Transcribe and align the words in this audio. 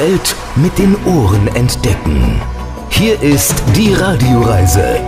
Welt 0.00 0.34
mit 0.56 0.78
den 0.78 0.96
Ohren 1.04 1.46
entdecken. 1.48 2.40
Hier 2.88 3.20
ist 3.20 3.54
die 3.76 3.92
Radioreise. 3.92 4.98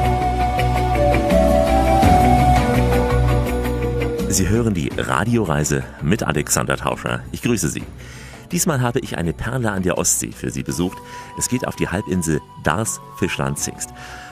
Sie 4.29 4.51
hören 4.51 4.75
die 4.75 4.91
Radioreise 4.95 5.83
mit 6.03 6.23
Alexander 6.23 6.77
Tauscher. 6.77 7.23
Ich 7.33 7.41
grüße 7.41 7.71
Sie. 7.71 7.85
Diesmal 8.51 8.83
habe 8.83 9.01
ich 9.01 9.17
eine 9.17 9.33
Perle 9.33 9.71
an 9.71 9.83
der 9.83 9.97
Ostsee 9.97 10.31
für 10.31 10.51
Sie 10.51 10.63
besucht. 10.63 10.99
Es 11.39 11.49
geht 11.49 11.67
auf 11.67 11.77
die 11.77 11.89
Halbinsel 11.89 12.43
Dars 12.63 13.01
Fischland-Zingst. 13.17 13.89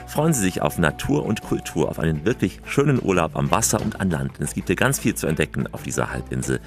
Freuen 0.07 0.33
Sie 0.33 0.41
sich 0.41 0.61
auf 0.61 0.77
Natur 0.77 1.25
und 1.25 1.41
Kultur, 1.41 1.89
auf 1.89 1.99
einen 1.99 2.25
wirklich 2.25 2.59
schönen 2.65 3.01
Urlaub 3.01 3.35
am 3.35 3.49
Wasser 3.51 3.81
und 3.81 3.99
an 4.01 4.09
Land. 4.09 4.39
Es 4.39 4.53
gibt 4.53 4.67
hier 4.67 4.75
ganz 4.75 4.99
viel 4.99 5.15
zu 5.15 5.27
entdecken 5.27 5.67
auf 5.71 5.83
dieser 5.83 6.11
Halbinsel. 6.11 6.59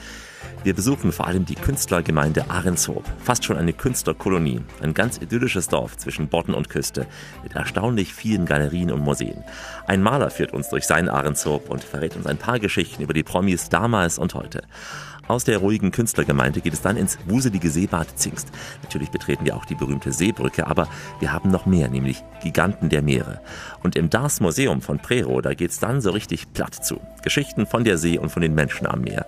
Wir 0.62 0.74
besuchen 0.74 1.12
vor 1.12 1.26
allem 1.26 1.44
die 1.44 1.56
Künstlergemeinde 1.56 2.50
Ahrenshoop, 2.50 3.04
fast 3.22 3.44
schon 3.44 3.58
eine 3.58 3.74
Künstlerkolonie, 3.74 4.62
ein 4.82 4.94
ganz 4.94 5.18
idyllisches 5.18 5.68
Dorf 5.68 5.98
zwischen 5.98 6.28
Bodden 6.28 6.54
und 6.54 6.70
Küste 6.70 7.06
mit 7.42 7.54
erstaunlich 7.54 8.14
vielen 8.14 8.46
Galerien 8.46 8.90
und 8.90 9.00
Museen. 9.00 9.44
Ein 9.86 10.02
Maler 10.02 10.30
führt 10.30 10.54
uns 10.54 10.70
durch 10.70 10.86
sein 10.86 11.10
Ahrenshoop 11.10 11.68
und 11.68 11.84
verrät 11.84 12.16
uns 12.16 12.26
ein 12.26 12.38
paar 12.38 12.58
Geschichten 12.58 13.02
über 13.02 13.12
die 13.12 13.22
Promis 13.22 13.68
damals 13.68 14.18
und 14.18 14.34
heute. 14.34 14.62
Aus 15.28 15.44
der 15.44 15.58
ruhigen 15.58 15.90
Künstlergemeinde 15.90 16.60
geht 16.60 16.72
es 16.72 16.82
dann 16.82 16.96
ins 16.96 17.18
wuselige 17.26 17.70
Seebad 17.70 18.18
Zingst. 18.18 18.48
Natürlich 18.82 19.10
betreten 19.10 19.44
wir 19.44 19.56
auch 19.56 19.64
die 19.64 19.74
berühmte 19.74 20.12
Seebrücke, 20.12 20.66
aber 20.66 20.88
wir 21.20 21.32
haben 21.32 21.50
noch 21.50 21.66
mehr, 21.66 21.88
nämlich 21.88 22.22
Giganten 22.42 22.88
der 22.88 23.02
Meere. 23.02 23.40
Und 23.82 23.96
im 23.96 24.10
Dars 24.10 24.40
Museum 24.40 24.82
von 24.82 24.98
Prero, 24.98 25.40
da 25.40 25.54
geht's 25.54 25.80
dann 25.80 26.00
so 26.00 26.10
richtig 26.10 26.52
platt 26.52 26.74
zu. 26.74 27.00
Geschichten 27.22 27.66
von 27.66 27.84
der 27.84 27.98
See 27.98 28.18
und 28.18 28.30
von 28.30 28.42
den 28.42 28.54
Menschen 28.54 28.86
am 28.86 29.00
Meer. 29.00 29.26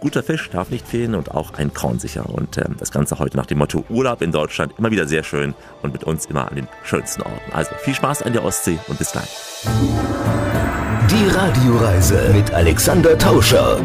Guter 0.00 0.22
Fisch 0.22 0.48
darf 0.48 0.70
nicht 0.70 0.88
fehlen 0.88 1.14
und 1.14 1.30
auch 1.30 1.52
ein 1.54 1.74
Korn 1.74 1.98
sicher. 1.98 2.26
Und 2.26 2.56
äh, 2.56 2.64
das 2.78 2.90
Ganze 2.90 3.18
heute 3.18 3.36
nach 3.36 3.46
dem 3.46 3.58
Motto 3.58 3.84
Urlaub 3.90 4.22
in 4.22 4.32
Deutschland 4.32 4.72
immer 4.78 4.90
wieder 4.90 5.06
sehr 5.06 5.22
schön 5.22 5.54
und 5.82 5.92
mit 5.92 6.04
uns 6.04 6.26
immer 6.26 6.48
an 6.48 6.56
den 6.56 6.68
schönsten 6.84 7.22
Orten. 7.22 7.52
Also 7.52 7.70
viel 7.82 7.94
Spaß 7.94 8.22
an 8.22 8.32
der 8.32 8.44
Ostsee 8.44 8.78
und 8.88 8.98
bis 8.98 9.12
gleich. 9.12 9.28
Die 11.10 11.26
Radioreise 11.28 12.30
mit 12.32 12.50
Alexander 12.52 13.18
Tauscher. 13.18 13.78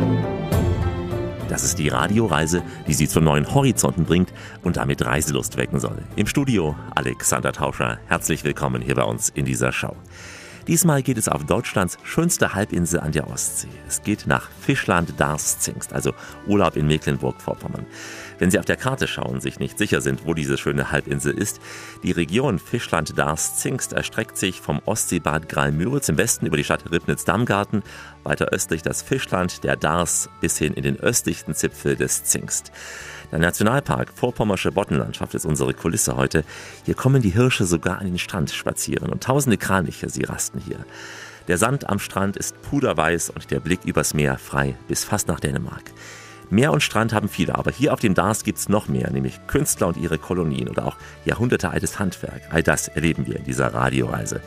Das 1.56 1.64
ist 1.64 1.80
die 1.80 1.88
Radioreise, 1.88 2.64
die 2.86 2.94
Sie 2.94 3.08
zu 3.08 3.22
neuen 3.22 3.56
Horizonten 3.56 4.04
bringt 4.04 4.34
und 4.62 4.76
damit 4.76 5.06
Reiselust 5.06 5.56
wecken 5.56 5.80
soll. 5.80 6.00
Im 6.18 6.28
Studio 6.28 6.76
Alexander 6.96 7.54
Tauscher. 7.54 7.98
Herzlich 8.08 8.44
willkommen 8.44 8.82
hier 8.82 8.96
bei 8.96 9.04
uns 9.04 9.30
in 9.30 9.46
dieser 9.46 9.72
Show. 9.72 9.96
Diesmal 10.68 11.02
geht 11.02 11.18
es 11.18 11.30
auf 11.30 11.46
Deutschlands 11.46 11.98
schönste 12.04 12.56
Halbinsel 12.56 13.00
an 13.00 13.14
der 13.14 13.30
Ostsee. 13.30 13.70
Es 13.88 14.04
geht 14.04 14.28
nach 14.28 14.50
Fischland-Darßzingst, 14.66 15.94
also 15.94 16.12
Urlaub 16.46 16.76
in 16.76 16.88
Mecklenburg-Vorpommern. 16.88 17.86
Wenn 18.38 18.52
Sie 18.52 18.60
auf 18.60 18.66
der 18.66 18.76
Karte 18.76 19.08
schauen, 19.08 19.40
sich 19.40 19.60
nicht 19.60 19.78
sicher 19.78 20.02
sind, 20.02 20.26
wo 20.26 20.34
diese 20.34 20.58
schöne 20.58 20.92
Halbinsel 20.92 21.38
ist, 21.38 21.60
die 22.04 22.12
Region 22.12 22.60
Fischland-Darßzingst 22.60 23.94
erstreckt 23.94 24.38
sich 24.38 24.60
vom 24.60 24.82
Ostseebad 24.86 25.48
Graal-Müritz 25.48 26.10
im 26.10 26.18
Westen 26.18 26.46
über 26.46 26.58
die 26.58 26.64
Stadt 26.64 26.92
Ribnitz-Dammgarten, 26.92 27.84
weiter 28.24 28.48
östlich 28.48 28.82
das 28.82 29.02
Fischland 29.02 29.64
der 29.64 29.76
Dars 29.76 30.30
bis 30.42 30.58
hin 30.58 30.74
in 30.74 30.84
den 30.84 31.00
östlichsten 31.00 31.54
Zipfel 31.54 31.96
des 31.96 32.26
Zingst. 32.26 32.72
Der 33.32 33.40
Nationalpark 33.40 34.12
Vorpommersche 34.14 34.72
Boddenlandschaft 34.72 35.34
ist 35.34 35.46
unsere 35.46 35.74
Kulisse 35.74 36.16
heute. 36.16 36.44
Hier 36.86 36.96
kommen 36.96 37.22
die 37.22 37.32
Hirsche 37.32 37.66
sogar 37.66 38.00
an 38.00 38.06
den 38.06 38.20
Strand 38.20 38.52
spazieren 38.52 39.10
und 39.10 39.24
tausende 39.24 39.58
Kraniche, 39.58 40.10
sie 40.10 40.24
rasten 40.24 40.60
hier. 40.60 40.86
Der 41.48 41.58
Sand 41.58 41.90
am 41.90 42.00
Strand 42.00 42.38
ist 42.38 42.62
puderweiß 42.64 43.30
und 43.30 43.52
der 43.52 43.60
Blick 43.60 43.86
übers 43.86 44.14
Meer 44.14 44.38
frei 44.38 44.76
bis 44.88 45.04
fast 45.04 45.28
nach 45.28 45.40
Dänemark. 45.40 45.92
Meer 46.50 46.72
und 46.72 46.82
Strand 46.82 47.14
haben 47.14 47.30
viele, 47.30 47.56
aber 47.56 47.72
hier 47.72 47.94
auf 47.94 48.00
dem 48.00 48.14
Dars 48.14 48.44
gibt's 48.44 48.70
noch 48.70 48.88
mehr, 48.88 49.10
nämlich 49.12 49.40
Künstler 49.48 49.88
und 49.88 49.98
ihre 49.98 50.18
Kolonien 50.18 50.70
oder 50.70 50.86
auch 50.86 50.98
jahrhundertealtes 51.26 52.00
Handwerk. 52.00 52.42
All 52.52 52.64
das 52.64 52.88
erleben 52.88 53.26
wir 53.26 53.38
in 53.38 53.44
dieser 53.44 53.74
Radioreise. 53.74 54.42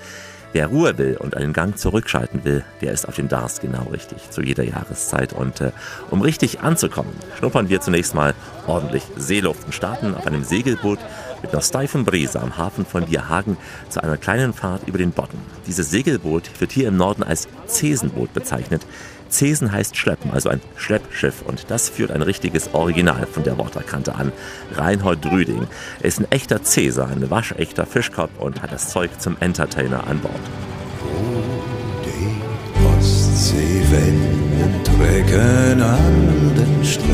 Wer 0.52 0.68
Ruhe 0.68 0.96
will 0.96 1.18
und 1.20 1.36
einen 1.36 1.52
Gang 1.52 1.76
zurückschalten 1.76 2.42
will, 2.44 2.64
der 2.80 2.92
ist 2.92 3.06
auf 3.06 3.16
dem 3.16 3.28
Dars 3.28 3.60
genau 3.60 3.82
richtig, 3.92 4.30
zu 4.30 4.40
jeder 4.40 4.64
Jahreszeit. 4.64 5.34
Und 5.34 5.60
äh, 5.60 5.72
um 6.10 6.22
richtig 6.22 6.60
anzukommen, 6.60 7.12
schnuppern 7.38 7.68
wir 7.68 7.82
zunächst 7.82 8.14
mal 8.14 8.34
ordentlich 8.66 9.02
Seeluft 9.16 9.66
und 9.66 9.74
starten 9.74 10.14
auf 10.14 10.26
einem 10.26 10.44
Segelboot 10.44 11.00
mit 11.42 11.52
einer 11.52 11.60
steifen 11.60 12.06
Brise 12.06 12.40
am 12.40 12.56
Hafen 12.56 12.86
von 12.86 13.04
Dierhagen 13.04 13.58
zu 13.90 14.02
einer 14.02 14.16
kleinen 14.16 14.54
Fahrt 14.54 14.88
über 14.88 14.96
den 14.96 15.10
Bodden. 15.10 15.38
Dieses 15.66 15.90
Segelboot 15.90 16.48
wird 16.60 16.72
hier 16.72 16.88
im 16.88 16.96
Norden 16.96 17.22
als 17.22 17.46
Zesenboot 17.66 18.32
bezeichnet. 18.32 18.86
Zesen 19.28 19.72
heißt 19.72 19.96
schleppen, 19.96 20.30
also 20.30 20.48
ein 20.48 20.60
Schleppschiff. 20.76 21.42
Und 21.42 21.70
das 21.70 21.88
führt 21.88 22.10
ein 22.10 22.22
richtiges 22.22 22.74
Original 22.74 23.26
von 23.26 23.44
der 23.44 23.58
Worterkante 23.58 24.14
an. 24.14 24.32
Reinhold 24.74 25.24
Drüding. 25.24 25.66
Ist 26.02 26.20
ein 26.20 26.30
echter 26.30 26.62
Cäsar, 26.62 27.08
ein 27.08 27.30
waschechter 27.30 27.86
Fischkopf 27.86 28.30
und 28.38 28.62
hat 28.62 28.72
das 28.72 28.90
Zeug 28.90 29.10
zum 29.18 29.36
Entertainer 29.40 30.06
an 30.06 30.20
Bord. 30.20 30.34
Wo 31.02 31.42
die 32.04 32.86
Ostseewellen 32.96 34.82
trecken 34.84 35.82
an 35.82 36.54
den 36.56 36.84
Strand, 36.84 37.08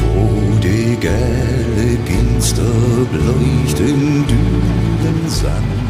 wo 0.00 0.58
die 0.60 0.96
gelbe 1.00 1.98
Ginster 2.06 2.62
bläucht 3.10 3.80
im 3.80 4.24
Dünensand. 4.26 5.81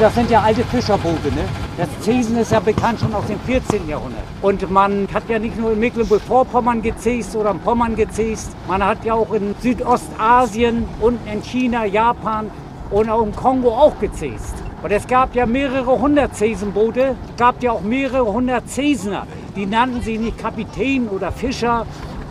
Das 0.00 0.12
sind 0.12 0.28
ja 0.28 0.42
alte 0.42 0.64
Fischerboote. 0.64 1.28
Ne? 1.28 1.44
Das 1.76 1.88
Zesen 2.00 2.36
ist 2.36 2.50
ja 2.50 2.58
bekannt 2.58 2.98
schon 2.98 3.14
aus 3.14 3.26
dem 3.26 3.38
14. 3.38 3.88
Jahrhundert. 3.88 4.24
Und 4.42 4.68
man 4.68 5.06
hat 5.14 5.22
ja 5.28 5.38
nicht 5.38 5.56
nur 5.56 5.72
in 5.72 5.78
Mecklenburg-Vorpommern 5.78 6.82
gezäst 6.82 7.36
oder 7.36 7.52
in 7.52 7.60
Pommern 7.60 7.94
gezäst. 7.94 8.56
Man 8.66 8.84
hat 8.84 9.04
ja 9.04 9.14
auch 9.14 9.32
in 9.32 9.54
Südostasien 9.60 10.84
und 11.00 11.20
in 11.32 11.40
China, 11.42 11.84
Japan 11.84 12.50
und 12.90 13.08
auch 13.08 13.22
im 13.22 13.34
Kongo 13.36 13.68
auch 13.68 13.96
gezäst. 14.00 14.56
Und 14.82 14.90
es 14.90 15.06
gab 15.06 15.32
ja 15.36 15.46
mehrere 15.46 15.96
hundert 15.96 16.34
Zesenboote. 16.34 17.14
Es 17.30 17.36
gab 17.36 17.62
ja 17.62 17.70
auch 17.70 17.82
mehrere 17.82 18.32
hundert 18.32 18.68
Zesener. 18.68 19.28
Die 19.54 19.64
nannten 19.64 20.02
sie 20.02 20.18
nicht 20.18 20.38
Kapitän 20.38 21.08
oder 21.08 21.30
Fischer 21.30 21.86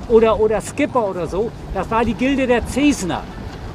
oder, 0.09 0.37
oder 0.37 0.59
Skipper 0.59 1.07
oder 1.07 1.27
so. 1.27 1.49
Das 1.73 1.89
war 1.89 2.03
die 2.03 2.13
Gilde 2.13 2.45
der 2.45 2.67
Zesener. 2.67 3.23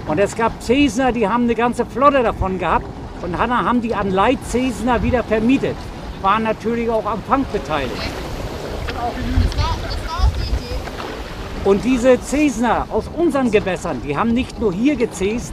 Und 0.07 0.19
es 0.19 0.37
gab 0.37 0.61
Zesener, 0.61 1.11
die 1.11 1.27
haben 1.27 1.45
eine 1.45 1.55
ganze 1.55 1.87
Flotte 1.87 2.23
davon 2.23 2.59
gehabt 2.59 2.85
und 3.23 3.39
Hanna 3.39 3.65
haben 3.65 3.81
die 3.81 3.95
an 3.95 4.11
Leitzesner 4.11 5.03
wieder 5.03 5.23
vermietet. 5.25 5.77
Waren 6.23 6.43
natürlich 6.45 6.89
auch 6.91 7.07
am 7.07 7.23
Fang 7.23 7.45
beteiligt. 7.53 7.93
Und 11.65 11.85
diese 11.85 12.21
Zesner 12.21 12.87
aus 12.91 13.05
unseren 13.17 13.51
Gewässern, 13.51 14.01
die 14.07 14.17
haben 14.17 14.33
nicht 14.33 14.61
nur 14.61 14.73
hier 14.73 14.97
gezäst, 14.97 15.53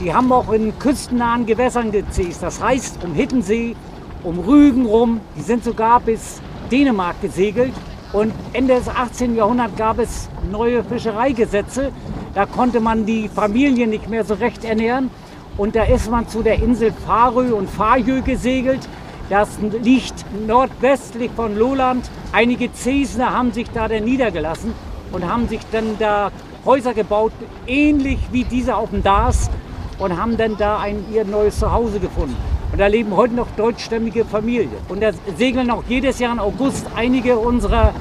die 0.00 0.12
haben 0.12 0.32
auch 0.32 0.52
in 0.52 0.76
küstennahen 0.78 1.46
Gewässern 1.46 1.92
gezäst. 1.92 2.42
Das 2.42 2.60
heißt 2.60 3.04
um 3.04 3.14
Hittensee, 3.14 3.76
um 4.24 4.38
Rügen 4.40 4.86
rum. 4.86 5.20
Die 5.36 5.42
sind 5.42 5.62
sogar 5.62 6.00
bis 6.00 6.40
Dänemark 6.70 7.20
gesegelt. 7.20 7.72
Und 8.12 8.32
Ende 8.52 8.74
des 8.74 8.88
18. 8.88 9.36
Jahrhunderts 9.36 9.76
gab 9.76 9.98
es 9.98 10.28
neue 10.50 10.82
Fischereigesetze. 10.84 11.92
Da 12.34 12.46
konnte 12.46 12.80
man 12.80 13.06
die 13.06 13.28
Familien 13.28 13.90
nicht 13.90 14.08
mehr 14.08 14.24
so 14.24 14.34
recht 14.34 14.64
ernähren. 14.64 15.10
Und 15.56 15.76
da 15.76 15.84
ist 15.84 16.10
man 16.10 16.28
zu 16.28 16.42
der 16.42 16.62
Insel 16.62 16.92
Farö 17.06 17.54
und 17.54 17.68
Fajö 17.68 18.22
gesegelt. 18.22 18.80
Das 19.28 19.48
liegt 19.82 20.24
nordwestlich 20.46 21.30
von 21.34 21.56
Loland. 21.56 22.10
Einige 22.32 22.72
Zesner 22.72 23.32
haben 23.32 23.52
sich 23.52 23.70
da 23.70 23.88
dann 23.88 24.04
niedergelassen 24.04 24.72
und 25.12 25.30
haben 25.30 25.48
sich 25.48 25.60
dann 25.70 25.96
da 25.98 26.30
Häuser 26.64 26.94
gebaut, 26.94 27.32
ähnlich 27.66 28.18
wie 28.30 28.44
diese 28.44 28.76
auf 28.76 28.90
dem 28.90 29.02
Dars 29.02 29.50
und 29.98 30.16
haben 30.16 30.36
dann 30.36 30.56
da 30.56 30.78
ein, 30.78 31.04
ihr 31.12 31.24
neues 31.24 31.58
Zuhause 31.58 31.98
gefunden. 32.00 32.36
Und 32.72 32.80
da 32.80 32.86
leben 32.86 33.14
heute 33.14 33.34
noch 33.34 33.48
deutschstämmige 33.56 34.24
Familien. 34.24 34.70
Und 34.88 35.02
da 35.02 35.10
segeln 35.36 35.70
auch 35.70 35.84
jedes 35.88 36.18
Jahr 36.18 36.32
im 36.32 36.38
August 36.40 36.86
einige 36.96 37.36
unserer 37.36 37.92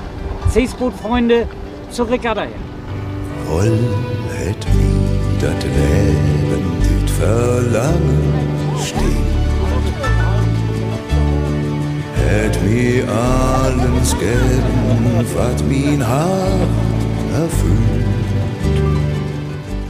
Seesboot-Freunde 0.50 1.48
zur 1.90 2.10
Regatta 2.10 2.44
her. 2.44 2.52
Rollet 3.50 4.66
wie 4.74 5.42
das 5.42 5.64
Leben 5.66 6.32
dit 6.32 6.41
Verlangen 7.22 8.34
steht. 8.84 9.00
Hätt 12.16 12.64
mir 12.64 13.08
alles 13.08 14.18
geben, 14.18 15.24
was 15.36 15.64
mein 15.64 16.08
Hart 16.08 16.70
erfüllt. 17.32 18.06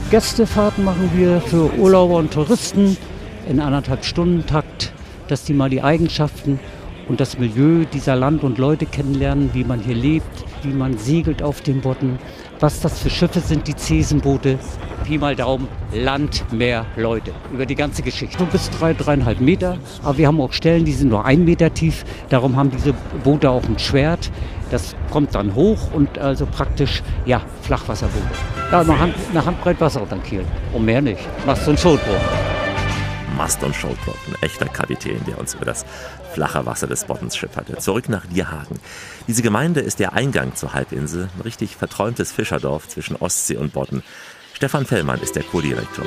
Gästefahrten 0.10 0.84
machen 0.84 1.10
wir 1.16 1.40
für 1.40 1.74
Urlauber 1.76 2.18
und 2.18 2.34
Touristen 2.34 2.98
in 3.48 3.62
anderthalb 3.62 4.04
Stunden 4.04 4.46
Takt, 4.46 4.92
dass 5.30 5.46
die 5.46 5.54
mal 5.54 5.70
die 5.70 5.82
Eigenschaften 5.82 6.60
und 7.08 7.22
das 7.22 7.40
Milieu 7.40 7.86
dieser 7.94 8.18
Land 8.18 8.44
und 8.44 8.58
Leute 8.58 8.86
kennenlernen, 8.86 9.52
wie 9.54 9.64
man 9.64 9.80
hier 9.80 9.96
lebt, 9.96 10.44
wie 10.64 10.74
man 10.74 10.98
segelt 10.98 11.42
auf 11.42 11.62
dem 11.62 11.80
Bodden, 11.80 12.20
was 12.62 12.80
das 12.80 13.00
für 13.00 13.10
Schiffe 13.10 13.40
sind, 13.40 13.68
die 13.68 13.76
Zesenboote. 13.76 14.60
Pi 15.04 15.18
mal 15.18 15.36
Daumen, 15.36 15.68
Land, 15.94 16.46
Meer, 16.54 16.86
Leute. 16.96 17.32
Über 17.52 17.66
die 17.66 17.76
ganze 17.76 18.04
Geschichte. 18.04 18.38
So 18.38 18.46
bis 18.46 18.70
drei, 18.70 18.94
dreieinhalb 18.94 19.42
Meter. 19.42 19.78
Aber 20.04 20.18
wir 20.18 20.28
haben 20.28 20.40
auch 20.40 20.54
Stellen, 20.54 20.86
die 20.86 20.94
sind 20.94 21.10
nur 21.10 21.26
ein 21.26 21.44
Meter 21.44 21.74
tief. 21.74 22.06
Darum 22.30 22.56
haben 22.56 22.70
diese 22.70 22.94
Boote 23.24 23.50
auch 23.50 23.64
ein 23.64 23.80
Schwert. 23.80 24.32
Das 24.70 24.96
kommt 25.12 25.36
dann 25.36 25.56
hoch 25.56 25.92
und 25.92 26.20
also 26.20 26.46
praktisch, 26.46 27.02
ja, 27.26 27.42
Flachwasserboote. 27.64 28.24
Ja, 28.72 28.82
eine, 28.82 28.98
Hand, 28.98 29.16
eine 29.32 29.44
Handbreit 29.44 29.82
Wasser 29.82 30.02
den 30.02 30.24
Kiel. 30.24 30.46
Und 30.72 30.86
mehr 30.86 31.02
nicht. 31.02 31.20
Machst 31.46 31.66
du 31.66 31.72
einen 31.72 31.78
Schotbruch. 31.78 32.51
Mast 33.42 33.64
und 33.64 33.76
Scholdbrock, 33.76 34.20
ein 34.28 34.36
echter 34.44 34.68
Kapitän, 34.68 35.26
der 35.26 35.40
uns 35.40 35.56
über 35.56 35.66
das 35.66 35.84
flache 36.32 36.64
Wasser 36.68 36.86
des 36.86 37.06
Bottens 37.06 37.36
schipperte. 37.36 37.76
Zurück 37.78 38.08
nach 38.08 38.28
Dierhagen. 38.28 38.80
Diese 39.28 39.42
Gemeinde 39.42 39.80
ist 39.80 39.98
der 39.98 40.14
Eingang 40.14 40.54
zur 40.54 40.76
Halbinsel, 40.76 41.28
ein 41.36 41.42
richtig 41.42 41.76
verträumtes 41.76 42.32
Fischerdorf 42.32 42.88
zwischen 42.88 43.16
Ostsee 43.16 43.58
und 43.58 43.74
Bodden. 43.74 44.04
Stefan 44.54 44.86
Fellmann 44.86 45.22
ist 45.22 45.36
der 45.36 45.42
Co-Direktor. 45.42 46.06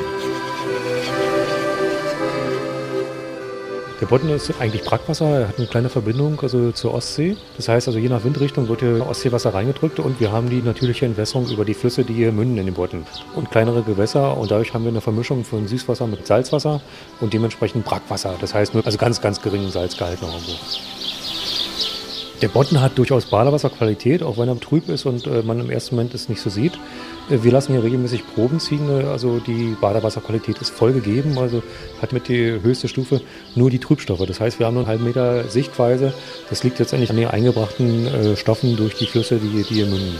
Der 4.04 4.10
Bodden 4.10 4.28
ist 4.28 4.52
eigentlich 4.60 4.82
Brackwasser, 4.82 5.24
er 5.24 5.48
hat 5.48 5.56
eine 5.56 5.66
kleine 5.66 5.88
Verbindung 5.88 6.38
also 6.42 6.72
zur 6.72 6.92
Ostsee. 6.92 7.38
Das 7.56 7.70
heißt 7.70 7.88
also 7.88 7.98
je 7.98 8.10
nach 8.10 8.22
Windrichtung 8.22 8.68
wird 8.68 8.80
hier 8.80 9.06
Ostseewasser 9.08 9.54
reingedrückt 9.54 9.98
und 9.98 10.20
wir 10.20 10.30
haben 10.30 10.50
die 10.50 10.60
natürliche 10.60 11.06
Entwässerung 11.06 11.48
über 11.48 11.64
die 11.64 11.72
Flüsse, 11.72 12.04
die 12.04 12.12
hier 12.12 12.30
münden 12.30 12.58
in 12.58 12.66
den 12.66 12.74
Bodden. 12.74 13.06
Und 13.34 13.50
kleinere 13.50 13.82
Gewässer 13.82 14.36
und 14.36 14.50
dadurch 14.50 14.74
haben 14.74 14.84
wir 14.84 14.90
eine 14.90 15.00
Vermischung 15.00 15.42
von 15.42 15.66
Süßwasser 15.66 16.06
mit 16.06 16.26
Salzwasser 16.26 16.82
und 17.22 17.32
dementsprechend 17.32 17.86
Brackwasser. 17.86 18.34
Das 18.42 18.52
heißt 18.52 18.74
nur 18.74 18.84
also 18.84 18.98
ganz, 18.98 19.22
ganz 19.22 19.40
geringen 19.40 19.70
Salzgehalt 19.70 20.20
noch 20.20 20.34
irgendwo. 20.34 20.52
Der 22.42 22.48
Bodden 22.48 22.82
hat 22.82 22.98
durchaus 22.98 23.24
Badewasserqualität, 23.24 24.22
auch 24.22 24.36
wenn 24.36 24.50
er 24.50 24.60
trüb 24.60 24.90
ist 24.90 25.06
und 25.06 25.26
äh, 25.26 25.42
man 25.42 25.60
im 25.60 25.70
ersten 25.70 25.96
Moment 25.96 26.12
es 26.12 26.28
nicht 26.28 26.42
so 26.42 26.50
sieht. 26.50 26.78
Äh, 27.30 27.42
wir 27.42 27.52
lassen 27.52 27.72
hier 27.72 27.82
regelmäßig 27.82 28.24
Proben 28.34 28.60
ziehen, 28.60 28.88
äh, 28.88 29.04
also 29.04 29.38
die 29.38 29.76
Badewasserqualität 29.80 30.58
ist 30.58 30.70
voll 30.70 30.92
gegeben, 30.92 31.38
also 31.38 31.62
hat 32.00 32.12
mit 32.12 32.28
die 32.28 32.60
höchste 32.62 32.88
Stufe 32.88 33.20
nur 33.54 33.70
die 33.70 33.78
Trübstoffe. 33.78 34.24
Das 34.26 34.40
heißt, 34.40 34.58
wir 34.58 34.66
haben 34.66 34.74
nur 34.74 34.82
einen 34.82 34.90
halben 34.90 35.04
Meter 35.04 35.44
Sichtweise. 35.44 36.12
Das 36.50 36.62
liegt 36.64 36.78
letztendlich 36.78 37.10
an 37.10 37.16
den 37.16 37.28
eingebrachten 37.28 38.06
äh, 38.06 38.36
Stoffen 38.36 38.76
durch 38.76 38.94
die 38.94 39.06
Flüsse, 39.06 39.38
die, 39.38 39.62
die 39.62 39.74
hier 39.74 39.86
münden. 39.86 40.16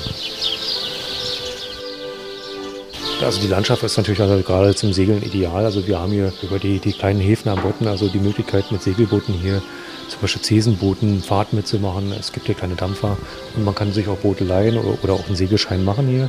Also 3.23 3.41
die 3.41 3.47
Landschaft 3.47 3.83
ist 3.85 3.97
natürlich 3.97 4.21
also 4.21 4.43
gerade 4.43 4.75
zum 4.75 4.93
Segeln 4.93 5.23
ideal. 5.23 5.65
Also 5.65 5.87
wir 5.87 5.99
haben 5.99 6.13
hier 6.13 6.33
über 6.43 6.59
die, 6.59 6.79
die 6.79 6.93
kleinen 6.93 7.21
Häfen 7.21 7.49
am 7.49 7.61
Bodden 7.63 7.87
also 7.87 8.09
die 8.09 8.19
Möglichkeit 8.19 8.71
mit 8.71 8.83
Segelbooten 8.83 9.35
hier 9.35 9.63
zum 10.09 10.21
Beispiel 10.21 10.43
Zesenbooten 10.43 11.23
Fahrt 11.23 11.53
mitzumachen. 11.53 12.13
Es 12.13 12.33
gibt 12.33 12.47
hier 12.47 12.55
kleine 12.55 12.75
Dampfer 12.75 13.17
und 13.57 13.65
man 13.65 13.75
kann 13.75 13.93
sich 13.93 14.09
auch 14.09 14.19
Boote 14.19 14.45
leihen 14.45 14.77
oder, 14.77 14.99
oder 15.03 15.13
auch 15.15 15.27
einen 15.27 15.37
Segelschein 15.37 15.85
machen 15.85 16.07
hier. 16.09 16.29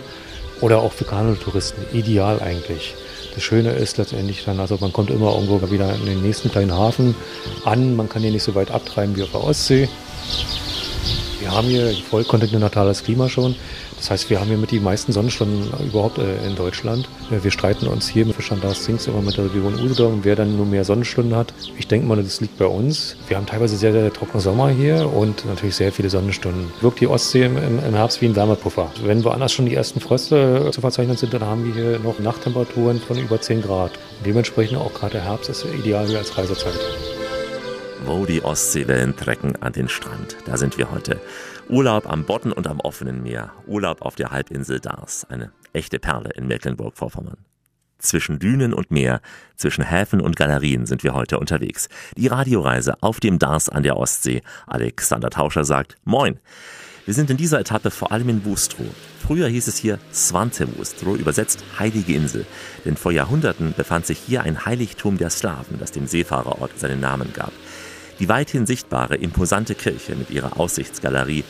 Oder 0.61 0.79
auch 0.79 0.93
für 0.93 1.05
Kanutouristen. 1.05 1.85
Ideal 1.93 2.39
eigentlich. 2.41 2.95
Das 3.33 3.43
Schöne 3.43 3.71
ist 3.71 3.97
letztendlich 3.97 4.45
dann, 4.45 4.59
also 4.59 4.77
man 4.79 4.93
kommt 4.93 5.09
immer 5.09 5.33
irgendwo 5.35 5.69
wieder 5.69 5.93
in 5.93 6.05
den 6.05 6.21
nächsten 6.21 6.49
kleinen 6.49 6.73
Hafen 6.73 7.15
an. 7.65 7.95
Man 7.95 8.07
kann 8.07 8.21
hier 8.21 8.31
nicht 8.31 8.43
so 8.43 8.55
weit 8.55 8.71
abtreiben 8.71 9.15
wie 9.15 9.23
auf 9.23 9.31
der 9.31 9.43
Ostsee. 9.43 9.89
Wir 11.45 11.51
haben 11.51 11.67
hier 11.67 11.93
vollkontinentales 12.09 13.03
Klima 13.03 13.29
schon. 13.29 13.55
Das 13.97 14.09
heißt, 14.09 14.31
wir 14.31 14.39
haben 14.39 14.47
hier 14.47 14.57
mit 14.57 14.71
die 14.71 14.79
meisten 14.79 15.11
Sonnenstunden 15.11 15.71
überhaupt 15.87 16.17
äh, 16.17 16.43
in 16.43 16.55
Deutschland. 16.55 17.07
Äh, 17.29 17.43
wir 17.43 17.51
streiten 17.51 17.85
uns 17.85 18.07
hier 18.07 18.25
mit 18.25 18.35
Standards 18.41 18.83
Zings 18.83 19.05
immer 19.05 19.21
mit 19.21 19.37
der 19.37 19.45
Region 19.45 19.75
Usedom, 19.75 20.21
wer 20.23 20.35
dann 20.35 20.57
nur 20.57 20.65
mehr 20.65 20.83
Sonnenstunden 20.83 21.35
hat. 21.35 21.53
Ich 21.77 21.87
denke 21.87 22.07
mal, 22.07 22.17
das 22.17 22.41
liegt 22.41 22.57
bei 22.57 22.65
uns. 22.65 23.15
Wir 23.27 23.37
haben 23.37 23.45
teilweise 23.45 23.77
sehr, 23.77 23.91
sehr 23.91 24.11
trockene 24.11 24.41
Sommer 24.41 24.69
hier 24.69 25.07
und 25.13 25.45
natürlich 25.45 25.75
sehr 25.75 25.91
viele 25.91 26.09
Sonnenstunden. 26.09 26.73
Wirkt 26.81 26.99
die 26.99 27.07
Ostsee 27.07 27.45
im, 27.45 27.57
im 27.57 27.93
Herbst 27.93 28.21
wie 28.21 28.25
ein 28.25 28.35
Wärmepuffer. 28.35 28.91
Wenn 29.03 29.23
woanders 29.23 29.53
schon 29.53 29.67
die 29.67 29.75
ersten 29.75 29.99
Fröste 29.99 30.71
zu 30.71 30.81
verzeichnen 30.81 31.15
sind, 31.15 31.31
dann 31.31 31.43
haben 31.43 31.63
wir 31.63 31.75
hier 31.75 31.99
noch 31.99 32.17
Nachttemperaturen 32.17 32.99
von 32.99 33.19
über 33.19 33.39
10 33.39 33.61
Grad. 33.61 33.91
Dementsprechend 34.25 34.79
auch 34.79 34.95
gerade 34.95 35.13
der 35.13 35.25
Herbst 35.25 35.51
ist 35.51 35.63
ideal 35.63 36.07
hier 36.07 36.17
als 36.17 36.35
Reisezeit. 36.35 36.73
Wo 38.07 38.23
die 38.27 38.43
Ostseewellen 38.43 39.15
trecken 39.15 39.55
an 39.63 39.73
den 39.73 39.89
Strand. 39.89 40.37
Da 40.45 40.57
sind 40.57 40.77
wir 40.77 40.91
heute. 40.91 41.19
Urlaub 41.69 42.07
am 42.07 42.23
Bodden 42.23 42.51
und 42.51 42.67
am 42.67 42.79
offenen 42.79 43.23
Meer. 43.23 43.51
Urlaub 43.65 44.03
auf 44.03 44.13
der 44.13 44.29
Halbinsel 44.29 44.79
Dars. 44.79 45.25
Eine 45.27 45.51
echte 45.73 45.97
Perle 45.97 46.29
in 46.35 46.45
Mecklenburg-Vorpommern. 46.45 47.37
Zwischen 47.97 48.37
Dünen 48.37 48.75
und 48.75 48.91
Meer, 48.91 49.21
zwischen 49.55 49.83
Häfen 49.83 50.21
und 50.21 50.35
Galerien 50.35 50.85
sind 50.85 51.03
wir 51.03 51.15
heute 51.15 51.39
unterwegs. 51.39 51.89
Die 52.15 52.27
Radioreise 52.27 53.01
auf 53.01 53.19
dem 53.19 53.39
Dars 53.39 53.69
an 53.69 53.81
der 53.81 53.97
Ostsee. 53.97 54.43
Alexander 54.67 55.31
Tauscher 55.31 55.65
sagt 55.65 55.95
Moin. 56.03 56.39
Wir 57.05 57.13
sind 57.15 57.31
in 57.31 57.37
dieser 57.37 57.59
Etappe 57.59 57.89
vor 57.91 58.11
allem 58.11 58.29
in 58.29 58.45
Wustrow. 58.45 58.87
Früher 59.19 59.47
hieß 59.47 59.67
es 59.67 59.77
hier 59.77 59.99
Svante 60.11 60.67
Wustrow, 60.77 61.17
übersetzt 61.17 61.63
Heilige 61.79 62.13
Insel. 62.13 62.45
Denn 62.83 62.97
vor 62.97 63.11
Jahrhunderten 63.11 63.73
befand 63.75 64.05
sich 64.05 64.19
hier 64.19 64.43
ein 64.43 64.65
Heiligtum 64.65 65.17
der 65.17 65.31
Slawen, 65.31 65.79
das 65.79 65.91
dem 65.91 66.05
Seefahrerort 66.05 66.77
seinen 66.77 66.99
Namen 66.99 67.33
gab. 67.33 67.51
Die 68.19 68.29
weithin 68.29 68.65
sichtbare, 68.65 69.15
imposante 69.15 69.75
Kirche 69.75 70.15
mit 70.15 70.29
ihrer 70.29 70.57
Aussichtsgalerie, 70.57 71.43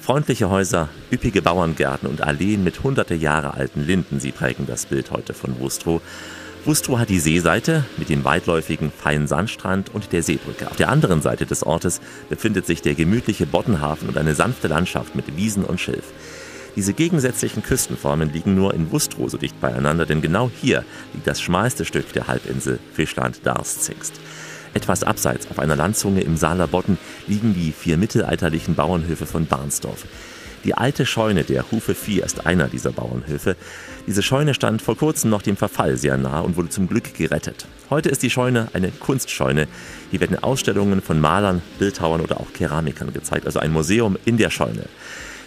freundliche 0.00 0.50
Häuser, 0.50 0.88
üppige 1.10 1.42
Bauerngärten 1.42 2.08
und 2.08 2.22
Alleen 2.22 2.62
mit 2.62 2.82
hunderte 2.84 3.14
Jahre 3.14 3.54
alten 3.54 3.84
Linden, 3.84 4.20
sie 4.20 4.30
prägen 4.30 4.66
das 4.66 4.86
Bild 4.86 5.10
heute 5.10 5.34
von 5.34 5.58
Wustrow. 5.58 6.00
Wustrow 6.64 7.00
hat 7.00 7.08
die 7.08 7.18
Seeseite 7.18 7.84
mit 7.96 8.08
dem 8.08 8.24
weitläufigen 8.24 8.92
feinen 8.92 9.26
Sandstrand 9.26 9.92
und 9.92 10.12
der 10.12 10.22
Seebrücke. 10.22 10.70
Auf 10.70 10.76
der 10.76 10.90
anderen 10.90 11.22
Seite 11.22 11.44
des 11.44 11.64
Ortes 11.64 12.00
befindet 12.28 12.66
sich 12.66 12.82
der 12.82 12.94
gemütliche 12.94 13.46
Boddenhafen 13.46 14.08
und 14.08 14.16
eine 14.16 14.36
sanfte 14.36 14.68
Landschaft 14.68 15.16
mit 15.16 15.36
Wiesen 15.36 15.64
und 15.64 15.80
Schilf. 15.80 16.04
Diese 16.76 16.94
gegensätzlichen 16.94 17.64
Küstenformen 17.64 18.32
liegen 18.32 18.54
nur 18.54 18.74
in 18.74 18.92
Wustrow 18.92 19.28
so 19.28 19.38
dicht 19.38 19.60
beieinander, 19.60 20.06
denn 20.06 20.22
genau 20.22 20.50
hier 20.60 20.84
liegt 21.12 21.26
das 21.26 21.42
schmalste 21.42 21.84
Stück 21.84 22.12
der 22.12 22.28
Halbinsel 22.28 22.78
Fischland-Darß-Zingst. 22.94 24.14
Etwas 24.74 25.02
abseits 25.04 25.50
auf 25.50 25.58
einer 25.58 25.76
Landzunge 25.76 26.22
im 26.22 26.36
Saaler 26.36 26.66
Bodden 26.66 26.98
liegen 27.26 27.54
die 27.54 27.72
vier 27.72 27.96
mittelalterlichen 27.98 28.74
Bauernhöfe 28.74 29.26
von 29.26 29.46
Barnsdorf. 29.46 30.04
Die 30.64 30.74
alte 30.74 31.06
Scheune 31.06 31.42
der 31.42 31.70
Hufe 31.72 31.94
4 31.94 32.24
ist 32.24 32.46
einer 32.46 32.68
dieser 32.68 32.92
Bauernhöfe. 32.92 33.56
Diese 34.06 34.22
Scheune 34.22 34.54
stand 34.54 34.80
vor 34.80 34.96
kurzem 34.96 35.28
noch 35.28 35.42
dem 35.42 35.56
Verfall 35.56 35.96
sehr 35.96 36.16
nah 36.16 36.40
und 36.40 36.56
wurde 36.56 36.68
zum 36.68 36.86
Glück 36.86 37.14
gerettet. 37.14 37.66
Heute 37.90 38.08
ist 38.08 38.22
die 38.22 38.30
Scheune 38.30 38.68
eine 38.72 38.90
Kunstscheune. 38.90 39.66
Hier 40.10 40.20
werden 40.20 40.40
Ausstellungen 40.40 41.02
von 41.02 41.20
Malern, 41.20 41.62
Bildhauern 41.80 42.20
oder 42.20 42.40
auch 42.40 42.52
Keramikern 42.52 43.12
gezeigt, 43.12 43.46
also 43.46 43.58
ein 43.58 43.72
Museum 43.72 44.16
in 44.24 44.36
der 44.36 44.50
Scheune. 44.50 44.84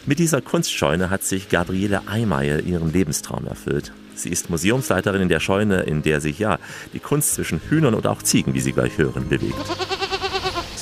Mit 0.05 0.19
dieser 0.19 0.41
Kunstscheune 0.41 1.09
hat 1.09 1.23
sich 1.23 1.49
Gabriele 1.49 2.07
Eimeyer 2.07 2.59
ihren 2.59 2.91
Lebenstraum 2.91 3.47
erfüllt. 3.47 3.93
Sie 4.15 4.29
ist 4.29 4.49
Museumsleiterin 4.49 5.21
in 5.21 5.29
der 5.29 5.39
Scheune, 5.39 5.81
in 5.81 6.01
der 6.01 6.21
sich 6.21 6.39
ja 6.39 6.57
die 6.93 6.99
Kunst 6.99 7.35
zwischen 7.35 7.59
Hühnern 7.69 7.93
und 7.93 8.07
auch 8.07 8.21
Ziegen, 8.23 8.53
wie 8.53 8.61
Sie 8.61 8.71
gleich 8.71 8.97
hören, 8.97 9.27
bewegt. 9.29 9.55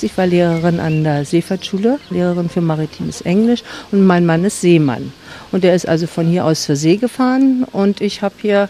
Ich 0.02 0.18
war 0.18 0.28
Lehrerin 0.28 0.82
an 0.82 1.04
der 1.06 1.24
Seefahrtschule, 1.24 1.98
Lehrerin 2.10 2.50
für 2.50 2.60
maritimes 2.60 3.22
Englisch 3.22 3.64
und 3.92 4.06
mein 4.06 4.26
Mann 4.26 4.44
ist 4.44 4.60
Seemann. 4.60 5.14
Und 5.52 5.64
der 5.64 5.76
ist 5.76 5.88
also 5.88 6.08
von 6.08 6.28
hier 6.28 6.44
aus 6.44 6.64
zur 6.64 6.76
See 6.76 6.98
gefahren 6.98 7.64
und 7.72 8.02
ich 8.02 8.22
habe 8.22 8.36
hier 8.42 8.70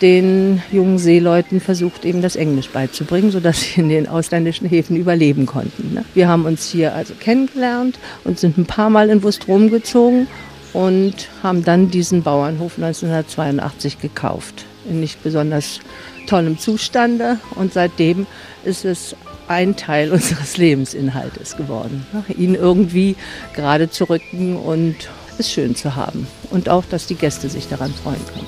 den 0.00 0.62
jungen 0.72 0.98
Seeleuten 0.98 1.60
versucht, 1.60 2.04
eben 2.04 2.22
das 2.22 2.36
Englisch 2.36 2.70
beizubringen, 2.70 3.30
sodass 3.30 3.60
sie 3.60 3.80
in 3.80 3.88
den 3.88 4.08
ausländischen 4.08 4.66
Häfen 4.66 4.96
überleben 4.96 5.46
konnten. 5.46 5.94
Ne? 5.94 6.04
Wir 6.14 6.26
haben 6.26 6.46
uns 6.46 6.66
hier 6.66 6.94
also 6.94 7.14
kennengelernt 7.14 7.98
und 8.24 8.38
sind 8.38 8.56
ein 8.56 8.66
paar 8.66 8.90
Mal 8.90 9.10
in 9.10 9.22
Wustrom 9.22 9.70
gezogen 9.70 10.26
und 10.72 11.28
haben 11.42 11.64
dann 11.64 11.90
diesen 11.90 12.22
Bauernhof 12.22 12.76
1982 12.76 14.00
gekauft. 14.00 14.64
In 14.88 15.00
nicht 15.00 15.22
besonders 15.22 15.80
tollem 16.26 16.58
Zustande 16.58 17.38
und 17.56 17.72
seitdem 17.72 18.26
ist 18.64 18.84
es 18.84 19.14
ein 19.48 19.76
Teil 19.76 20.12
unseres 20.12 20.56
Lebensinhaltes 20.56 21.56
geworden. 21.56 22.06
Ihn 22.36 22.54
irgendwie 22.54 23.16
gerade 23.54 23.90
zu 23.90 24.04
rücken 24.04 24.56
und 24.56 24.96
es 25.38 25.50
schön 25.50 25.74
zu 25.74 25.96
haben 25.96 26.26
und 26.50 26.68
auch, 26.68 26.84
dass 26.84 27.06
die 27.06 27.14
Gäste 27.14 27.48
sich 27.48 27.68
daran 27.68 27.92
freuen 27.92 28.20
können. 28.34 28.46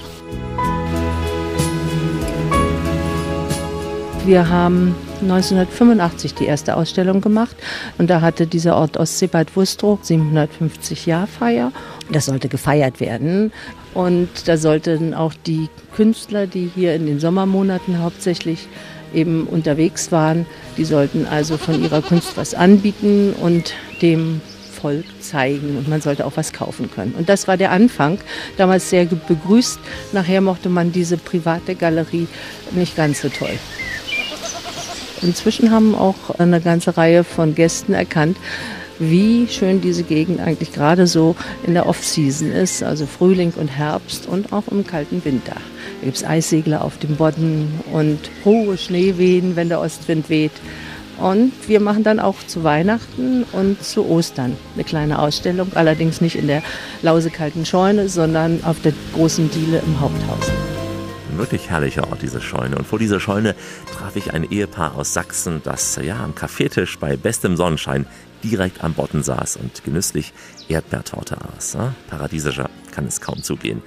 Wir 4.26 4.48
haben 4.48 4.94
1985 5.22 6.34
die 6.34 6.46
erste 6.46 6.76
Ausstellung 6.76 7.20
gemacht 7.20 7.56
und 7.98 8.10
da 8.10 8.20
hatte 8.20 8.46
dieser 8.46 8.76
Ort 8.76 8.96
Ostsee 8.96 9.26
Bad 9.26 9.56
Wustrow 9.56 9.98
750 10.00 11.06
Jahr 11.06 11.26
Feier. 11.26 11.72
Das 12.10 12.26
sollte 12.26 12.48
gefeiert 12.48 13.00
werden 13.00 13.52
und 13.94 14.28
da 14.46 14.56
sollten 14.56 15.14
auch 15.14 15.34
die 15.46 15.68
Künstler, 15.94 16.46
die 16.46 16.70
hier 16.74 16.94
in 16.94 17.06
den 17.06 17.20
Sommermonaten 17.20 18.00
hauptsächlich 18.02 18.68
eben 19.14 19.46
unterwegs 19.46 20.12
waren, 20.12 20.46
die 20.76 20.84
sollten 20.84 21.26
also 21.26 21.56
von 21.56 21.82
ihrer 21.82 22.02
Kunst 22.02 22.36
was 22.36 22.54
anbieten 22.54 23.32
und 23.40 23.74
dem 24.02 24.40
Volk 24.84 25.06
zeigen 25.20 25.78
und 25.78 25.88
man 25.88 26.02
sollte 26.02 26.26
auch 26.26 26.32
was 26.34 26.52
kaufen 26.52 26.90
können. 26.90 27.14
Und 27.16 27.28
das 27.28 27.48
war 27.48 27.56
der 27.56 27.70
Anfang, 27.70 28.18
damals 28.58 28.90
sehr 28.90 29.06
begrüßt. 29.06 29.78
Nachher 30.12 30.40
mochte 30.40 30.68
man 30.68 30.92
diese 30.92 31.16
private 31.16 31.74
Galerie 31.74 32.28
nicht 32.72 32.96
ganz 32.96 33.22
so 33.22 33.28
toll. 33.28 33.58
Inzwischen 35.24 35.70
haben 35.70 35.94
auch 35.94 36.38
eine 36.38 36.60
ganze 36.60 36.96
Reihe 36.96 37.24
von 37.24 37.54
Gästen 37.54 37.94
erkannt, 37.94 38.36
wie 38.98 39.48
schön 39.48 39.80
diese 39.80 40.04
Gegend 40.04 40.40
eigentlich 40.40 40.72
gerade 40.72 41.06
so 41.06 41.34
in 41.66 41.74
der 41.74 41.86
Off-Season 41.86 42.52
ist, 42.52 42.82
also 42.82 43.06
Frühling 43.06 43.52
und 43.56 43.68
Herbst 43.68 44.28
und 44.28 44.52
auch 44.52 44.64
im 44.70 44.86
kalten 44.86 45.24
Winter. 45.24 45.54
Da 45.54 46.04
gibt 46.04 46.16
es 46.16 46.24
Eissegler 46.24 46.84
auf 46.84 46.98
dem 46.98 47.16
Bodden 47.16 47.80
und 47.92 48.18
hohe 48.44 48.76
Schneewehen, 48.78 49.56
wenn 49.56 49.68
der 49.68 49.80
Ostwind 49.80 50.28
weht. 50.28 50.52
Und 51.18 51.52
wir 51.68 51.80
machen 51.80 52.02
dann 52.02 52.20
auch 52.20 52.36
zu 52.46 52.64
Weihnachten 52.64 53.44
und 53.52 53.82
zu 53.82 54.06
Ostern 54.06 54.56
eine 54.74 54.84
kleine 54.84 55.20
Ausstellung, 55.20 55.68
allerdings 55.74 56.20
nicht 56.20 56.36
in 56.36 56.48
der 56.48 56.62
lausekalten 57.02 57.64
Scheune, 57.64 58.08
sondern 58.08 58.62
auf 58.64 58.80
der 58.82 58.92
großen 59.14 59.50
Diele 59.50 59.80
im 59.86 60.00
Haupthaus. 60.00 60.50
Ein 61.34 61.38
wirklich 61.38 61.68
herrlicher 61.68 62.08
Ort, 62.08 62.22
diese 62.22 62.40
Scheune. 62.40 62.76
Und 62.76 62.86
vor 62.86 63.00
dieser 63.00 63.18
Scheune 63.18 63.56
traf 63.92 64.14
ich 64.14 64.32
ein 64.32 64.48
Ehepaar 64.48 64.94
aus 64.94 65.14
Sachsen, 65.14 65.60
das 65.64 65.98
ja 66.00 66.22
am 66.22 66.36
Kaffeetisch 66.36 66.96
bei 67.00 67.16
bestem 67.16 67.56
Sonnenschein 67.56 68.06
direkt 68.44 68.84
am 68.84 68.94
Bodden 68.94 69.24
saß 69.24 69.56
und 69.56 69.82
genüsslich 69.82 70.32
Erdbeertorte 70.68 71.36
aß. 71.56 71.76
Paradiesischer 72.08 72.70
kann 72.92 73.06
es 73.06 73.20
kaum 73.20 73.42
zugehen. 73.42 73.82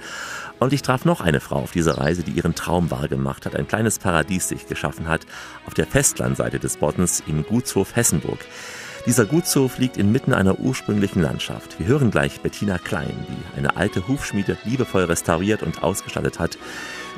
Und 0.58 0.74
ich 0.74 0.82
traf 0.82 1.06
noch 1.06 1.22
eine 1.22 1.40
Frau 1.40 1.56
auf 1.56 1.72
dieser 1.72 1.96
Reise, 1.96 2.22
die 2.22 2.32
ihren 2.32 2.54
Traum 2.54 2.90
wahrgemacht 2.90 3.46
hat, 3.46 3.56
ein 3.56 3.66
kleines 3.66 3.98
Paradies 3.98 4.48
sich 4.48 4.66
geschaffen 4.66 5.08
hat, 5.08 5.22
auf 5.64 5.72
der 5.72 5.86
Festlandseite 5.86 6.58
des 6.58 6.76
Boddens 6.76 7.22
im 7.26 7.46
Gutshof 7.46 7.96
Hessenburg. 7.96 8.40
Dieser 9.06 9.24
Gutshof 9.24 9.78
liegt 9.78 9.96
inmitten 9.96 10.34
einer 10.34 10.58
ursprünglichen 10.58 11.22
Landschaft. 11.22 11.78
Wir 11.78 11.86
hören 11.86 12.10
gleich 12.10 12.40
Bettina 12.40 12.78
Klein, 12.78 13.26
die 13.28 13.58
eine 13.58 13.76
alte 13.76 14.06
Hufschmiede 14.06 14.58
liebevoll 14.64 15.04
restauriert 15.04 15.62
und 15.62 15.82
ausgestattet 15.82 16.38
hat. 16.38 16.58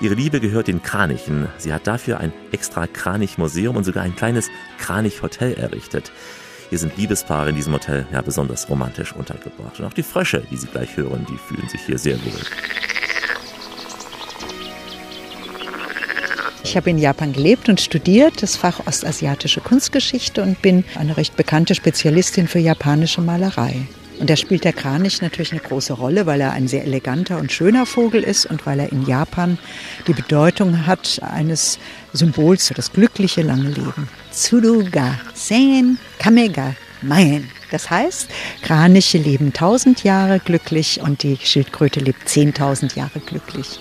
Ihre 0.00 0.14
Liebe 0.14 0.40
gehört 0.40 0.68
den 0.68 0.82
Kranichen. 0.82 1.48
Sie 1.58 1.72
hat 1.72 1.86
dafür 1.86 2.20
ein 2.20 2.32
extra 2.52 2.86
Kranich-Museum 2.86 3.76
und 3.76 3.84
sogar 3.84 4.02
ein 4.02 4.16
kleines 4.16 4.48
Kranich-Hotel 4.78 5.54
errichtet. 5.54 6.12
Hier 6.68 6.78
sind 6.78 6.96
Liebespaare 6.96 7.50
in 7.50 7.56
diesem 7.56 7.72
Hotel 7.72 8.06
ja 8.12 8.20
besonders 8.22 8.68
romantisch 8.68 9.12
untergebracht. 9.12 9.80
Und 9.80 9.86
auch 9.86 9.92
die 9.92 10.04
Frösche, 10.04 10.44
die 10.50 10.56
Sie 10.56 10.68
gleich 10.68 10.96
hören, 10.96 11.26
die 11.28 11.36
fühlen 11.36 11.68
sich 11.68 11.80
hier 11.80 11.98
sehr 11.98 12.16
wohl. 12.24 12.40
Ich 16.70 16.76
habe 16.76 16.90
in 16.90 16.98
Japan 16.98 17.32
gelebt 17.32 17.68
und 17.68 17.80
studiert 17.80 18.44
das 18.44 18.54
Fach 18.54 18.86
Ostasiatische 18.86 19.60
Kunstgeschichte 19.60 20.40
und 20.40 20.62
bin 20.62 20.84
eine 20.96 21.16
recht 21.16 21.34
bekannte 21.34 21.74
Spezialistin 21.74 22.46
für 22.46 22.60
japanische 22.60 23.20
Malerei. 23.20 23.88
Und 24.20 24.30
da 24.30 24.36
spielt 24.36 24.62
der 24.62 24.72
Kranich 24.72 25.20
natürlich 25.20 25.50
eine 25.50 25.62
große 25.62 25.94
Rolle, 25.94 26.26
weil 26.26 26.40
er 26.40 26.52
ein 26.52 26.68
sehr 26.68 26.84
eleganter 26.84 27.38
und 27.38 27.50
schöner 27.50 27.86
Vogel 27.86 28.22
ist 28.22 28.46
und 28.46 28.66
weil 28.66 28.78
er 28.78 28.92
in 28.92 29.04
Japan 29.04 29.58
die 30.06 30.12
Bedeutung 30.12 30.86
hat 30.86 31.20
eines 31.24 31.80
Symbols 32.12 32.68
für 32.68 32.74
das 32.74 32.92
glückliche 32.92 33.42
lange 33.42 33.70
Leben. 33.70 34.08
Tsuruga 34.32 35.18
Sen 35.34 35.98
Kamega 36.20 36.76
Maien. 37.02 37.50
Das 37.72 37.90
heißt, 37.90 38.28
Kraniche 38.62 39.18
leben 39.18 39.52
tausend 39.52 40.04
Jahre 40.04 40.38
glücklich 40.38 41.00
und 41.00 41.24
die 41.24 41.36
Schildkröte 41.42 41.98
lebt 41.98 42.28
zehntausend 42.28 42.94
Jahre 42.94 43.18
glücklich. 43.18 43.80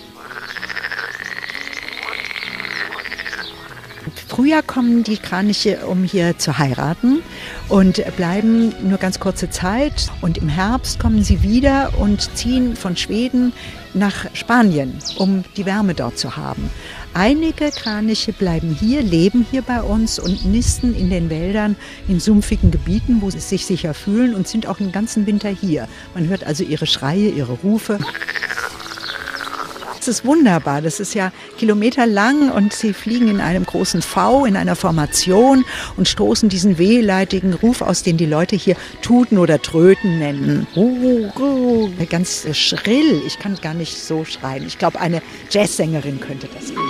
Frühjahr 4.40 4.64
kommen 4.64 5.04
die 5.04 5.18
Kraniche, 5.18 5.86
um 5.86 6.06
hier 6.06 6.38
zu 6.38 6.58
heiraten 6.58 7.22
und 7.68 8.02
bleiben 8.16 8.74
nur 8.88 8.98
ganz 8.98 9.20
kurze 9.20 9.50
Zeit. 9.50 10.08
Und 10.22 10.38
im 10.38 10.48
Herbst 10.48 10.98
kommen 10.98 11.26
sie 11.26 11.44
wieder 11.44 11.92
und 12.00 12.34
ziehen 12.38 12.78
von 12.78 12.96
Schweden 12.96 13.52
nach 13.94 14.34
Spanien, 14.34 14.98
um 15.18 15.44
die 15.58 15.66
Wärme 15.66 15.94
dort 15.94 16.18
zu 16.18 16.38
haben. 16.38 16.70
Einige 17.14 17.70
Kraniche 17.70 18.32
bleiben 18.32 18.74
hier, 18.80 19.02
leben 19.02 19.46
hier 19.52 19.62
bei 19.62 19.82
uns 19.82 20.20
und 20.20 20.46
nisten 20.46 20.96
in 20.96 21.10
den 21.10 21.30
Wäldern 21.30 21.76
in 22.08 22.22
sumpfigen 22.22 22.72
Gebieten, 22.72 23.18
wo 23.20 23.30
sie 23.30 23.40
sich 23.40 23.66
sicher 23.66 23.94
fühlen 23.94 24.34
und 24.34 24.48
sind 24.48 24.68
auch 24.68 24.78
den 24.78 24.94
ganzen 24.94 25.28
Winter 25.28 25.50
hier. 25.50 25.90
Man 26.14 26.30
hört 26.30 26.46
also 26.46 26.64
ihre 26.64 26.88
Schreie, 26.88 27.28
ihre 27.28 27.58
Rufe. 27.62 28.00
Das 30.10 30.22
ist 30.22 30.26
wunderbar. 30.26 30.82
Das 30.82 31.00
ist 31.00 31.14
ja 31.14 31.32
kilometerlang 31.60 32.50
und 32.50 32.74
sie 32.74 32.94
fliegen 32.94 33.28
in 33.28 33.42
einem 33.42 33.64
großen 33.64 34.02
V, 34.02 34.44
in 34.46 34.58
einer 34.58 34.76
Formation 34.76 35.64
und 35.98 36.08
stoßen 36.08 36.50
diesen 36.50 36.80
wehleitigen 36.80 37.54
Ruf 37.54 37.84
aus, 37.84 38.02
den 38.02 38.18
die 38.18 38.26
Leute 38.26 38.56
hier 38.56 38.76
Tuten 39.04 39.38
oder 39.38 39.62
Tröten 39.62 40.18
nennen. 40.18 40.66
Ganz 42.10 42.48
schrill. 42.58 43.22
Ich 43.28 43.38
kann 43.38 43.56
gar 43.62 43.76
nicht 43.76 44.00
so 44.00 44.26
schreien. 44.26 44.66
Ich 44.66 44.80
glaube, 44.80 45.00
eine 45.00 45.22
Jazzsängerin 45.52 46.20
könnte 46.20 46.50
das 46.56 46.74
gut. 46.74 46.90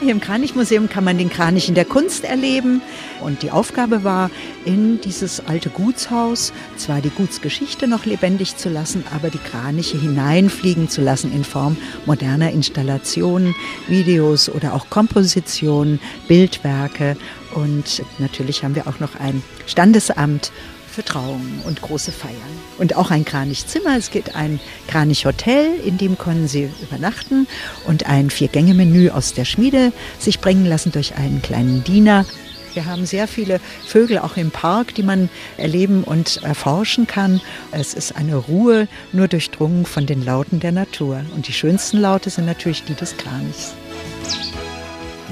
Hier 0.00 0.12
im 0.12 0.20
Kranichmuseum 0.20 0.88
kann 0.88 1.02
man 1.02 1.18
den 1.18 1.28
Kranich 1.28 1.68
in 1.68 1.74
der 1.74 1.86
Kunst 1.86 2.22
erleben. 2.22 2.82
Und 3.20 3.42
die 3.42 3.50
Aufgabe 3.50 4.04
war, 4.04 4.30
in 4.64 5.00
dieses 5.00 5.40
alte 5.46 5.70
Gutshaus 5.70 6.52
zwar 6.76 7.00
die 7.00 7.10
Gutsgeschichte 7.10 7.86
noch 7.86 8.06
lebendig 8.06 8.56
zu 8.56 8.68
lassen, 8.68 9.04
aber 9.14 9.30
die 9.30 9.38
Kraniche 9.38 9.98
hineinfliegen 9.98 10.88
zu 10.88 11.00
lassen 11.00 11.32
in 11.32 11.44
Form 11.44 11.76
moderner 12.06 12.50
Installationen, 12.50 13.54
Videos 13.88 14.48
oder 14.48 14.74
auch 14.74 14.90
Kompositionen, 14.90 16.00
Bildwerke. 16.28 17.16
Und 17.54 18.02
natürlich 18.18 18.64
haben 18.64 18.74
wir 18.74 18.86
auch 18.86 19.00
noch 19.00 19.18
ein 19.18 19.42
Standesamt 19.66 20.52
für 20.90 21.04
Trauungen 21.04 21.62
und 21.64 21.80
große 21.80 22.12
Feiern. 22.12 22.34
Und 22.78 22.96
auch 22.96 23.10
ein 23.10 23.24
Kranichzimmer. 23.24 23.96
Es 23.96 24.10
gibt 24.10 24.34
ein 24.34 24.60
Kranichhotel, 24.88 25.78
in 25.84 25.98
dem 25.98 26.18
können 26.18 26.48
Sie 26.48 26.68
übernachten 26.82 27.46
und 27.86 28.06
ein 28.06 28.30
Vier-Gänge-Menü 28.30 29.10
aus 29.10 29.32
der 29.32 29.44
Schmiede 29.44 29.92
sich 30.18 30.40
bringen 30.40 30.66
lassen 30.66 30.92
durch 30.92 31.14
einen 31.14 31.42
kleinen 31.42 31.84
Diener. 31.84 32.26
Wir 32.74 32.86
haben 32.86 33.06
sehr 33.06 33.26
viele 33.26 33.60
Vögel 33.86 34.18
auch 34.18 34.36
im 34.36 34.50
Park, 34.50 34.94
die 34.94 35.02
man 35.02 35.28
erleben 35.56 36.04
und 36.04 36.42
erforschen 36.42 37.06
kann. 37.06 37.40
Es 37.72 37.94
ist 37.94 38.16
eine 38.16 38.36
Ruhe, 38.36 38.88
nur 39.12 39.28
durchdrungen 39.28 39.86
von 39.86 40.06
den 40.06 40.24
Lauten 40.24 40.60
der 40.60 40.72
Natur. 40.72 41.22
Und 41.34 41.48
die 41.48 41.52
schönsten 41.52 41.98
Laute 41.98 42.30
sind 42.30 42.46
natürlich 42.46 42.84
die 42.84 42.94
des 42.94 43.16
Kranichs. 43.16 43.74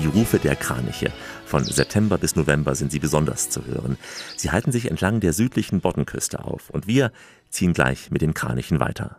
Die 0.02 0.06
Rufe 0.06 0.38
der 0.38 0.56
Kraniche. 0.56 1.12
Von 1.44 1.64
September 1.64 2.18
bis 2.18 2.36
November 2.36 2.74
sind 2.74 2.92
sie 2.92 2.98
besonders 2.98 3.50
zu 3.50 3.64
hören. 3.64 3.96
Sie 4.36 4.50
halten 4.50 4.70
sich 4.70 4.90
entlang 4.90 5.20
der 5.20 5.32
südlichen 5.32 5.80
Boddenküste 5.80 6.44
auf 6.44 6.70
und 6.70 6.86
wir 6.86 7.10
ziehen 7.50 7.72
gleich 7.72 8.10
mit 8.10 8.20
den 8.20 8.34
Kranichen 8.34 8.80
weiter. 8.80 9.16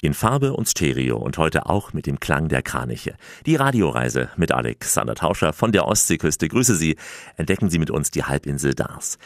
In 0.00 0.14
Farbe 0.14 0.52
und 0.52 0.68
Stereo 0.68 1.16
und 1.16 1.38
heute 1.38 1.66
auch 1.66 1.92
mit 1.92 2.06
dem 2.06 2.20
Klang 2.20 2.46
der 2.46 2.62
Kraniche. 2.62 3.14
Die 3.46 3.56
Radioreise 3.56 4.28
mit 4.36 4.52
Alexander 4.52 5.16
Tauscher 5.16 5.52
von 5.52 5.72
der 5.72 5.88
Ostseeküste. 5.88 6.46
Grüße 6.46 6.76
Sie. 6.76 6.96
Entdecken 7.36 7.68
Sie 7.68 7.80
mit 7.80 7.90
uns 7.90 8.12
die 8.12 8.22
Halbinsel 8.22 8.74
Dars. 8.74 9.18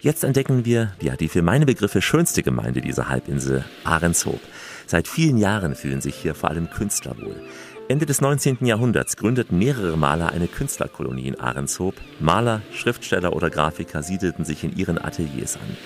Jetzt 0.00 0.24
entdecken 0.24 0.64
wir, 0.64 0.94
ja, 1.02 1.16
die 1.16 1.28
für 1.28 1.42
meine 1.42 1.66
Begriffe 1.66 2.00
schönste 2.00 2.42
Gemeinde 2.42 2.80
dieser 2.80 3.10
Halbinsel, 3.10 3.66
Ahrenshoop. 3.84 4.40
Seit 4.86 5.08
vielen 5.08 5.36
Jahren 5.36 5.74
fühlen 5.74 6.00
sich 6.00 6.14
hier 6.14 6.34
vor 6.34 6.48
allem 6.48 6.70
Künstler 6.70 7.18
wohl. 7.20 7.36
Ende 7.88 8.06
des 8.06 8.22
19. 8.22 8.64
Jahrhunderts 8.64 9.18
gründeten 9.18 9.58
mehrere 9.58 9.98
Maler 9.98 10.30
eine 10.30 10.48
Künstlerkolonie 10.48 11.28
in 11.28 11.38
Ahrenshoop. 11.38 11.96
Maler, 12.18 12.62
Schriftsteller 12.72 13.34
oder 13.34 13.50
Grafiker 13.50 14.02
siedelten 14.02 14.46
sich 14.46 14.64
in 14.64 14.74
ihren 14.74 14.96
Ateliers 14.96 15.56
an. 15.56 15.76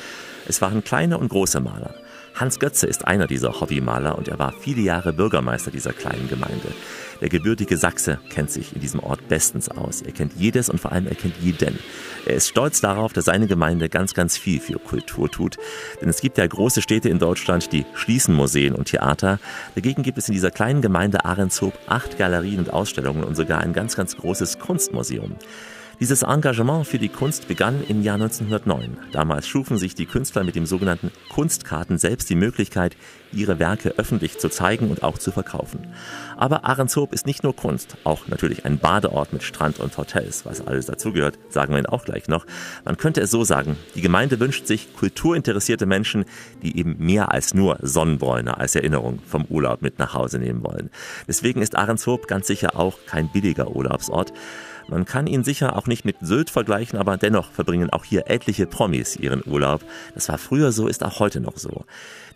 Es 0.46 0.62
waren 0.62 0.84
kleine 0.84 1.18
und 1.18 1.28
große 1.28 1.58
Maler. 1.58 1.92
Hans 2.38 2.60
Götze 2.60 2.86
ist 2.86 3.04
einer 3.04 3.26
dieser 3.26 3.60
Hobbymaler 3.60 4.16
und 4.16 4.28
er 4.28 4.38
war 4.38 4.52
viele 4.52 4.80
Jahre 4.80 5.12
Bürgermeister 5.12 5.72
dieser 5.72 5.92
kleinen 5.92 6.28
Gemeinde. 6.28 6.72
Der 7.20 7.28
gebürtige 7.28 7.76
Sachse 7.76 8.20
kennt 8.30 8.52
sich 8.52 8.76
in 8.76 8.80
diesem 8.80 9.00
Ort 9.00 9.26
bestens 9.26 9.68
aus. 9.68 10.02
Er 10.02 10.12
kennt 10.12 10.34
jedes 10.36 10.70
und 10.70 10.80
vor 10.80 10.92
allem 10.92 11.08
er 11.08 11.16
kennt 11.16 11.34
jeden. 11.40 11.80
Er 12.26 12.34
ist 12.34 12.48
stolz 12.48 12.80
darauf, 12.80 13.12
dass 13.12 13.24
seine 13.24 13.48
Gemeinde 13.48 13.88
ganz, 13.88 14.14
ganz 14.14 14.38
viel 14.38 14.60
für 14.60 14.78
Kultur 14.78 15.28
tut. 15.28 15.56
Denn 16.00 16.08
es 16.08 16.20
gibt 16.20 16.38
ja 16.38 16.46
große 16.46 16.80
Städte 16.80 17.08
in 17.08 17.18
Deutschland, 17.18 17.72
die 17.72 17.84
schließen 17.94 18.36
Museen 18.36 18.76
und 18.76 18.84
Theater. 18.84 19.40
Dagegen 19.74 20.04
gibt 20.04 20.18
es 20.18 20.28
in 20.28 20.34
dieser 20.34 20.52
kleinen 20.52 20.80
Gemeinde 20.80 21.24
Ahrenshoop 21.24 21.74
acht 21.88 22.18
Galerien 22.18 22.60
und 22.60 22.72
Ausstellungen 22.72 23.24
und 23.24 23.34
sogar 23.34 23.62
ein 23.62 23.72
ganz, 23.72 23.96
ganz 23.96 24.16
großes 24.16 24.60
Kunstmuseum. 24.60 25.34
Dieses 26.00 26.22
Engagement 26.22 26.86
für 26.86 27.00
die 27.00 27.08
Kunst 27.08 27.48
begann 27.48 27.82
im 27.88 28.04
Jahr 28.04 28.14
1909. 28.14 28.98
Damals 29.10 29.48
schufen 29.48 29.78
sich 29.78 29.96
die 29.96 30.06
Künstler 30.06 30.44
mit 30.44 30.54
dem 30.54 30.64
sogenannten 30.64 31.10
Kunstkarten 31.28 31.98
selbst 31.98 32.30
die 32.30 32.36
Möglichkeit, 32.36 32.96
ihre 33.32 33.58
Werke 33.58 33.94
öffentlich 33.96 34.38
zu 34.38 34.48
zeigen 34.48 34.90
und 34.90 35.02
auch 35.02 35.18
zu 35.18 35.32
verkaufen. 35.32 35.88
Aber 36.36 36.64
Ahrenshoop 36.64 37.12
ist 37.12 37.26
nicht 37.26 37.42
nur 37.42 37.56
Kunst, 37.56 37.96
auch 38.04 38.28
natürlich 38.28 38.64
ein 38.64 38.78
Badeort 38.78 39.32
mit 39.32 39.42
Strand 39.42 39.80
und 39.80 39.98
Hotels, 39.98 40.46
was 40.46 40.64
alles 40.64 40.86
dazugehört, 40.86 41.36
sagen 41.48 41.72
wir 41.72 41.78
Ihnen 41.78 41.86
auch 41.86 42.04
gleich 42.04 42.28
noch. 42.28 42.46
Man 42.84 42.96
könnte 42.96 43.20
es 43.20 43.32
so 43.32 43.42
sagen, 43.42 43.76
die 43.96 44.00
Gemeinde 44.00 44.38
wünscht 44.38 44.68
sich 44.68 44.94
kulturinteressierte 44.94 45.86
Menschen, 45.86 46.26
die 46.62 46.78
eben 46.78 46.94
mehr 46.98 47.32
als 47.32 47.54
nur 47.54 47.76
Sonnenbräune 47.82 48.56
als 48.56 48.76
Erinnerung 48.76 49.18
vom 49.26 49.46
Urlaub 49.46 49.82
mit 49.82 49.98
nach 49.98 50.14
Hause 50.14 50.38
nehmen 50.38 50.62
wollen. 50.62 50.90
Deswegen 51.26 51.60
ist 51.60 51.76
Ahrenshoop 51.76 52.28
ganz 52.28 52.46
sicher 52.46 52.76
auch 52.76 52.98
kein 53.06 53.32
billiger 53.32 53.74
Urlaubsort. 53.74 54.32
Man 54.88 55.04
kann 55.04 55.26
ihn 55.26 55.44
sicher 55.44 55.76
auch 55.76 55.86
nicht 55.86 56.04
mit 56.04 56.16
Sylt 56.20 56.48
vergleichen, 56.48 56.98
aber 56.98 57.16
dennoch 57.16 57.52
verbringen 57.52 57.90
auch 57.90 58.04
hier 58.04 58.30
etliche 58.30 58.66
Promis 58.66 59.16
ihren 59.16 59.42
Urlaub. 59.46 59.82
Das 60.14 60.28
war 60.28 60.38
früher 60.38 60.72
so, 60.72 60.88
ist 60.88 61.04
auch 61.04 61.20
heute 61.20 61.40
noch 61.40 61.58
so. 61.58 61.84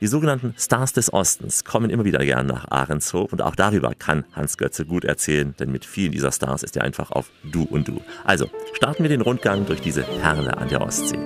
Die 0.01 0.07
sogenannten 0.07 0.55
Stars 0.59 0.93
des 0.93 1.13
Ostens 1.13 1.65
kommen 1.65 1.89
immer 1.89 2.05
wieder 2.05 2.25
gern 2.25 2.47
nach 2.47 2.71
Ahrenshof 2.71 3.33
und 3.33 3.41
auch 3.41 3.57
darüber 3.57 3.93
kann 3.99 4.25
Hans 4.33 4.59
Götze 4.59 4.85
gut 4.85 5.05
erzählen, 5.05 5.55
denn 5.59 5.73
mit 5.73 5.85
vielen 5.87 6.13
dieser 6.13 6.33
Stars 6.33 6.63
ist 6.63 6.77
er 6.77 6.85
einfach 6.85 7.11
auf 7.11 7.31
Du 7.43 7.63
und 7.65 7.89
Du. 7.89 8.03
Also 8.25 8.51
starten 8.75 9.03
wir 9.03 9.09
den 9.09 9.23
Rundgang 9.23 9.65
durch 9.65 9.81
diese 9.81 10.03
Perle 10.03 10.57
an 10.59 10.69
der 10.69 10.83
Ostsee. 10.83 11.19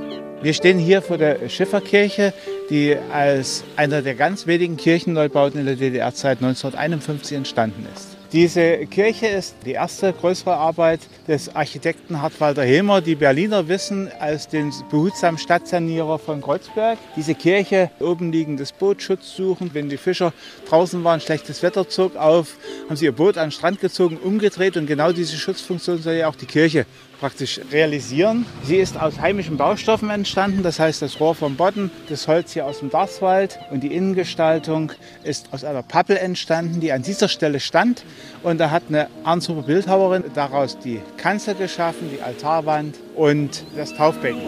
Wir 0.43 0.53
stehen 0.53 0.79
hier 0.79 1.03
vor 1.03 1.19
der 1.19 1.49
Schifferkirche, 1.49 2.33
die 2.71 2.97
als 3.13 3.65
einer 3.77 4.03
der 4.03 4.15
ganz 4.15 4.47
wenigen 4.47 4.77
Kirchenneubauten 4.77 5.59
in 5.59 5.67
der 5.67 5.77
DDR-Zeit 5.77 6.39
1951 6.39 7.37
entstanden 7.37 7.87
ist. 7.95 8.16
Diese 8.37 8.85
Kirche 8.85 9.29
ist 9.29 9.57
die 9.65 9.73
erste 9.73 10.13
größere 10.13 10.55
Arbeit 10.55 11.01
des 11.27 11.57
Architekten 11.57 12.21
Hartwalder 12.21 12.65
Hemer. 12.65 13.01
Die 13.01 13.15
Berliner 13.15 13.67
wissen 13.67 14.11
als 14.21 14.47
den 14.47 14.75
behutsamen 14.91 15.39
Stadtsanierer 15.39 16.19
von 16.19 16.43
Kreuzberg. 16.43 16.99
Diese 17.17 17.35
Kirche, 17.35 17.91
oben 17.99 18.33
liegendes 18.33 18.73
Boot 18.73 19.01
Schutz 19.01 19.35
suchen. 19.35 19.71
Wenn 19.73 19.89
die 19.89 19.97
Fischer 19.97 20.35
draußen 20.69 21.03
waren, 21.03 21.23
schlechtes 21.23 21.63
Wetter 21.63 21.89
zog 21.89 22.15
auf, 22.17 22.59
haben 22.91 22.97
sie 22.97 23.07
ihr 23.07 23.13
Boot 23.13 23.39
an 23.39 23.47
den 23.47 23.53
Strand 23.53 23.81
gezogen, 23.81 24.19
umgedreht 24.19 24.77
und 24.77 24.85
genau 24.85 25.13
diese 25.13 25.39
Schutzfunktion 25.39 26.03
soll 26.03 26.17
ja 26.17 26.29
auch 26.29 26.37
die 26.37 26.45
Kirche 26.45 26.85
praktisch 27.21 27.61
realisieren. 27.73 28.47
Sie 28.63 28.77
ist 28.77 29.01
aus 29.01 29.21
heimischen 29.21 29.57
Baustoffen 29.57 30.11
entstanden, 30.11 30.63
das 30.63 30.79
heißt 30.79 31.03
das 31.03 31.21
Rohr 31.21 31.35
vom 31.35 31.57
Bodden, 31.57 31.91
das 32.09 32.29
Holz 32.29 32.53
hier 32.53 32.67
aus 32.67 32.81
dem 32.81 32.91
Darswald 32.91 33.59
und 33.71 33.83
die 33.83 33.95
Innengestaltung 33.95 34.93
ist 35.23 35.53
aus 35.53 35.65
einer 35.65 35.83
Pappel 35.83 36.17
entstanden, 36.17 36.81
die 36.81 36.93
an 36.93 37.03
dieser 37.03 37.29
Stelle 37.29 37.61
stand 37.61 38.05
und 38.43 38.59
da 38.59 38.71
hat 38.71 38.85
eine 38.89 39.09
Arnshuber 39.25 39.63
Bildhauerin 39.63 40.25
daraus 40.35 40.79
die 40.79 41.01
Kanzel 41.17 41.55
geschaffen, 41.55 42.11
die 42.13 42.23
Altarwand 42.23 42.97
und 43.15 43.65
das 43.77 43.95
Taufbecken. 43.95 44.41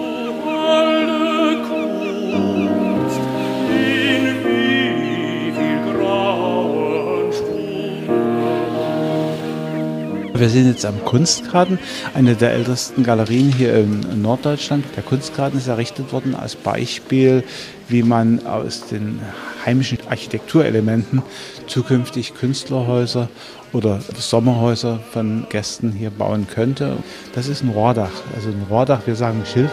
Wir 10.38 10.48
sind 10.50 10.68
jetzt 10.68 10.86
am 10.86 11.04
Kunstgarten, 11.04 11.80
eine 12.14 12.36
der 12.36 12.52
ältesten 12.52 13.02
Galerien 13.02 13.52
hier 13.52 13.74
in 13.74 14.22
Norddeutschland. 14.22 14.84
Der 14.94 15.02
Kunstgarten 15.02 15.58
ist 15.58 15.66
errichtet 15.66 16.12
worden 16.12 16.36
als 16.36 16.54
Beispiel, 16.54 17.42
wie 17.88 18.04
man 18.04 18.46
aus 18.46 18.86
den 18.86 19.20
heimischen 19.66 19.98
Architekturelementen 20.08 21.22
zukünftig 21.66 22.34
Künstlerhäuser 22.34 23.28
oder 23.72 23.98
Sommerhäuser 24.16 25.00
von 25.10 25.46
Gästen 25.48 25.90
hier 25.90 26.10
bauen 26.10 26.46
könnte. 26.46 26.98
Das 27.34 27.48
ist 27.48 27.64
ein 27.64 27.70
Rohrdach, 27.70 28.12
also 28.36 28.50
ein 28.50 28.64
Rohrdach, 28.70 29.00
wir 29.06 29.16
sagen 29.16 29.42
Schilf. 29.44 29.72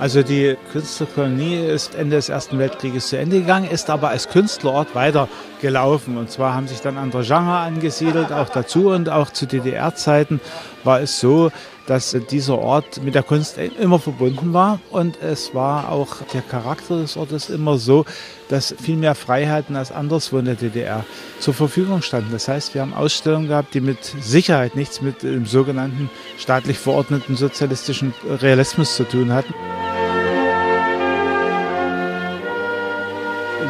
Also 0.00 0.22
die 0.22 0.56
Künstlerkolonie 0.72 1.56
ist 1.56 1.94
Ende 1.94 2.16
des 2.16 2.30
Ersten 2.30 2.58
Weltkrieges 2.58 3.08
zu 3.08 3.18
Ende 3.18 3.40
gegangen, 3.40 3.70
ist 3.70 3.90
aber 3.90 4.08
als 4.08 4.30
Künstlerort 4.30 4.94
weiter 4.94 5.28
gelaufen. 5.60 6.16
Und 6.16 6.30
zwar 6.30 6.54
haben 6.54 6.68
sich 6.68 6.80
dann 6.80 6.98
andere 6.98 7.22
Genre 7.22 7.58
angesiedelt, 7.58 8.32
auch 8.32 8.48
dazu 8.48 8.90
und 8.90 9.08
auch 9.08 9.30
zu 9.30 9.46
DDR-Zeiten 9.46 10.40
war 10.84 11.00
es 11.00 11.20
so, 11.20 11.50
dass 11.86 12.16
dieser 12.30 12.56
Ort 12.56 13.02
mit 13.02 13.16
der 13.16 13.24
Kunst 13.24 13.58
immer 13.58 13.98
verbunden 13.98 14.52
war 14.52 14.78
und 14.90 15.20
es 15.20 15.56
war 15.56 15.90
auch 15.90 16.18
der 16.32 16.42
Charakter 16.42 17.00
des 17.00 17.16
Ortes 17.16 17.50
immer 17.50 17.78
so, 17.78 18.04
dass 18.48 18.72
viel 18.80 18.96
mehr 18.96 19.16
Freiheiten 19.16 19.74
als 19.74 19.90
anderswo 19.90 20.38
in 20.38 20.44
der 20.44 20.54
DDR 20.54 21.04
zur 21.40 21.52
Verfügung 21.52 22.02
standen. 22.02 22.30
Das 22.30 22.46
heißt, 22.46 22.74
wir 22.74 22.82
haben 22.82 22.94
Ausstellungen 22.94 23.48
gehabt, 23.48 23.74
die 23.74 23.80
mit 23.80 24.04
Sicherheit 24.04 24.76
nichts 24.76 25.00
mit 25.00 25.24
dem 25.24 25.46
sogenannten 25.46 26.10
staatlich 26.38 26.78
verordneten 26.78 27.34
sozialistischen 27.34 28.14
Realismus 28.24 28.94
zu 28.94 29.02
tun 29.02 29.32
hatten. 29.32 29.52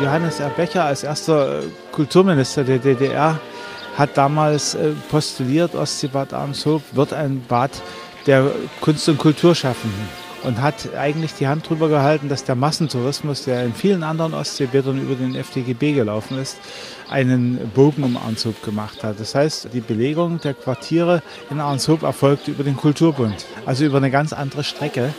Johannes 0.03 0.41
R. 0.41 0.49
Becher 0.51 0.85
als 0.85 1.03
erster 1.03 1.63
Kulturminister 1.93 2.65
der 2.65 2.79
DDR 2.79 3.39
hat 3.99 4.17
damals 4.17 4.75
äh, 4.75 4.93
postuliert, 5.11 5.75
Ostseebad 5.75 6.33
Arnshof 6.33 6.83
wird 6.93 7.13
ein 7.13 7.43
Bad 7.47 7.71
der 8.27 8.51
Kunst- 8.81 9.09
und 9.11 9.19
Kulturschaffenden 9.19 10.09
und 10.43 10.63
hat 10.63 10.95
eigentlich 10.97 11.35
die 11.35 11.49
Hand 11.49 11.69
drüber 11.69 11.89
gehalten, 11.89 12.31
dass 12.31 12.45
der 12.45 12.55
Massentourismus, 12.55 13.45
der 13.45 13.65
in 13.65 13.75
vielen 13.75 14.03
anderen 14.03 14.33
Ostseebädern 14.33 15.01
über 15.03 15.15
den 15.15 15.35
FDGB 15.35 15.93
gelaufen 15.93 16.39
ist, 16.39 16.57
einen 17.11 17.59
Bogen 17.75 18.03
um 18.03 18.17
Arnshof 18.17 18.63
gemacht 18.63 19.05
hat. 19.05 19.21
Das 19.21 19.35
heißt, 19.35 19.69
die 19.75 19.81
Belegung 19.81 20.41
der 20.41 20.55
Quartiere 20.55 21.23
in 21.51 21.61
Arnshof 21.61 22.03
erfolgte 22.03 22.53
über 22.53 22.65
den 22.65 22.77
Kulturbund, 22.77 23.45
also 23.67 23.85
über 23.85 23.99
eine 23.99 24.11
ganz 24.11 24.33
andere 24.33 24.65
Strecke. 24.65 25.13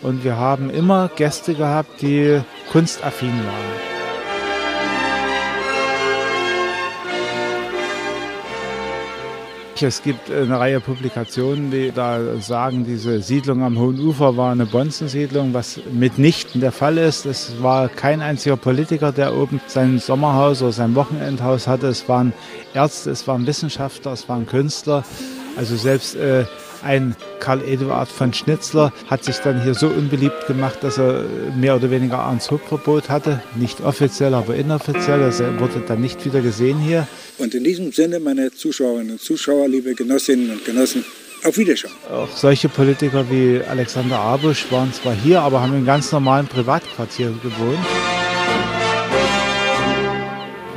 Und 0.00 0.24
wir 0.24 0.36
haben 0.36 0.70
immer 0.70 1.10
Gäste 1.14 1.54
gehabt, 1.54 2.00
die 2.00 2.40
kunstaffin 2.70 3.28
waren. 3.28 4.01
Es 9.80 10.02
gibt 10.02 10.30
eine 10.30 10.60
Reihe 10.60 10.80
Publikationen, 10.80 11.70
die 11.70 11.90
da 11.92 12.36
sagen, 12.40 12.84
diese 12.84 13.20
Siedlung 13.20 13.64
am 13.64 13.78
Hohen 13.78 13.98
Ufer 13.98 14.36
war 14.36 14.52
eine 14.52 14.66
Bonzensiedlung, 14.66 15.54
was 15.54 15.80
mitnichten 15.90 16.60
der 16.60 16.70
Fall 16.70 16.98
ist. 16.98 17.26
Es 17.26 17.60
war 17.60 17.88
kein 17.88 18.20
einziger 18.20 18.56
Politiker, 18.56 19.10
der 19.10 19.34
oben 19.34 19.60
sein 19.66 19.98
Sommerhaus 19.98 20.62
oder 20.62 20.72
sein 20.72 20.94
Wochenendhaus 20.94 21.66
hatte. 21.66 21.88
Es 21.88 22.08
waren 22.08 22.32
Ärzte, 22.74 23.10
es 23.10 23.26
waren 23.26 23.46
Wissenschaftler, 23.46 24.12
es 24.12 24.28
waren 24.28 24.46
Künstler. 24.46 25.04
Also 25.56 25.74
selbst 25.74 26.14
äh, 26.14 26.44
ein 26.82 27.16
Karl 27.40 27.62
Eduard 27.62 28.08
von 28.08 28.32
Schnitzler 28.32 28.92
hat 29.08 29.24
sich 29.24 29.36
dann 29.38 29.62
hier 29.62 29.74
so 29.74 29.88
unbeliebt 29.88 30.46
gemacht, 30.46 30.78
dass 30.82 30.98
er 30.98 31.24
mehr 31.56 31.76
oder 31.76 31.90
weniger 31.90 32.18
Arnshof-Verbot 32.18 33.08
hatte. 33.08 33.42
Nicht 33.54 33.80
offiziell, 33.80 34.34
aber 34.34 34.54
inoffiziell. 34.54 35.22
Also 35.22 35.44
er 35.44 35.60
wurde 35.60 35.82
dann 35.86 36.00
nicht 36.00 36.24
wieder 36.24 36.40
gesehen 36.40 36.78
hier. 36.78 37.06
Und 37.38 37.54
in 37.54 37.64
diesem 37.64 37.92
Sinne, 37.92 38.20
meine 38.20 38.52
Zuschauerinnen 38.52 39.12
und 39.12 39.20
Zuschauer, 39.20 39.68
liebe 39.68 39.94
Genossinnen 39.94 40.50
und 40.50 40.64
Genossen, 40.64 41.04
auf 41.44 41.56
Wiederschauen. 41.56 41.92
Auch 42.10 42.28
solche 42.36 42.68
Politiker 42.68 43.28
wie 43.30 43.60
Alexander 43.68 44.18
Abusch 44.18 44.70
waren 44.70 44.92
zwar 44.92 45.14
hier, 45.14 45.40
aber 45.40 45.60
haben 45.60 45.74
in 45.74 45.84
ganz 45.84 46.12
normalen 46.12 46.46
Privatquartieren 46.46 47.40
gewohnt. 47.42 47.78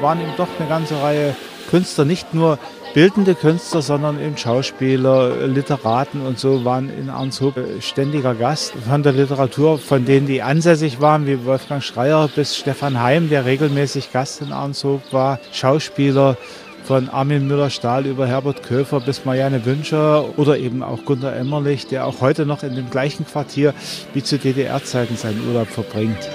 Waren 0.01 0.21
eben 0.21 0.33
doch 0.37 0.47
eine 0.59 0.67
ganze 0.67 0.99
Reihe 1.01 1.35
Künstler, 1.69 2.05
nicht 2.05 2.33
nur 2.33 2.59
bildende 2.95 3.35
Künstler, 3.35 3.81
sondern 3.81 4.21
eben 4.21 4.37
Schauspieler, 4.37 5.47
Literaten 5.47 6.21
und 6.21 6.39
so 6.39 6.63
waren 6.63 6.89
in 6.89 7.09
Arnshof 7.09 7.53
ständiger 7.81 8.33
Gast 8.33 8.73
von 8.87 9.03
der 9.03 9.11
Literatur, 9.11 9.77
von 9.77 10.05
denen 10.05 10.27
die 10.27 10.41
ansässig 10.41 11.01
waren, 11.01 11.27
wie 11.27 11.43
Wolfgang 11.43 11.83
Schreier 11.83 12.29
bis 12.33 12.55
Stefan 12.55 13.01
Heim, 13.01 13.29
der 13.29 13.43
regelmäßig 13.43 14.13
Gast 14.13 14.41
in 14.41 14.53
Arnshof 14.53 15.01
war, 15.11 15.41
Schauspieler, 15.51 16.37
von 16.85 17.09
Armin 17.09 17.47
Müller-Stahl 17.47 18.05
über 18.05 18.27
Herbert 18.27 18.63
Köfer 18.63 19.01
bis 19.01 19.25
Marianne 19.25 19.65
Wünscher 19.65 20.37
oder 20.37 20.57
eben 20.57 20.81
auch 20.81 21.03
Gunter 21.03 21.35
Emmerlich, 21.35 21.87
der 21.87 22.05
auch 22.05 22.21
heute 22.21 22.45
noch 22.45 22.63
in 22.63 22.75
dem 22.75 22.89
gleichen 22.91 23.25
Quartier 23.25 23.73
wie 24.13 24.23
zu 24.23 24.37
DDR-Zeiten 24.37 25.17
seinen 25.17 25.45
Urlaub 25.47 25.67
verbringt. 25.67 26.29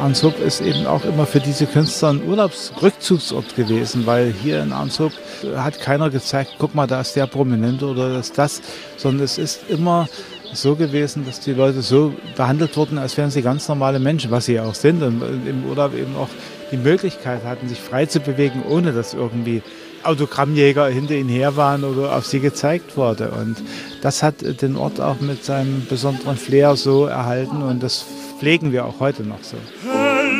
Arnshoop 0.00 0.38
ist 0.40 0.60
eben 0.60 0.86
auch 0.86 1.04
immer 1.04 1.26
für 1.26 1.40
diese 1.40 1.66
Künstler 1.66 2.10
ein 2.10 2.26
Urlaubsrückzugsort 2.26 3.56
gewesen, 3.56 4.06
weil 4.06 4.32
hier 4.32 4.62
in 4.62 4.72
Arnshoop 4.72 5.12
hat 5.56 5.80
keiner 5.80 6.08
gezeigt, 6.10 6.52
guck 6.58 6.74
mal, 6.74 6.86
da 6.86 7.00
ist 7.00 7.16
der 7.16 7.26
Prominente 7.26 7.86
oder 7.86 8.14
das 8.14 8.32
das, 8.32 8.62
sondern 8.96 9.24
es 9.24 9.38
ist 9.38 9.68
immer 9.68 10.08
so 10.52 10.76
gewesen, 10.76 11.26
dass 11.26 11.40
die 11.40 11.52
Leute 11.52 11.82
so 11.82 12.14
behandelt 12.36 12.76
wurden, 12.76 12.96
als 12.96 13.16
wären 13.16 13.30
sie 13.30 13.42
ganz 13.42 13.68
normale 13.68 13.98
Menschen, 13.98 14.30
was 14.30 14.46
sie 14.46 14.54
ja 14.54 14.64
auch 14.64 14.74
sind 14.74 15.02
und 15.02 15.20
im 15.46 15.64
Urlaub 15.66 15.94
eben 15.94 16.16
auch 16.16 16.28
die 16.70 16.76
Möglichkeit 16.76 17.44
hatten, 17.44 17.68
sich 17.68 17.80
frei 17.80 18.06
zu 18.06 18.20
bewegen, 18.20 18.62
ohne 18.68 18.92
dass 18.92 19.14
irgendwie 19.14 19.62
Autogrammjäger 20.04 20.86
hinter 20.88 21.14
ihnen 21.14 21.28
her 21.28 21.56
waren 21.56 21.82
oder 21.82 22.16
auf 22.16 22.24
sie 22.24 22.40
gezeigt 22.40 22.96
wurde. 22.96 23.30
Und 23.30 23.56
das 24.00 24.22
hat 24.22 24.36
den 24.62 24.76
Ort 24.76 25.00
auch 25.00 25.20
mit 25.20 25.44
seinem 25.44 25.86
besonderen 25.88 26.36
Flair 26.36 26.76
so 26.76 27.06
erhalten 27.06 27.62
und 27.62 27.82
das 27.82 28.06
pflegen 28.38 28.72
wir 28.72 28.84
auch 28.84 29.00
heute 29.00 29.24
noch 29.24 29.42
so. 29.42 29.56
Helle 29.84 30.34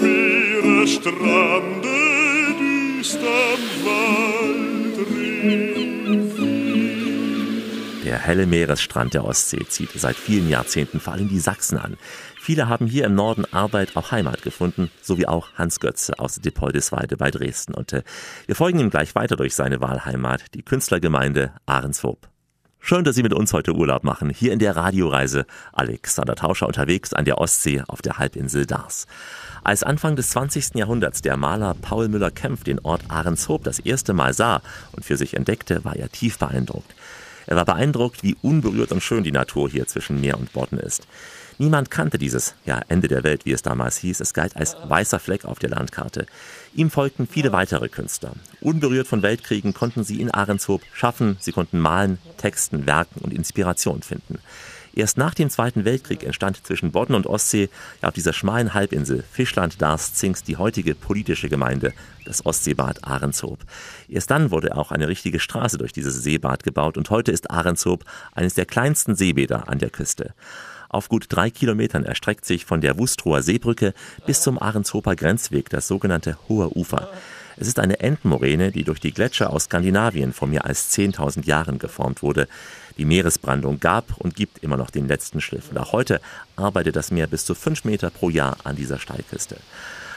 Meere, 0.00 0.86
Strande, 0.86 2.00
Der 8.04 8.18
helle 8.18 8.46
Meeresstrand 8.46 9.14
der 9.14 9.24
Ostsee 9.24 9.64
zieht 9.68 9.90
seit 9.94 10.16
vielen 10.16 10.48
Jahrzehnten 10.48 10.98
vor 10.98 11.12
allem 11.12 11.28
die 11.28 11.38
Sachsen 11.38 11.78
an. 11.78 11.96
Viele 12.40 12.68
haben 12.68 12.86
hier 12.86 13.04
im 13.04 13.14
Norden 13.14 13.44
Arbeit, 13.52 13.96
auch 13.96 14.10
Heimat 14.12 14.42
gefunden, 14.42 14.90
so 15.02 15.18
wie 15.18 15.28
auch 15.28 15.52
Hans 15.54 15.78
Götze 15.78 16.18
aus 16.18 16.36
Depoldesweide 16.36 17.18
bei 17.18 17.30
Dresden. 17.30 17.74
Und 17.74 17.92
äh, 17.92 18.02
wir 18.46 18.56
folgen 18.56 18.80
ihm 18.80 18.90
gleich 18.90 19.14
weiter 19.14 19.36
durch 19.36 19.54
seine 19.54 19.80
Wahlheimat, 19.80 20.54
die 20.54 20.62
Künstlergemeinde 20.62 21.52
Ahrenshoop. 21.66 22.29
Schön, 22.82 23.04
dass 23.04 23.14
Sie 23.14 23.22
mit 23.22 23.34
uns 23.34 23.52
heute 23.52 23.74
Urlaub 23.74 24.04
machen. 24.04 24.30
Hier 24.30 24.52
in 24.52 24.58
der 24.58 24.74
Radioreise 24.74 25.44
Alexander 25.72 26.34
Tauscher 26.34 26.66
unterwegs 26.66 27.12
an 27.12 27.26
der 27.26 27.38
Ostsee 27.38 27.82
auf 27.86 28.00
der 28.00 28.18
Halbinsel 28.18 28.64
Dars. 28.64 29.06
Als 29.62 29.82
Anfang 29.82 30.16
des 30.16 30.30
20. 30.30 30.74
Jahrhunderts 30.74 31.20
der 31.20 31.36
Maler 31.36 31.76
Paul 31.80 32.08
Müller-Kempf 32.08 32.64
den 32.64 32.80
Ort 32.80 33.02
Ahrenshoop 33.08 33.64
das 33.64 33.80
erste 33.80 34.14
Mal 34.14 34.32
sah 34.32 34.62
und 34.92 35.04
für 35.04 35.18
sich 35.18 35.34
entdeckte, 35.34 35.84
war 35.84 35.94
er 35.94 36.10
tief 36.10 36.38
beeindruckt. 36.38 36.94
Er 37.46 37.56
war 37.56 37.66
beeindruckt, 37.66 38.22
wie 38.22 38.36
unberührt 38.42 38.92
und 38.92 39.02
schön 39.02 39.24
die 39.24 39.32
Natur 39.32 39.68
hier 39.68 39.86
zwischen 39.86 40.20
Meer 40.20 40.38
und 40.38 40.52
Bodden 40.52 40.78
ist. 40.78 41.06
Niemand 41.60 41.90
kannte 41.90 42.16
dieses 42.16 42.54
ja, 42.64 42.80
Ende 42.88 43.06
der 43.06 43.22
Welt, 43.22 43.44
wie 43.44 43.52
es 43.52 43.60
damals 43.60 43.98
hieß. 43.98 44.20
Es 44.20 44.32
galt 44.32 44.56
als 44.56 44.78
weißer 44.82 45.18
Fleck 45.18 45.44
auf 45.44 45.58
der 45.58 45.68
Landkarte. 45.68 46.24
Ihm 46.74 46.90
folgten 46.90 47.26
viele 47.26 47.52
weitere 47.52 47.90
Künstler. 47.90 48.32
Unberührt 48.62 49.06
von 49.06 49.22
Weltkriegen 49.22 49.74
konnten 49.74 50.02
sie 50.02 50.22
in 50.22 50.30
Ahrenshoop 50.30 50.80
schaffen, 50.94 51.36
sie 51.38 51.52
konnten 51.52 51.78
malen, 51.78 52.16
texten, 52.38 52.86
werken 52.86 53.20
und 53.20 53.34
Inspiration 53.34 54.00
finden. 54.00 54.38
Erst 54.94 55.18
nach 55.18 55.34
dem 55.34 55.50
Zweiten 55.50 55.84
Weltkrieg 55.84 56.24
entstand 56.24 56.66
zwischen 56.66 56.92
Bodden 56.92 57.14
und 57.14 57.26
Ostsee 57.26 57.68
ja, 58.00 58.08
auf 58.08 58.14
dieser 58.14 58.32
schmalen 58.32 58.72
Halbinsel 58.72 59.22
Fischland 59.30 59.82
Dars 59.82 60.14
Zingst 60.14 60.48
die 60.48 60.56
heutige 60.56 60.94
politische 60.94 61.50
Gemeinde, 61.50 61.92
das 62.24 62.46
Ostseebad 62.46 63.04
Ahrenshoop. 63.04 63.58
Erst 64.08 64.30
dann 64.30 64.50
wurde 64.50 64.78
auch 64.78 64.92
eine 64.92 65.08
richtige 65.08 65.38
Straße 65.38 65.76
durch 65.76 65.92
dieses 65.92 66.22
Seebad 66.22 66.62
gebaut 66.62 66.96
und 66.96 67.10
heute 67.10 67.32
ist 67.32 67.50
Ahrenshoop 67.50 68.06
eines 68.32 68.54
der 68.54 68.64
kleinsten 68.64 69.14
Seebäder 69.14 69.68
an 69.68 69.78
der 69.78 69.90
Küste. 69.90 70.32
Auf 70.90 71.08
gut 71.08 71.26
drei 71.28 71.50
Kilometern 71.50 72.04
erstreckt 72.04 72.44
sich 72.44 72.64
von 72.64 72.80
der 72.80 72.98
Wustrower 72.98 73.42
Seebrücke 73.42 73.94
bis 74.26 74.42
zum 74.42 74.60
Ahrenshofer 74.60 75.14
Grenzweg 75.14 75.70
das 75.70 75.86
sogenannte 75.86 76.36
Hohe 76.48 76.76
Ufer. 76.76 77.08
Es 77.56 77.68
ist 77.68 77.78
eine 77.78 78.00
Entenmoräne, 78.00 78.72
die 78.72 78.82
durch 78.82 78.98
die 78.98 79.12
Gletscher 79.12 79.50
aus 79.50 79.64
Skandinavien 79.64 80.32
vor 80.32 80.48
mehr 80.48 80.64
als 80.64 80.92
10.000 80.92 81.46
Jahren 81.46 81.78
geformt 81.78 82.22
wurde. 82.22 82.48
Die 82.98 83.04
Meeresbrandung 83.04 83.78
gab 83.78 84.16
und 84.18 84.34
gibt 84.34 84.64
immer 84.64 84.76
noch 84.76 84.90
den 84.90 85.06
letzten 85.06 85.40
Schliff. 85.40 85.70
Und 85.70 85.78
auch 85.78 85.92
heute 85.92 86.20
arbeitet 86.56 86.96
das 86.96 87.12
Meer 87.12 87.28
bis 87.28 87.44
zu 87.44 87.54
fünf 87.54 87.84
Meter 87.84 88.10
pro 88.10 88.28
Jahr 88.28 88.56
an 88.64 88.74
dieser 88.74 88.98
Steilküste. 88.98 89.58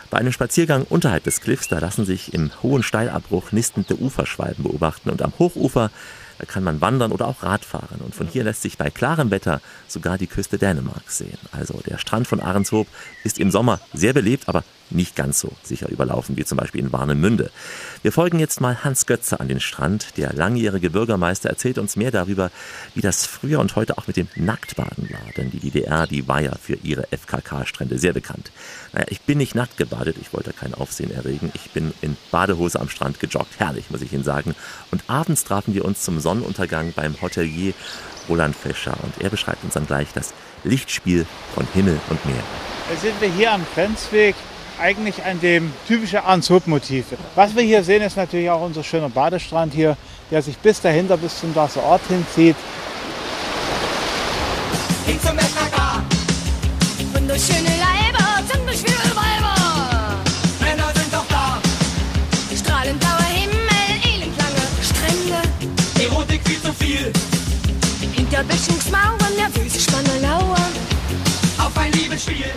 Bei 0.09 0.17
einem 0.17 0.31
Spaziergang 0.31 0.85
unterhalb 0.89 1.23
des 1.23 1.39
Cliffs, 1.39 1.67
da 1.67 1.77
lassen 1.77 2.05
sich 2.05 2.33
im 2.33 2.51
hohen 2.63 2.81
Steilabbruch 2.81 3.51
nistende 3.51 3.99
Uferschwalben 3.99 4.63
beobachten 4.63 5.11
und 5.11 5.21
am 5.21 5.33
Hochufer 5.37 5.91
da 6.39 6.45
kann 6.45 6.63
man 6.63 6.81
wandern 6.81 7.11
oder 7.11 7.27
auch 7.27 7.43
Radfahren. 7.43 8.01
Und 8.01 8.15
von 8.15 8.27
hier 8.27 8.43
lässt 8.43 8.61
sich 8.61 8.77
bei 8.77 8.89
klarem 8.89 9.31
Wetter 9.31 9.61
sogar 9.87 10.17
die 10.17 10.27
Küste 10.27 10.57
Dänemarks 10.57 11.17
sehen. 11.19 11.37
Also 11.51 11.81
der 11.85 11.97
Strand 11.97 12.27
von 12.27 12.39
Ahrenshoop 12.39 12.87
ist 13.23 13.39
im 13.39 13.51
Sommer 13.51 13.79
sehr 13.93 14.13
belebt, 14.13 14.49
aber 14.49 14.63
nicht 14.93 15.15
ganz 15.15 15.39
so 15.39 15.51
sicher 15.63 15.89
überlaufen 15.89 16.37
wie 16.37 16.45
zum 16.45 16.57
Beispiel 16.57 16.81
in 16.81 16.91
Warnemünde. 16.91 17.51
Wir 18.01 18.11
folgen 18.11 18.39
jetzt 18.39 18.61
mal 18.61 18.83
Hans 18.83 19.05
Götze 19.05 19.39
an 19.39 19.47
den 19.47 19.59
Strand. 19.59 20.17
Der 20.17 20.33
langjährige 20.33 20.89
Bürgermeister 20.89 21.49
erzählt 21.49 21.77
uns 21.77 21.95
mehr 21.95 22.11
darüber, 22.11 22.51
wie 22.95 23.01
das 23.01 23.25
früher 23.25 23.59
und 23.59 23.75
heute 23.75 23.97
auch 23.97 24.07
mit 24.07 24.17
dem 24.17 24.27
Nacktbaden 24.35 25.09
war. 25.09 25.33
Denn 25.37 25.51
die 25.51 25.59
DDR, 25.59 26.07
die 26.07 26.27
war 26.27 26.41
ja 26.41 26.53
für 26.61 26.75
ihre 26.75 27.07
FKK-Strände 27.11 27.97
sehr 27.97 28.13
bekannt. 28.13 28.51
Naja, 28.91 29.05
ich 29.09 29.21
bin 29.21 29.37
nicht 29.37 29.55
nackt 29.55 29.77
gebadet, 29.77 30.17
ich 30.21 30.33
wollte 30.33 30.53
kein 30.53 30.73
Aufsehen 30.73 31.11
erregen. 31.11 31.51
Ich 31.53 31.71
bin 31.71 31.93
in 32.01 32.17
Badehose 32.31 32.79
am 32.79 32.89
Strand 32.89 33.19
gejoggt. 33.19 33.59
Herrlich, 33.59 33.89
muss 33.89 34.01
ich 34.01 34.13
Ihnen 34.13 34.23
sagen. 34.23 34.55
Und 34.91 35.03
abends 35.07 35.43
trafen 35.43 35.73
wir 35.73 35.85
uns 35.85 36.03
zum 36.03 36.19
Sonnenuntergang 36.19 36.93
beim 36.95 37.21
Hotelier 37.21 37.73
Roland 38.29 38.55
Fischer. 38.55 38.95
Und 39.01 39.21
er 39.21 39.29
beschreibt 39.29 39.63
uns 39.63 39.73
dann 39.73 39.87
gleich 39.87 40.07
das 40.13 40.33
Lichtspiel 40.63 41.25
von 41.53 41.67
Himmel 41.73 41.99
und 42.09 42.25
Meer. 42.25 42.43
Da 42.89 42.95
sind 42.99 43.19
wir 43.21 43.29
hier 43.29 43.51
am 43.51 43.65
Grenzweg 43.73 44.35
eigentlich 44.79 45.23
an 45.23 45.39
dem 45.41 45.71
typischen 45.87 46.19
Arnshoop-Motiv. 46.19 47.05
Was 47.35 47.55
wir 47.55 47.63
hier 47.63 47.83
sehen, 47.83 48.01
ist 48.01 48.17
natürlich 48.17 48.49
auch 48.49 48.61
unser 48.61 48.83
schöner 48.83 49.09
Badestrand 49.09 49.73
hier, 49.73 49.97
der 50.31 50.41
sich 50.41 50.57
bis 50.57 50.81
dahinter, 50.81 51.17
bis 51.17 51.39
zum 51.39 51.53
Darser 51.53 51.83
Ort 51.83 52.01
hinzieht. 52.07 52.55
Wunderschöne 57.13 57.69
Leiber, 57.79 58.47
ziemlich 58.51 58.79
viele 58.79 59.15
Weiber. 59.15 59.55
Männer 60.59 60.91
sind 60.93 61.11
doch 61.11 61.25
da. 61.29 61.57
Strahlend 62.55 63.03
Himmel, 63.33 64.03
elendlange 64.03 64.61
Strände. 64.83 65.41
Erotik 66.03 66.41
viel 66.45 66.61
zu 66.61 66.73
viel. 66.73 67.11
Hinter 68.13 68.43
Böschungsmauern, 68.43 69.35
nervöse 69.37 69.79
Spanner 69.79 70.19
lauern. 70.21 70.73
Auf 71.57 71.77
ein 71.77 71.91
Liebesspiel. 71.93 72.51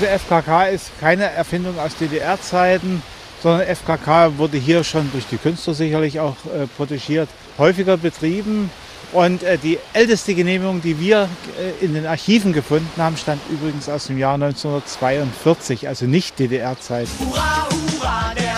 Diese 0.00 0.18
FKK 0.18 0.68
ist 0.68 0.98
keine 0.98 1.24
Erfindung 1.24 1.78
aus 1.78 1.94
DDR-Zeiten, 1.94 3.02
sondern 3.42 3.66
FKK 3.66 4.38
wurde 4.38 4.56
hier 4.56 4.82
schon 4.82 5.12
durch 5.12 5.26
die 5.26 5.36
Künstler 5.36 5.74
sicherlich 5.74 6.20
auch 6.20 6.36
äh, 6.46 6.66
protegiert, 6.74 7.28
häufiger 7.58 7.98
betrieben. 7.98 8.70
Und 9.12 9.42
äh, 9.42 9.58
die 9.58 9.78
älteste 9.92 10.34
Genehmigung, 10.34 10.80
die 10.80 10.98
wir 10.98 11.28
äh, 11.58 11.84
in 11.84 11.92
den 11.92 12.06
Archiven 12.06 12.54
gefunden 12.54 12.88
haben, 12.96 13.18
stammt 13.18 13.42
übrigens 13.50 13.90
aus 13.90 14.06
dem 14.06 14.16
Jahr 14.16 14.34
1942, 14.36 15.86
also 15.86 16.06
nicht 16.06 16.38
DDR-Zeit. 16.38 17.08
Hurra, 17.18 17.68
hurra, 18.00 18.49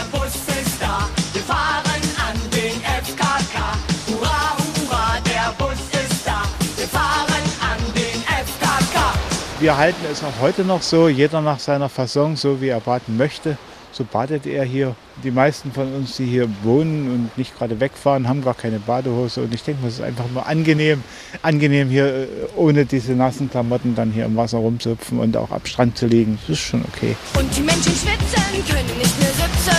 Wir 9.62 9.76
halten 9.76 10.04
es 10.10 10.24
auch 10.24 10.40
heute 10.40 10.64
noch 10.64 10.82
so, 10.82 11.06
jeder 11.08 11.40
nach 11.40 11.60
seiner 11.60 11.88
Fasson, 11.88 12.34
so 12.34 12.60
wie 12.60 12.66
er 12.66 12.80
baden 12.80 13.16
möchte. 13.16 13.56
So 13.92 14.02
badet 14.02 14.44
er 14.44 14.64
hier. 14.64 14.96
Die 15.22 15.30
meisten 15.30 15.70
von 15.70 15.94
uns, 15.94 16.16
die 16.16 16.26
hier 16.26 16.48
wohnen 16.64 17.08
und 17.08 17.38
nicht 17.38 17.56
gerade 17.56 17.78
wegfahren, 17.78 18.26
haben 18.28 18.42
gar 18.42 18.54
keine 18.54 18.80
Badehose. 18.80 19.42
Und 19.42 19.54
ich 19.54 19.62
denke, 19.62 19.86
es 19.86 19.94
ist 19.94 20.02
einfach 20.02 20.24
nur 20.32 20.44
angenehm, 20.48 21.04
angenehm 21.42 21.90
hier 21.90 22.06
äh, 22.06 22.26
ohne 22.56 22.86
diese 22.86 23.12
nassen 23.12 23.50
Klamotten 23.50 23.94
dann 23.94 24.10
hier 24.10 24.24
im 24.24 24.34
Wasser 24.36 24.58
rumzupfen 24.58 25.20
und 25.20 25.36
auch 25.36 25.52
am 25.52 25.64
Strand 25.64 25.96
zu 25.96 26.08
liegen. 26.08 26.40
Das 26.40 26.58
ist 26.58 26.64
schon 26.64 26.84
okay. 26.92 27.14
Und 27.38 27.56
die 27.56 27.60
Menschen 27.60 27.92
schwitzen, 27.92 28.42
können 28.68 28.98
nicht 28.98 29.20
mehr 29.20 29.30
sitzen. 29.30 29.76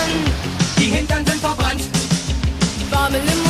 Die 0.78 0.96
Hintern 0.96 1.26
sind 1.26 1.41
verbrannt. 1.41 1.82
Warme 2.89 3.17
Limonade, 3.17 3.42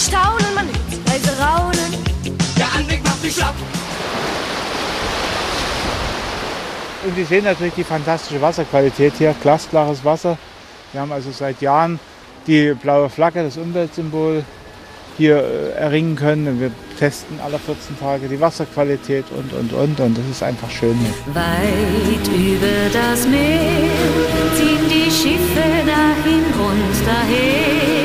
staunen, 0.00 0.54
man 0.54 0.66
hört 0.66 1.08
leise 1.08 1.32
raunen. 1.38 2.04
Der 2.58 2.72
Anblick 2.74 3.04
macht 3.04 3.22
mich 3.22 3.34
schlapp. 3.34 3.54
Und 7.04 7.14
Sie 7.14 7.24
sehen 7.24 7.44
natürlich 7.44 7.74
die 7.74 7.84
fantastische 7.84 8.40
Wasserqualität 8.40 9.14
hier, 9.18 9.34
glasklares 9.40 10.04
Wasser. 10.04 10.36
Wir 10.92 11.00
haben 11.00 11.12
also 11.12 11.30
seit 11.30 11.60
Jahren 11.60 12.00
die 12.46 12.74
blaue 12.74 13.08
Flagge, 13.08 13.42
das 13.42 13.56
Umweltsymbol, 13.56 14.44
hier 15.16 15.36
äh, 15.36 15.70
erringen 15.78 16.16
können. 16.16 16.48
Und 16.48 16.60
wir 16.60 16.70
testen 16.98 17.38
alle 17.44 17.58
14 17.58 17.98
Tage 17.98 18.28
die 18.28 18.40
Wasserqualität 18.40 19.24
und, 19.30 19.52
und, 19.52 19.72
und. 19.72 20.00
Und 20.00 20.18
das 20.18 20.26
ist 20.30 20.42
einfach 20.42 20.70
schön 20.70 20.96
hier. 20.98 21.34
Weit 21.34 22.28
über 22.28 22.90
das 22.92 23.26
Meer 23.26 23.88
ziehen 24.56 24.88
die 24.88 25.10
Schiffe 25.10 25.86
dahin 25.86 26.44
und 26.44 27.06
daher. 27.06 27.95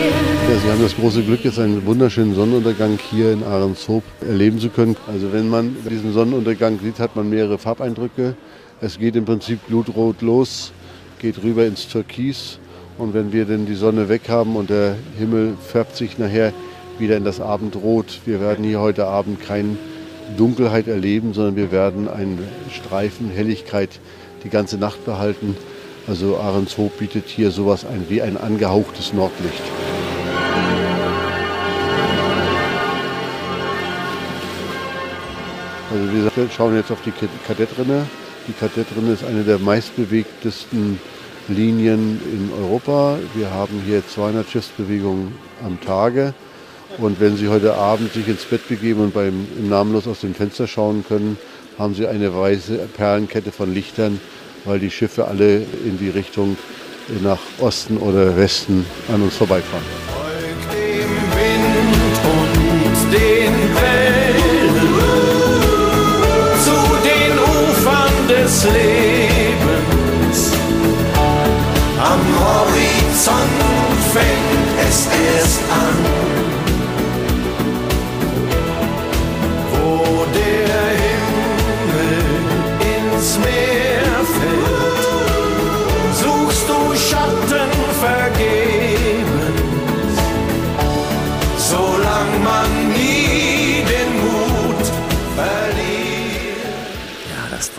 Sie 0.63 0.69
haben 0.69 0.83
das 0.83 0.95
große 0.95 1.23
Glück, 1.23 1.43
jetzt 1.43 1.57
einen 1.57 1.87
wunderschönen 1.87 2.35
Sonnenuntergang 2.35 2.99
hier 3.09 3.33
in 3.33 3.43
Ahrenshoop 3.43 4.03
erleben 4.21 4.59
zu 4.59 4.69
können. 4.69 4.95
Also 5.07 5.33
wenn 5.33 5.49
man 5.49 5.75
diesen 5.89 6.13
Sonnenuntergang 6.13 6.79
sieht, 6.83 6.99
hat 6.99 7.15
man 7.15 7.31
mehrere 7.31 7.57
Farbeindrücke. 7.57 8.35
Es 8.79 8.99
geht 8.99 9.15
im 9.15 9.25
Prinzip 9.25 9.65
blutrot 9.65 10.21
los, 10.21 10.71
geht 11.17 11.41
rüber 11.41 11.65
ins 11.65 11.87
Türkis. 11.87 12.59
Und 12.99 13.15
wenn 13.15 13.33
wir 13.33 13.45
dann 13.45 13.65
die 13.65 13.73
Sonne 13.73 14.07
weg 14.07 14.29
haben 14.29 14.55
und 14.55 14.69
der 14.69 14.97
Himmel 15.17 15.55
färbt 15.59 15.95
sich 15.97 16.19
nachher 16.19 16.53
wieder 16.99 17.17
in 17.17 17.25
das 17.25 17.41
Abendrot. 17.41 18.19
Wir 18.25 18.39
werden 18.39 18.63
hier 18.63 18.79
heute 18.79 19.07
Abend 19.07 19.41
keine 19.41 19.77
Dunkelheit 20.37 20.87
erleben, 20.87 21.33
sondern 21.33 21.55
wir 21.55 21.71
werden 21.71 22.07
einen 22.07 22.37
Streifen 22.69 23.31
Helligkeit 23.31 23.99
die 24.43 24.49
ganze 24.49 24.77
Nacht 24.77 25.03
behalten. 25.05 25.57
Also 26.07 26.37
Ahrenshoop 26.37 26.99
bietet 26.99 27.29
hier 27.29 27.49
sowas 27.49 27.83
ein, 27.83 28.05
wie 28.09 28.21
ein 28.21 28.37
angehauchtes 28.37 29.11
Nordlicht. 29.11 29.63
Also 35.91 36.13
wir 36.13 36.49
schauen 36.49 36.75
jetzt 36.75 36.91
auf 36.91 37.01
die 37.01 37.11
Kadettrinne. 37.45 38.07
Die 38.47 38.53
Kadettrinne 38.53 39.11
ist 39.11 39.25
eine 39.25 39.43
der 39.43 39.59
meistbewegtesten 39.59 40.99
Linien 41.49 42.19
in 42.31 42.49
Europa. 42.63 43.17
Wir 43.35 43.51
haben 43.51 43.81
hier 43.85 44.01
200 44.07 44.49
Schiffsbewegungen 44.49 45.33
am 45.65 45.81
Tage. 45.81 46.33
Und 46.97 47.19
wenn 47.19 47.35
Sie 47.35 47.49
heute 47.49 47.75
Abend 47.75 48.13
sich 48.13 48.27
ins 48.27 48.45
Bett 48.45 48.67
begeben 48.69 49.01
und 49.01 49.13
beim 49.13 49.47
im 49.57 49.69
Namenlos 49.69 50.07
aus 50.07 50.21
dem 50.21 50.33
Fenster 50.33 50.65
schauen 50.65 51.03
können, 51.07 51.37
haben 51.77 51.93
Sie 51.93 52.07
eine 52.07 52.33
weiße 52.33 52.77
Perlenkette 52.95 53.51
von 53.51 53.73
Lichtern, 53.73 54.19
weil 54.63 54.79
die 54.79 54.91
Schiffe 54.91 55.27
alle 55.27 55.57
in 55.57 55.97
die 55.99 56.09
Richtung 56.09 56.57
nach 57.21 57.39
Osten 57.59 57.97
oder 57.97 58.37
Westen 58.37 58.85
an 59.13 59.21
uns 59.21 59.35
vorbeifahren. 59.35 60.20
Des 68.51 68.65
Lebens. 68.65 70.51
Am 71.99 72.21
Horizont 72.39 73.61
fängt 74.13 74.89
es 74.89 75.07
erst 75.07 75.61
an. 75.71 76.20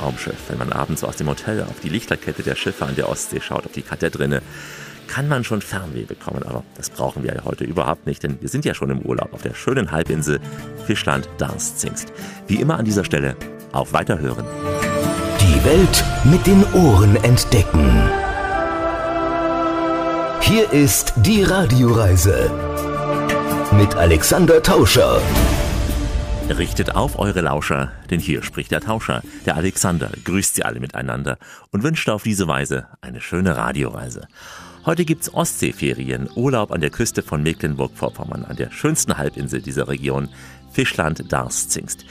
Traumschiff. 0.03 0.49
Wenn 0.49 0.59
man 0.59 0.73
abends 0.73 1.05
aus 1.05 1.17
dem 1.17 1.29
Hotel 1.29 1.63
auf 1.63 1.79
die 1.81 1.89
Lichterkette 1.89 2.43
der 2.43 2.57
Schiffe 2.57 2.85
an 2.85 2.97
der 2.97 3.09
Ostsee 3.09 3.41
schaut, 3.41 3.67
auf 3.67 3.73
die 3.73 3.83
Kathedrale, 3.83 4.43
kann 5.07 5.29
man 5.29 5.45
schon 5.45 5.63
Fernweh 5.63 6.05
bekommen. 6.05 6.43
Aber 6.43 6.65
das 6.77 6.91
brauchen 6.91 7.23
wir 7.23 7.35
ja 7.35 7.45
heute 7.45 7.65
überhaupt 7.65 8.07
nicht, 8.07 8.23
denn 8.23 8.39
wir 8.41 8.49
sind 8.49 8.65
ja 8.65 8.75
schon 8.75 8.91
im 8.91 9.03
Urlaub 9.03 9.33
auf 9.33 9.43
der 9.43 9.55
schönen 9.55 9.93
Halbinsel 9.93 10.41
Fischland 10.87 11.29
Darß-Zingst. 11.39 12.13
Wie 12.49 12.57
immer 12.57 12.79
an 12.79 12.85
dieser 12.85 13.05
Stelle 13.05 13.37
auf 13.73 13.93
Weiterhören. 13.93 14.45
Die 15.41 15.65
Welt 15.65 16.05
mit 16.25 16.47
den 16.47 16.65
Ohren 16.73 17.17
entdecken. 17.23 18.11
Hier 20.41 20.73
ist 20.73 21.15
die 21.17 21.45
Radioreise 21.45 22.51
mit 23.79 23.95
Alexander 23.95 24.63
Tauscher. 24.63 25.21
Richtet 26.59 26.95
auf 26.95 27.19
eure 27.19 27.41
Lauscher, 27.41 27.93
denn 28.11 28.21
hier 28.21 28.43
spricht 28.43 28.73
der 28.73 28.83
Tauscher, 28.83 29.23
der 29.47 29.57
Alexander, 29.57 30.11
grüßt 30.25 30.55
sie 30.55 30.65
alle 30.65 30.81
miteinander 30.81 31.39
und 31.71 31.83
wünscht 31.83 32.09
auf 32.11 32.25
diese 32.25 32.47
Weise 32.47 32.89
eine 33.01 33.23
schöne 33.23 33.57
Radioreise. 33.57 34.29
Heute 34.85 35.05
gibt's 35.05 35.33
Ostseeferien, 35.33 36.29
Urlaub 36.35 36.71
an 36.71 36.83
der 36.83 36.91
Küste 36.91 37.23
von 37.23 37.43
Mecklenburg-Vorpommern, 37.43 38.45
an 38.45 38.57
der 38.57 38.71
schönsten 38.71 39.17
Halbinsel 39.17 39.63
dieser 39.63 39.89
Region, 39.89 40.29
Fischland 40.73 41.33
Darß-Zingst. 41.33 42.05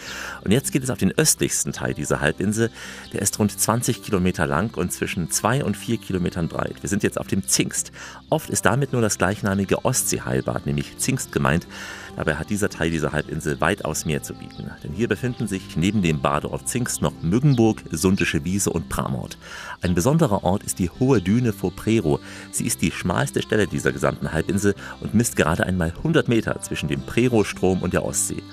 Und 0.44 0.52
jetzt 0.52 0.72
geht 0.72 0.84
es 0.84 0.90
auf 0.90 0.98
den 0.98 1.12
östlichsten 1.12 1.72
Teil 1.72 1.94
dieser 1.94 2.20
Halbinsel. 2.20 2.72
Der 3.14 3.22
ist 3.22 3.38
rund 3.38 3.58
20 3.58 4.02
Kilometer 4.02 4.48
lang 4.48 4.76
und 4.76 4.92
zwischen 4.92 5.30
zwei 5.30 5.64
und 5.64 5.78
vier 5.78 5.98
Kilometern 5.98 6.48
breit. 6.48 6.76
Wir 6.82 6.90
sind 6.90 7.04
jetzt 7.04 7.20
auf 7.20 7.28
dem 7.28 7.48
Zingst. 7.48 7.92
Oft 8.30 8.50
ist 8.50 8.66
damit 8.66 8.94
nur 8.94 9.02
das 9.02 9.18
gleichnamige 9.18 9.86
Ostseeheilbad, 9.86 10.66
nämlich 10.66 10.98
Zingst 10.98 11.32
gemeint. 11.32 11.68
Dabei 12.16 12.36
hat 12.36 12.50
dieser 12.50 12.70
Teil 12.70 12.92
dieser 12.92 13.12
Halbinsel 13.14 13.62
weitaus 13.62 14.06
mehr 14.06 14.22
zu 14.22 14.34
bieten. 14.34 14.70
Denn 14.84 14.94
hier 14.94 15.08
befinden 15.08 15.48
sich 15.48 15.76
neben 15.76 16.02
dem 16.02 16.22
Badeort 16.22 16.68
Zingst 16.68 17.02
noch 17.02 17.14
Mückenburg, 17.22 17.84
Sundische 17.92 18.44
Wiese 18.44 18.70
und 18.70 18.90
Pramort. 18.90 19.38
Ein 19.82 19.96
besonderer 19.96 20.44
Ort 20.44 20.64
ist 20.64 20.80
die 20.80 20.90
Hohe 20.90 21.22
Düne 21.22 21.54
vor 21.54 21.72
Prero. 21.72 22.20
Sie 22.52 22.66
ist 22.66 22.82
die 22.82 22.92
schmalste 22.92 23.42
Stelle 23.42 23.68
dieser 23.68 23.92
gesamten 23.92 24.32
Halbinsel 24.34 24.76
und 25.00 25.14
misst 25.14 25.36
gerade 25.36 25.66
einmal 25.66 25.94
100 25.98 26.28
Meter 26.28 26.60
zwischen 26.62 26.90
dem 26.90 27.02
Prero-Strom 27.02 27.82
und 27.82 27.94
der 27.94 28.06
Ostsee. 28.06 28.44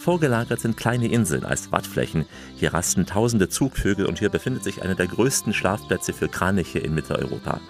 Vorgelagert 0.00 0.60
sind 0.60 0.78
kleine 0.78 1.08
Inseln 1.08 1.44
als 1.44 1.72
Wattflächen. 1.72 2.24
Hier 2.56 2.72
rasten 2.72 3.04
tausende 3.04 3.50
Zugvögel 3.50 4.06
und 4.06 4.18
hier 4.18 4.30
befindet 4.30 4.64
sich 4.64 4.82
einer 4.82 4.94
der 4.94 5.06
größten 5.06 5.52
Schlafplätze 5.52 6.14
für 6.14 6.28
Kraniche 6.28 6.78
in 6.78 6.94
Mitteleuropa. 6.94 7.60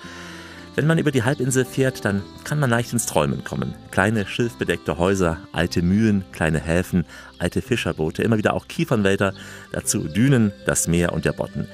Wenn 0.76 0.86
man 0.86 0.98
über 0.98 1.10
die 1.10 1.24
Halbinsel 1.24 1.64
fährt, 1.64 2.04
dann 2.04 2.22
kann 2.44 2.60
man 2.60 2.70
leicht 2.70 2.92
ins 2.92 3.06
Träumen 3.06 3.42
kommen. 3.42 3.74
Kleine 3.90 4.26
schilfbedeckte 4.26 4.98
Häuser, 4.98 5.38
alte 5.52 5.82
Mühlen, 5.82 6.24
kleine 6.30 6.60
Häfen, 6.60 7.04
alte 7.38 7.60
Fischerboote, 7.60 8.22
immer 8.22 8.38
wieder 8.38 8.54
auch 8.54 8.68
Kiefernwälder, 8.68 9.34
dazu 9.72 10.06
Dünen, 10.06 10.52
das 10.66 10.86
Meer 10.86 11.12
und 11.12 11.24
der 11.24 11.32
Botten. 11.32 11.66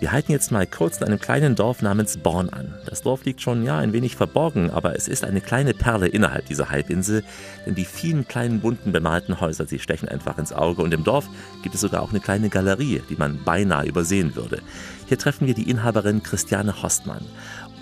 Wir 0.00 0.12
halten 0.12 0.32
jetzt 0.32 0.50
mal 0.50 0.66
kurz 0.66 0.96
in 0.96 1.04
einem 1.04 1.18
kleinen 1.18 1.56
Dorf 1.56 1.82
namens 1.82 2.16
Born 2.16 2.48
an. 2.48 2.74
Das 2.86 3.02
Dorf 3.02 3.26
liegt 3.26 3.42
schon 3.42 3.62
ja 3.62 3.76
ein 3.76 3.92
wenig 3.92 4.16
verborgen, 4.16 4.70
aber 4.70 4.96
es 4.96 5.08
ist 5.08 5.24
eine 5.24 5.42
kleine 5.42 5.74
Perle 5.74 6.08
innerhalb 6.08 6.46
dieser 6.46 6.70
Halbinsel, 6.70 7.22
denn 7.66 7.74
die 7.74 7.84
vielen 7.84 8.26
kleinen 8.26 8.60
bunten 8.60 8.92
bemalten 8.92 9.42
Häuser, 9.42 9.66
sie 9.66 9.78
stechen 9.78 10.08
einfach 10.08 10.38
ins 10.38 10.54
Auge 10.54 10.80
und 10.80 10.94
im 10.94 11.04
Dorf 11.04 11.28
gibt 11.62 11.74
es 11.74 11.82
sogar 11.82 12.00
auch 12.00 12.10
eine 12.10 12.20
kleine 12.20 12.48
Galerie, 12.48 13.02
die 13.10 13.16
man 13.16 13.44
beinahe 13.44 13.86
übersehen 13.86 14.34
würde. 14.34 14.62
Hier 15.06 15.18
treffen 15.18 15.46
wir 15.46 15.54
die 15.54 15.68
Inhaberin 15.68 16.22
Christiane 16.22 16.82
Hostmann. 16.82 17.26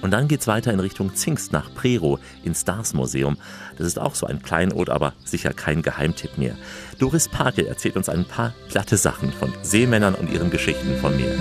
Und 0.00 0.12
dann 0.12 0.28
geht's 0.28 0.46
weiter 0.46 0.72
in 0.72 0.80
Richtung 0.80 1.14
Zingst 1.14 1.52
nach 1.52 1.72
Prero 1.74 2.18
ins 2.44 2.60
Stars 2.62 2.94
Museum. 2.94 3.36
Das 3.76 3.86
ist 3.86 3.98
auch 3.98 4.14
so 4.14 4.26
ein 4.26 4.42
Kleinod, 4.42 4.90
aber 4.90 5.12
sicher 5.24 5.52
kein 5.52 5.82
Geheimtipp 5.82 6.38
mehr. 6.38 6.54
Doris 6.98 7.28
Parkel 7.28 7.66
erzählt 7.66 7.96
uns 7.96 8.08
ein 8.08 8.24
paar 8.24 8.54
platte 8.68 8.96
Sachen 8.96 9.32
von 9.32 9.52
Seemännern 9.62 10.14
und 10.14 10.32
ihren 10.32 10.50
Geschichten 10.50 10.96
von 11.00 11.16
mir. 11.16 11.34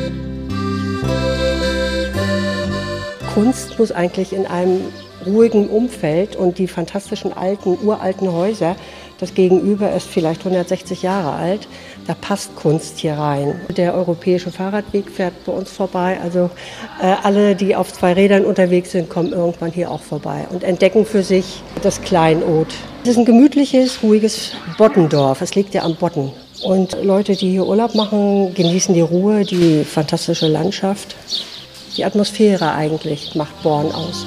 Kunst 3.33 3.77
muss 3.77 3.91
eigentlich 3.91 4.33
in 4.33 4.47
einem 4.47 4.81
ruhigen 5.25 5.69
Umfeld 5.69 6.35
und 6.35 6.57
die 6.57 6.67
fantastischen 6.67 7.33
alten, 7.33 7.77
uralten 7.83 8.31
Häuser, 8.31 8.75
das 9.19 9.33
Gegenüber 9.33 9.91
ist 9.93 10.07
vielleicht 10.07 10.41
160 10.41 11.01
Jahre 11.01 11.33
alt, 11.33 11.67
da 12.05 12.13
passt 12.13 12.55
Kunst 12.55 12.99
hier 12.99 13.13
rein. 13.13 13.59
Der 13.75 13.93
europäische 13.93 14.51
Fahrradweg 14.51 15.09
fährt 15.09 15.33
bei 15.45 15.51
uns 15.51 15.71
vorbei, 15.71 16.19
also 16.21 16.49
äh, 17.01 17.15
alle, 17.23 17.55
die 17.55 17.75
auf 17.75 17.91
zwei 17.91 18.13
Rädern 18.13 18.45
unterwegs 18.45 18.91
sind, 18.91 19.09
kommen 19.09 19.33
irgendwann 19.33 19.71
hier 19.71 19.91
auch 19.91 20.01
vorbei 20.01 20.45
und 20.51 20.63
entdecken 20.63 21.05
für 21.05 21.23
sich 21.23 21.61
das 21.81 22.01
Kleinod. 22.01 22.67
Es 23.03 23.11
ist 23.11 23.17
ein 23.17 23.25
gemütliches, 23.25 24.03
ruhiges 24.03 24.51
Bottendorf, 24.77 25.41
es 25.41 25.55
liegt 25.55 25.73
ja 25.73 25.83
am 25.83 25.95
Botten. 25.95 26.31
Und 26.63 26.97
Leute, 27.03 27.35
die 27.35 27.51
hier 27.51 27.67
Urlaub 27.67 27.93
machen, 27.93 28.53
genießen 28.55 28.93
die 28.93 29.01
Ruhe, 29.01 29.45
die 29.45 29.83
fantastische 29.83 30.47
Landschaft. 30.47 31.15
Die 31.95 32.05
Atmosphäre 32.05 32.73
eigentlich 32.73 33.35
macht 33.35 33.61
Born 33.63 33.91
aus. 33.91 34.25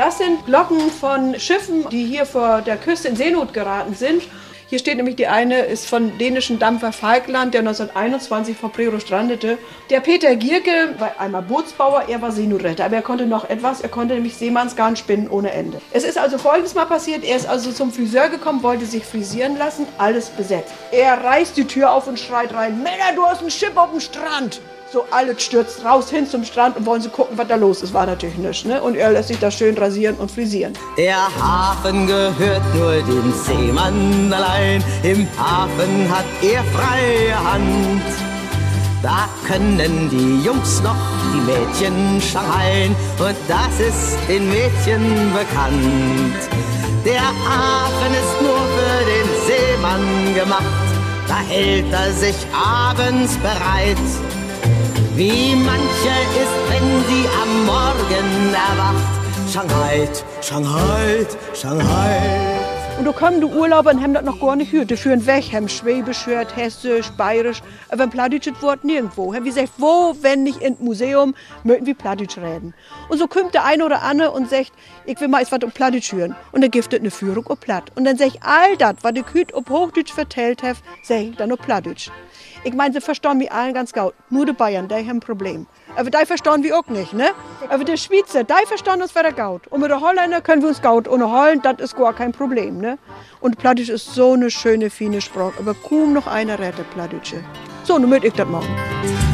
Das 0.00 0.16
sind 0.16 0.46
Glocken 0.46 0.90
von 0.90 1.38
Schiffen, 1.38 1.86
die 1.90 2.06
hier 2.06 2.24
vor 2.24 2.62
der 2.62 2.78
Küste 2.78 3.08
in 3.08 3.16
Seenot 3.16 3.52
geraten 3.52 3.94
sind. 3.94 4.22
Hier 4.66 4.78
steht 4.78 4.96
nämlich 4.96 5.16
die 5.16 5.26
eine, 5.26 5.58
ist 5.58 5.86
von 5.86 6.16
dänischen 6.16 6.58
Dampfer 6.58 6.90
Falkland, 6.90 7.52
der 7.52 7.60
1921 7.60 8.56
vor 8.56 8.72
Prero 8.72 8.98
strandete. 8.98 9.58
Der 9.90 10.00
Peter 10.00 10.36
Gierke 10.36 10.94
war 10.98 11.20
einmal 11.20 11.42
Bootsbauer, 11.42 12.04
er 12.08 12.22
war 12.22 12.32
Seenotretter, 12.32 12.86
aber 12.86 12.96
er 12.96 13.02
konnte 13.02 13.26
noch 13.26 13.50
etwas, 13.50 13.82
er 13.82 13.90
konnte 13.90 14.14
nämlich 14.14 14.36
Seemannsgarn 14.36 14.96
spinnen 14.96 15.28
ohne 15.28 15.50
Ende. 15.50 15.82
Es 15.92 16.04
ist 16.04 16.16
also 16.16 16.38
folgendes 16.38 16.74
mal 16.74 16.86
passiert, 16.86 17.22
er 17.22 17.36
ist 17.36 17.46
also 17.46 17.70
zum 17.70 17.92
Friseur 17.92 18.30
gekommen, 18.30 18.62
wollte 18.62 18.86
sich 18.86 19.04
frisieren 19.04 19.58
lassen, 19.58 19.86
alles 19.98 20.30
besetzt. 20.30 20.72
Er 20.92 21.22
reißt 21.22 21.58
die 21.58 21.66
Tür 21.66 21.92
auf 21.92 22.06
und 22.06 22.18
schreit 22.18 22.54
rein, 22.54 22.82
Männer, 22.82 23.12
du 23.14 23.22
hast 23.26 23.42
ein 23.42 23.50
Schiff 23.50 23.76
auf 23.76 23.90
dem 23.90 24.00
Strand. 24.00 24.62
So 24.92 25.06
alles 25.12 25.40
stürzt 25.40 25.84
raus 25.84 26.10
hin 26.10 26.26
zum 26.26 26.42
Strand 26.42 26.76
und 26.76 26.84
wollen 26.84 27.00
sie 27.00 27.10
gucken, 27.10 27.38
was 27.38 27.46
da 27.46 27.54
los 27.54 27.80
ist. 27.80 27.94
War 27.94 28.06
natürlich 28.06 28.36
nichts, 28.38 28.64
ne? 28.64 28.82
Und 28.82 28.96
er 28.96 29.12
lässt 29.12 29.28
sich 29.28 29.38
da 29.38 29.48
schön 29.48 29.78
rasieren 29.78 30.16
und 30.16 30.32
frisieren. 30.32 30.72
Der 30.96 31.28
Hafen 31.40 32.08
gehört 32.08 32.74
nur 32.74 32.94
dem 32.94 33.32
Seemann 33.32 34.32
allein. 34.32 34.82
Im 35.04 35.28
Hafen 35.38 36.10
hat 36.10 36.24
er 36.42 36.64
freie 36.64 37.52
Hand. 37.52 38.02
Da 39.00 39.28
können 39.46 40.10
die 40.10 40.44
Jungs 40.44 40.82
noch 40.82 40.96
die 41.32 41.40
Mädchen 41.40 42.20
schreien 42.20 42.96
und 43.20 43.36
das 43.46 43.78
ist 43.78 44.18
den 44.28 44.50
Mädchen 44.50 45.32
bekannt. 45.32 46.34
Der 47.04 47.22
Hafen 47.22 48.12
ist 48.12 48.42
nur 48.42 48.58
für 48.58 49.04
den 49.06 49.28
Seemann 49.46 50.34
gemacht, 50.34 50.64
da 51.28 51.38
hält 51.38 51.90
er 51.92 52.12
sich 52.12 52.36
abends 52.52 53.36
bereit. 53.38 53.96
Wie 55.20 55.54
manche 55.54 56.16
ist, 56.42 56.56
wenn 56.70 57.04
sie 57.06 57.28
am 57.42 57.66
Morgen 57.66 58.54
erwacht. 58.54 59.52
Shanghai, 59.52 60.08
Shanghai, 60.40 61.26
Shanghai. 61.52 62.58
Und 62.98 63.04
da 63.04 63.12
kommen 63.12 63.42
die 63.42 63.46
Urlauber 63.46 63.90
und 63.90 64.02
haben 64.02 64.14
das 64.14 64.24
noch 64.24 64.40
gar 64.40 64.56
nicht 64.56 64.70
gehört. 64.70 64.88
Die 64.90 64.96
führen 64.96 65.26
weg, 65.26 65.52
haben 65.52 65.68
Schwäbisch 65.68 66.24
gehört, 66.24 66.56
Hessisch, 66.56 67.10
Bayerisch, 67.18 67.60
aber 67.90 68.04
ein 68.04 68.10
plattdeutsches 68.10 68.62
Wort 68.62 68.82
nirgendwo. 68.82 69.34
Haben 69.34 69.44
wir 69.44 69.52
gesagt, 69.52 69.74
wo, 69.76 70.16
wenn 70.22 70.42
nicht 70.42 70.62
im 70.62 70.76
Museum, 70.78 71.34
möchten 71.64 71.84
wir 71.84 71.94
Plattdeutsch 71.94 72.38
reden. 72.38 72.72
Und 73.10 73.18
so 73.18 73.26
kommt 73.26 73.52
der 73.52 73.66
eine 73.66 73.84
oder 73.84 74.00
andere 74.00 74.30
und 74.30 74.48
sagt, 74.48 74.72
ich 75.04 75.20
will 75.20 75.28
mal 75.28 75.44
was 75.50 75.62
um 75.62 75.70
Plattdeutsch 75.70 76.12
hören. 76.12 76.34
Und 76.52 76.62
dann 76.62 76.70
gibt 76.70 76.94
es 76.94 76.98
eine 76.98 77.10
Führung 77.10 77.46
auf 77.46 77.60
Platt. 77.60 77.92
Und 77.94 78.04
dann 78.04 78.16
sag 78.16 78.28
ich, 78.28 78.42
all 78.42 78.74
das, 78.78 78.94
was 79.02 79.12
ich 79.14 79.24
heute 79.34 79.54
auf 79.54 79.68
Hochdeutsch 79.68 80.14
vertellt 80.14 80.62
habe, 80.62 80.78
sag 81.02 81.20
ich 81.20 81.36
dann 81.36 81.52
auf 81.52 81.58
Plattdeutsch. 81.58 82.10
Ich 82.62 82.74
meine, 82.74 82.92
sie 82.92 83.00
verstehen 83.00 83.38
mich 83.38 83.50
allen 83.50 83.72
ganz 83.72 83.92
gut. 83.92 84.12
Nur 84.28 84.44
die 84.44 84.52
Bayern, 84.52 84.86
die 84.86 84.94
haben 84.94 85.08
ein 85.08 85.20
Problem. 85.20 85.66
Aber 85.96 86.10
die 86.10 86.26
verstehen 86.26 86.62
wir 86.62 86.78
auch 86.78 86.86
nicht, 86.88 87.14
ne? 87.14 87.30
Aber 87.70 87.84
die 87.84 87.96
Schweizer, 87.96 88.44
die 88.44 88.66
verstehen 88.66 89.00
uns 89.00 89.14
wieder 89.14 89.32
gut. 89.32 89.66
Und 89.68 89.80
mit 89.80 89.90
den 89.90 90.00
Holländern 90.00 90.42
können 90.42 90.60
wir 90.60 90.68
uns 90.68 90.82
gut 90.82 91.08
unterhalten, 91.08 91.62
das 91.62 91.80
ist 91.80 91.96
gar 91.96 92.12
kein 92.12 92.32
Problem, 92.32 92.78
ne? 92.78 92.98
Und 93.40 93.56
Plattdeutsch 93.56 93.88
ist 93.88 94.14
so 94.14 94.34
eine 94.34 94.50
schöne, 94.50 94.90
feine 94.90 95.22
Sprache. 95.22 95.54
Aber 95.58 95.74
kaum 95.74 96.12
noch 96.12 96.26
einer 96.26 96.58
rettet 96.58 96.90
Plattdeutsche. 96.90 97.42
So, 97.84 97.98
nun 97.98 98.10
möchte 98.10 98.26
ich 98.26 98.34
das 98.34 98.46
machen. 98.46 98.68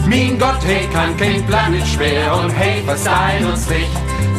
Mein 0.09 0.39
Gott, 0.39 0.65
hey, 0.65 0.87
kann 0.93 1.17
kein 1.17 1.45
Planet 1.47 1.85
schwer 1.85 2.33
und 2.37 2.51
hey, 2.51 2.81
verstehen 2.85 3.45
uns 3.51 3.69
nicht. 3.69 3.91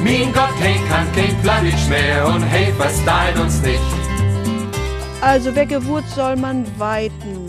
Mein 0.01 0.31
Gott, 0.31 0.53
hey, 0.61 0.75
kann 0.89 1.11
kein 1.13 1.41
Plattdeutsch 1.41 1.89
mehr 1.89 2.25
und 2.25 2.41
hey, 2.43 2.71
versteht 2.71 3.37
uns 3.37 3.61
nicht. 3.61 3.81
Also, 5.19 5.53
welche 5.53 5.85
Wurt 5.85 6.07
soll 6.15 6.37
man 6.37 6.65
weiten? 6.79 7.46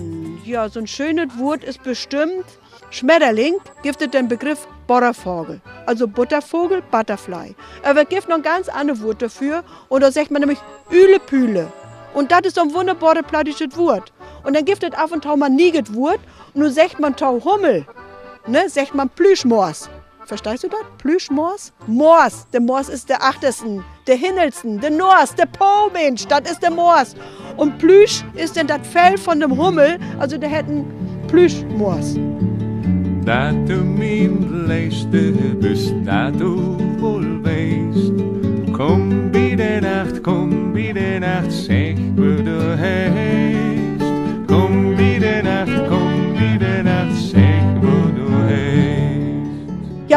Ja, 0.49 0.67
so 0.71 0.81
ein 0.81 0.87
schönes 0.87 1.39
Wort 1.39 1.63
ist 1.63 1.83
bestimmt 1.83 2.47
Schmetterling, 2.89 3.57
giftet 3.83 4.15
den 4.15 4.29
Begriff 4.29 4.67
Bordervogel. 4.87 5.61
Also 5.85 6.09
Buttervogel, 6.09 6.81
Butterfly. 6.91 7.55
Aber 7.83 8.05
es 8.05 8.09
gibt 8.09 8.31
noch 8.31 8.37
ein 8.37 8.43
ganz 8.43 8.71
anderes 8.71 9.03
Wort 9.03 9.21
dafür 9.21 9.63
und 9.91 10.01
da 10.01 10.11
sagt 10.11 10.31
man 10.31 10.41
nämlich 10.41 10.59
Ülepüle. 10.91 11.71
Und 12.15 12.33
das 12.33 12.41
ist 12.45 12.55
so 12.55 12.63
ein 12.63 12.73
wunderbares 12.73 13.25
plattisches 13.29 13.77
Wort. 13.77 14.11
Und 14.43 14.57
dann 14.57 14.65
gibt 14.65 14.83
es 14.83 14.99
auf 14.99 15.13
und 15.13 15.23
tau 15.23 15.37
mal 15.37 15.51
nieget 15.51 15.95
Wort 15.95 16.21
und 16.55 16.63
nun 16.63 16.73
sagt 16.73 16.99
man 16.99 17.15
tau 17.15 17.45
Hummel. 17.45 17.85
Ne, 18.47 18.71
sagt 18.71 18.95
man 18.95 19.11
Plüschmors. 19.11 19.91
Verstehst 20.29 20.63
du 20.63 20.69
das? 20.69 20.81
Plüschmors? 20.99 21.73
Mors. 21.87 22.47
Der 22.53 22.61
Mors 22.61 22.91
ist 22.91 23.09
der 23.09 23.23
achtesten, 23.23 23.83
der 24.07 24.17
hindelsten, 24.17 24.79
der 24.79 24.91
Nors, 24.91 25.35
der 25.35 25.47
Po-Mensch. 25.47 26.27
Das 26.27 26.43
ist 26.51 26.63
der 26.63 26.71
Mors. 26.71 27.17
Und 27.57 27.79
Plüsch 27.79 28.23
ist 28.35 28.55
denn 28.55 28.67
das 28.67 28.87
Fell 28.87 29.17
von 29.17 29.41
dem 29.41 29.57
Hummel. 29.57 29.99
Also 30.19 30.37
der 30.37 30.51
hätten 30.51 30.85
Plüschmors. 31.29 32.17
Dat 33.25 33.55
du 33.67 33.77
min 33.77 34.67
leiste 34.69 35.33
bist, 35.33 35.95
dat 36.05 36.39
du 36.39 36.77
wohl 36.99 37.43
weißt. 37.43 38.75
Komm 38.75 39.33
bitte 39.33 39.81
Nacht, 39.81 40.23
komm 40.23 40.75
bitte 40.75 41.21
Nacht, 41.21 41.51
sag, 41.51 41.97
wo 42.17 42.43
du 42.43 42.79
heißt. 42.79 43.68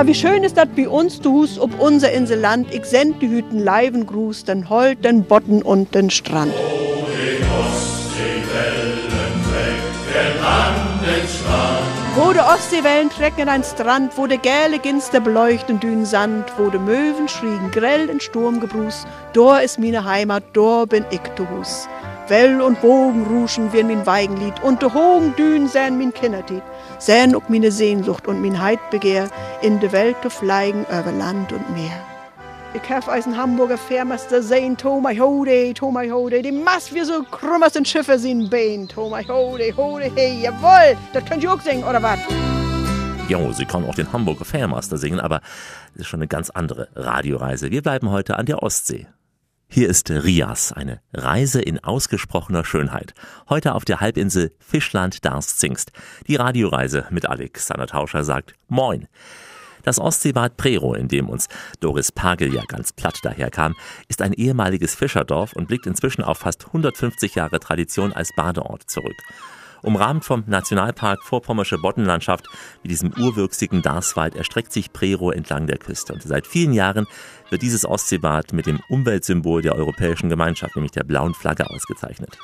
Wie 0.04 0.16
schön 0.16 0.44
ist 0.44 0.58
das 0.58 0.68
bei 0.76 0.90
uns, 0.90 1.22
du 1.22 1.32
Hus, 1.32 1.60
ob 1.60 1.80
unser 1.80 2.12
Inselland. 2.12 2.74
Ich 2.74 2.86
send 2.86 3.22
die 3.22 3.30
Hüten 3.30 3.60
Leiven 3.60 4.08
Gruß, 4.08 4.46
den 4.46 4.68
Holt, 4.68 5.06
den 5.06 5.24
Botten 5.24 5.62
und 5.62 5.94
den 5.94 6.10
Strand. 6.10 6.54
Wo 12.16 12.34
de 12.34 12.42
Ostseewellen 12.42 13.10
trecken 13.10 13.48
ein 13.48 13.64
Strand, 13.64 14.18
wo 14.18 14.26
de 14.26 14.38
gäle 14.38 14.80
Ginster 14.80 15.20
beleuchten 15.20 15.80
dünen 15.80 16.06
Sand, 16.06 16.46
wo 16.58 16.70
de 16.70 16.80
Möwen 16.80 17.30
schrien 17.30 17.72
grell 17.72 18.10
in 18.10 18.20
Sturmgebrus, 18.20 19.06
dor 19.34 19.62
ist 19.62 19.80
meine 19.80 20.04
Heimat, 20.04 20.44
dor 20.54 20.88
bin 20.88 21.06
ich 21.12 21.22
zu 21.38 21.48
Hus. 21.50 21.88
Well 22.28 22.62
und 22.62 22.82
Bogen 22.82 23.26
ruschen 23.28 23.72
wie 23.72 23.84
min 23.84 24.06
Weigenlied, 24.06 24.56
und 24.64 24.82
de 24.82 24.94
hohen 24.94 25.36
Dünen 25.36 25.68
säen 25.68 25.98
min 25.98 26.14
Kindertiet, 26.14 26.64
säen 27.02 27.36
ook 27.36 27.50
meine 27.50 27.72
Sehnsucht 27.72 28.28
und 28.28 28.42
min 28.42 28.62
Heidbegehr, 28.62 29.30
in 29.62 29.80
de 29.80 29.92
Welt 29.92 30.16
zu 30.22 30.30
fleigen 30.30 30.86
über 30.86 31.12
Land 31.12 31.52
und 31.52 31.70
Meer. 31.74 32.00
Ich 32.74 32.90
hab 32.90 33.08
als 33.08 33.26
Hamburger 33.26 33.78
Fährmeister 33.78 34.42
sehen, 34.42 34.78
Tomai 34.78 35.18
Hode, 35.18 35.74
Tomai 35.74 36.10
Hode, 36.10 36.42
die 36.42 36.52
Mast 36.52 36.94
wie 36.94 37.04
so 37.04 37.24
krumm 37.24 37.64
aus 37.64 37.74
den 37.74 37.86
Schiffe 37.86 38.18
sind 38.18 38.50
Bein, 38.50 38.88
Tomai 38.88 39.26
Hode, 39.26 39.76
Hode, 39.76 40.12
hey, 40.16 40.42
jawohl, 40.42 40.96
das 41.12 41.26
könnt 41.26 41.44
ihr 41.44 41.52
auch 41.52 41.60
singen, 41.60 41.84
oder 41.84 42.02
was? 42.02 42.20
Jo, 43.28 43.52
sie 43.52 43.66
kann 43.66 43.84
auch 43.86 43.96
den 43.96 44.12
Hamburger 44.14 44.46
Fairmaster 44.46 44.98
singen, 44.98 45.20
aber 45.20 45.42
das 45.94 46.02
ist 46.02 46.08
schon 46.08 46.20
eine 46.20 46.28
ganz 46.28 46.50
andere 46.50 46.88
Radioreise. 46.96 47.72
Wir 47.72 47.82
bleiben 47.82 48.10
heute 48.10 48.38
an 48.38 48.46
der 48.46 48.62
Ostsee. 48.64 49.08
Hier 49.73 49.88
ist 49.88 50.12
Rias, 50.12 50.73
eine 50.73 50.99
Reise 51.13 51.62
in 51.62 51.81
ausgesprochener 51.81 52.65
Schönheit. 52.65 53.13
Heute 53.47 53.73
auf 53.73 53.86
der 53.86 54.01
Halbinsel 54.01 54.51
Fischland 54.60 55.23
Darß-Zingst. 55.23 55.93
Die 56.27 56.36
Radioreise 56.36 57.05
mit 57.10 57.25
Alexander 57.25 57.88
Tauscher 57.88 58.25
sagt 58.25 58.53
Moin. 58.67 59.07
Das 59.84 59.97
Ostseebad 59.97 60.57
Prero, 60.57 60.93
in 60.93 61.07
dem 61.07 61.29
uns 61.29 61.47
Doris 61.79 62.12
Pagel 62.12 62.53
ja 62.53 62.63
ganz 62.67 62.91
platt 62.91 63.19
daherkam, 63.23 63.73
ist 64.10 64.21
ein 64.21 64.34
ehemaliges 64.34 64.93
Fischerdorf 64.93 65.53
und 65.53 65.69
blickt 65.69 65.88
inzwischen 65.88 66.21
auf 66.21 66.39
fast 66.39 66.67
150 66.67 67.36
Jahre 67.36 67.62
Tradition 67.62 68.12
als 68.12 68.31
Badeort 68.36 68.89
zurück. 68.89 69.15
Umrahmt 69.84 70.25
vom 70.25 70.43
Nationalpark 70.45 71.23
Vorpommersche 71.23 71.77
Boddenlandschaft 71.77 72.45
wie 72.84 72.88
diesem 72.88 73.13
urwüchsigen 73.17 73.81
Darßwald 73.81 74.36
erstreckt 74.36 74.71
sich 74.71 74.93
Prero 74.93 75.31
entlang 75.31 75.65
der 75.65 75.77
Küste. 75.77 76.13
Und 76.13 76.21
seit 76.21 76.45
vielen 76.45 76.73
Jahren 76.73 77.07
wird 77.52 77.62
dieses 77.62 77.86
Ostseebad 77.86 78.54
mit 78.54 78.66
dem 78.66 78.80
Umweltsymbol 78.88 79.62
der 79.62 79.76
Europäischen 79.76 80.30
Gemeinschaft, 80.30 80.76
nämlich 80.76 80.94
der 80.94 81.04
blauen 81.04 81.34
Flagge, 81.34 81.70
ausgezeichnet. 81.70 82.38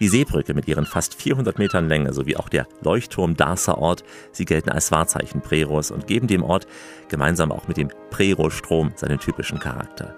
Die 0.00 0.08
Seebrücke 0.08 0.54
mit 0.54 0.68
ihren 0.68 0.86
fast 0.86 1.14
400 1.14 1.58
Metern 1.58 1.88
Länge 1.88 2.12
sowie 2.12 2.36
auch 2.36 2.48
der 2.48 2.66
Leuchtturm 2.82 3.36
Darßer 3.36 3.78
Ort, 3.78 4.04
sie 4.32 4.44
gelten 4.44 4.70
als 4.70 4.92
Wahrzeichen 4.92 5.40
Preros 5.40 5.90
und 5.90 6.06
geben 6.06 6.28
dem 6.28 6.42
Ort 6.42 6.66
gemeinsam 7.08 7.52
auch 7.52 7.68
mit 7.68 7.76
dem 7.76 7.90
Prero-Strom 8.10 8.92
seinen 8.96 9.18
typischen 9.18 9.58
Charakter. 9.58 10.14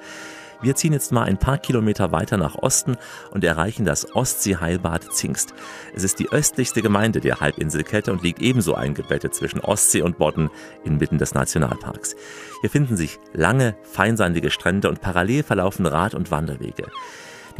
Wir 0.62 0.74
ziehen 0.76 0.92
jetzt 0.92 1.10
mal 1.10 1.24
ein 1.24 1.38
paar 1.38 1.56
Kilometer 1.56 2.12
weiter 2.12 2.36
nach 2.36 2.56
Osten 2.56 2.96
und 3.30 3.44
erreichen 3.44 3.86
das 3.86 4.14
Ostseeheilbad 4.14 5.12
Zingst. 5.12 5.54
Es 5.94 6.04
ist 6.04 6.18
die 6.18 6.30
östlichste 6.30 6.82
Gemeinde 6.82 7.20
der 7.20 7.40
Halbinselkette 7.40 8.12
und 8.12 8.22
liegt 8.22 8.42
ebenso 8.42 8.74
eingebettet 8.74 9.34
zwischen 9.34 9.60
Ostsee 9.60 10.02
und 10.02 10.18
Bodden 10.18 10.50
inmitten 10.84 11.16
des 11.16 11.34
Nationalparks. 11.34 12.14
Hier 12.60 12.70
finden 12.70 12.96
sich 12.96 13.18
lange, 13.32 13.74
feinsandige 13.84 14.50
Strände 14.50 14.90
und 14.90 15.00
parallel 15.00 15.42
verlaufen 15.44 15.86
Rad- 15.86 16.14
und 16.14 16.30
Wanderwege. 16.30 16.88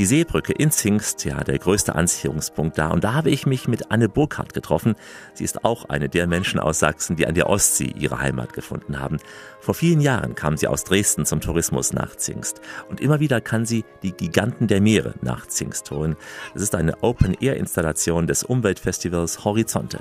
Die 0.01 0.07
Seebrücke 0.07 0.55
in 0.55 0.71
Zingst, 0.71 1.27
ja, 1.27 1.45
der 1.45 1.59
größte 1.59 1.95
Anziehungspunkt 1.95 2.79
da. 2.79 2.89
Und 2.89 3.05
da 3.05 3.13
habe 3.13 3.29
ich 3.29 3.45
mich 3.45 3.69
mit 3.69 3.91
Anne 3.91 4.09
Burkhardt 4.09 4.55
getroffen. 4.55 4.95
Sie 5.35 5.45
ist 5.45 5.63
auch 5.63 5.91
eine 5.91 6.09
der 6.09 6.27
Menschen 6.27 6.59
aus 6.59 6.79
Sachsen, 6.79 7.17
die 7.17 7.27
an 7.27 7.35
der 7.35 7.51
Ostsee 7.51 7.93
ihre 7.99 8.19
Heimat 8.19 8.55
gefunden 8.55 8.99
haben. 8.99 9.19
Vor 9.61 9.75
vielen 9.75 10.01
Jahren 10.01 10.35
kam 10.35 10.57
sie 10.57 10.69
aus 10.69 10.85
Dresden 10.85 11.27
zum 11.27 11.43
Tourismus 11.43 11.93
nach 11.93 12.17
Zingst. 12.17 12.63
Und 12.89 13.03
immer 13.03 13.21
wieder 13.21 13.43
kann 13.43 13.67
sie 13.67 13.85
die 14.03 14.13
Giganten 14.13 14.69
der 14.69 14.81
Meere 14.81 15.17
nach 15.21 15.47
Zingst 15.49 15.91
holen. 15.91 16.17
Es 16.55 16.63
ist 16.63 16.75
eine 16.75 17.03
Open-Air-Installation 17.03 18.27
des 18.27 18.43
Umweltfestivals 18.43 19.45
Horizonte. 19.45 20.01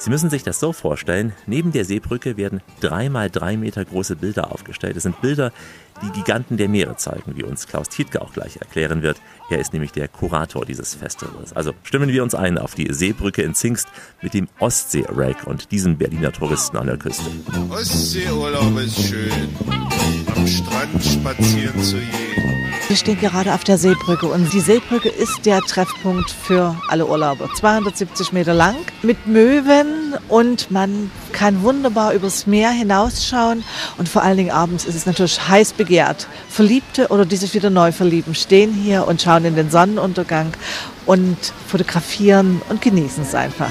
Sie 0.00 0.08
müssen 0.08 0.30
sich 0.30 0.42
das 0.42 0.58
so 0.58 0.72
vorstellen, 0.72 1.34
neben 1.44 1.72
der 1.72 1.84
Seebrücke 1.84 2.38
werden 2.38 2.62
drei 2.80 3.10
mal 3.10 3.28
drei 3.28 3.58
Meter 3.58 3.84
große 3.84 4.16
Bilder 4.16 4.50
aufgestellt. 4.50 4.96
Es 4.96 5.02
sind 5.02 5.20
Bilder, 5.20 5.52
die 6.02 6.10
Giganten 6.10 6.56
der 6.56 6.68
Meere 6.68 6.96
zeigen, 6.96 7.36
wie 7.36 7.42
uns 7.42 7.66
Klaus 7.66 7.88
Tietke 7.88 8.22
auch 8.22 8.32
gleich 8.32 8.56
erklären 8.56 9.02
wird. 9.02 9.20
Er 9.50 9.58
ist 9.58 9.72
nämlich 9.72 9.92
der 9.92 10.08
Kurator 10.08 10.64
dieses 10.64 10.94
Festivals. 10.94 11.52
Also 11.52 11.72
stimmen 11.82 12.10
wir 12.10 12.22
uns 12.22 12.34
ein 12.34 12.58
auf 12.58 12.74
die 12.74 12.92
Seebrücke 12.92 13.42
in 13.42 13.54
Zingst 13.54 13.88
mit 14.22 14.34
dem 14.34 14.48
Ostsee-Rake 14.58 15.46
und 15.46 15.70
diesen 15.72 15.98
Berliner 15.98 16.32
Touristen 16.32 16.76
an 16.76 16.86
der 16.86 16.96
Küste. 16.96 17.30
Ostseeurlaub 17.70 18.78
ist 18.78 19.08
schön, 19.08 19.48
am 20.34 20.46
Strand 20.46 21.04
spazieren 21.04 21.82
zu 21.82 21.96
gehen. 21.96 22.40
Wir 22.90 22.96
stehen 22.96 23.20
gerade 23.20 23.54
auf 23.54 23.62
der 23.62 23.78
Seebrücke 23.78 24.26
und 24.26 24.52
die 24.52 24.58
Seebrücke 24.58 25.10
ist 25.10 25.46
der 25.46 25.60
Treffpunkt 25.60 26.28
für 26.28 26.76
alle 26.88 27.06
Urlauber. 27.06 27.48
270 27.54 28.32
Meter 28.32 28.52
lang 28.52 28.74
mit 29.02 29.28
Möwen 29.28 30.16
und 30.28 30.72
man 30.72 31.08
kann 31.30 31.62
wunderbar 31.62 32.14
übers 32.14 32.48
Meer 32.48 32.70
hinausschauen 32.70 33.62
und 33.96 34.08
vor 34.08 34.22
allen 34.22 34.38
Dingen 34.38 34.50
abends 34.50 34.86
ist 34.86 34.96
es 34.96 35.06
natürlich 35.06 35.48
heiß 35.48 35.74
begehrt. 35.74 35.89
Verliebte 36.48 37.08
oder 37.08 37.26
die 37.26 37.36
sich 37.36 37.54
wieder 37.54 37.70
neu 37.70 37.92
verlieben 37.92 38.34
stehen 38.34 38.72
hier 38.72 39.06
und 39.06 39.20
schauen 39.20 39.44
in 39.44 39.56
den 39.56 39.70
Sonnenuntergang 39.70 40.52
und 41.06 41.36
fotografieren 41.66 42.62
und 42.68 42.80
genießen 42.80 43.24
es 43.24 43.34
einfach. 43.34 43.70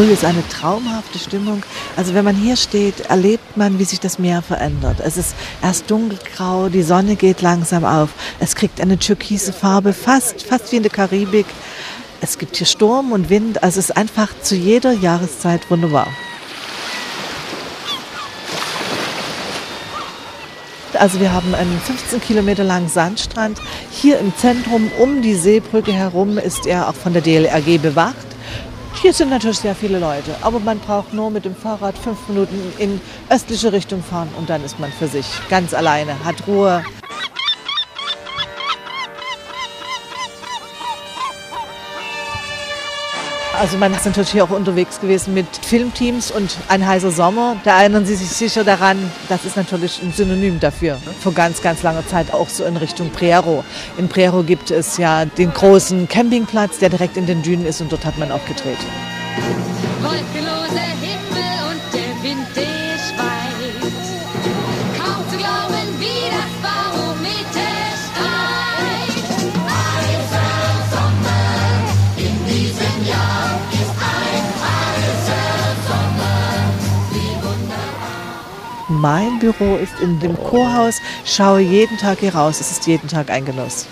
Früh 0.00 0.12
ist 0.12 0.24
eine 0.24 0.42
traumhafte 0.48 1.18
Stimmung. 1.18 1.62
Also 1.94 2.14
wenn 2.14 2.24
man 2.24 2.34
hier 2.34 2.56
steht, 2.56 3.00
erlebt 3.10 3.58
man, 3.58 3.78
wie 3.78 3.84
sich 3.84 4.00
das 4.00 4.18
Meer 4.18 4.40
verändert. 4.40 4.98
Es 5.04 5.18
ist 5.18 5.34
erst 5.62 5.90
dunkelgrau, 5.90 6.70
die 6.70 6.82
Sonne 6.82 7.16
geht 7.16 7.42
langsam 7.42 7.84
auf. 7.84 8.08
Es 8.38 8.54
kriegt 8.54 8.80
eine 8.80 8.98
türkise 8.98 9.52
Farbe, 9.52 9.92
fast, 9.92 10.40
fast 10.40 10.72
wie 10.72 10.76
in 10.76 10.84
der 10.84 10.90
Karibik. 10.90 11.44
Es 12.22 12.38
gibt 12.38 12.56
hier 12.56 12.66
Sturm 12.66 13.12
und 13.12 13.28
Wind. 13.28 13.62
Also 13.62 13.78
es 13.78 13.90
ist 13.90 13.96
einfach 13.98 14.30
zu 14.40 14.54
jeder 14.54 14.92
Jahreszeit 14.92 15.70
wunderbar. 15.70 16.06
Also 20.94 21.20
wir 21.20 21.34
haben 21.34 21.54
einen 21.54 21.78
15 21.78 22.22
Kilometer 22.22 22.64
langen 22.64 22.88
Sandstrand. 22.88 23.58
Hier 23.90 24.18
im 24.18 24.34
Zentrum 24.38 24.90
um 24.98 25.20
die 25.20 25.34
Seebrücke 25.34 25.92
herum 25.92 26.38
ist 26.38 26.64
er 26.64 26.88
auch 26.88 26.94
von 26.94 27.12
der 27.12 27.20
DLRG 27.20 27.76
bewacht. 27.82 28.29
Hier 29.00 29.14
sind 29.14 29.30
natürlich 29.30 29.58
sehr 29.58 29.74
viele 29.74 29.98
Leute, 29.98 30.34
aber 30.42 30.60
man 30.60 30.78
braucht 30.78 31.14
nur 31.14 31.30
mit 31.30 31.44
dem 31.46 31.56
Fahrrad 31.56 31.96
fünf 31.96 32.28
Minuten 32.28 32.60
in 32.78 33.00
östliche 33.30 33.72
Richtung 33.72 34.02
fahren 34.02 34.28
und 34.36 34.50
dann 34.50 34.62
ist 34.62 34.78
man 34.78 34.92
für 34.92 35.08
sich 35.08 35.26
ganz 35.48 35.72
alleine, 35.72 36.22
hat 36.24 36.46
Ruhe. 36.46 36.84
Also 43.60 43.76
man 43.76 43.92
ist 43.92 44.06
natürlich 44.06 44.30
hier 44.30 44.42
auch 44.42 44.48
unterwegs 44.48 45.00
gewesen 45.02 45.34
mit 45.34 45.46
Filmteams 45.54 46.30
und 46.30 46.56
ein 46.68 46.86
heißer 46.86 47.10
Sommer. 47.10 47.56
Da 47.62 47.82
erinnern 47.82 48.06
Sie 48.06 48.14
sich 48.14 48.30
sicher 48.30 48.64
daran, 48.64 48.96
das 49.28 49.44
ist 49.44 49.54
natürlich 49.54 50.00
ein 50.02 50.14
Synonym 50.14 50.60
dafür. 50.60 50.96
Vor 51.20 51.34
ganz, 51.34 51.60
ganz 51.60 51.82
langer 51.82 52.06
Zeit 52.06 52.32
auch 52.32 52.48
so 52.48 52.64
in 52.64 52.78
Richtung 52.78 53.10
Prero. 53.10 53.62
In 53.98 54.08
Prero 54.08 54.44
gibt 54.44 54.70
es 54.70 54.96
ja 54.96 55.26
den 55.26 55.52
großen 55.52 56.08
Campingplatz, 56.08 56.78
der 56.78 56.88
direkt 56.88 57.18
in 57.18 57.26
den 57.26 57.42
Dünen 57.42 57.66
ist 57.66 57.82
und 57.82 57.92
dort 57.92 58.06
hat 58.06 58.16
man 58.16 58.32
auch 58.32 58.46
gedreht. 58.46 58.78
Mein 79.00 79.38
Büro 79.38 79.76
ist 79.76 79.98
in 80.02 80.20
dem 80.20 80.36
Chorhaus, 80.36 81.00
schaue 81.24 81.60
jeden 81.60 81.96
Tag 81.96 82.18
hier 82.18 82.34
raus. 82.34 82.60
Es 82.60 82.70
ist 82.70 82.86
jeden 82.86 83.08
Tag 83.08 83.30
ein 83.30 83.46
Genuss. 83.46 83.86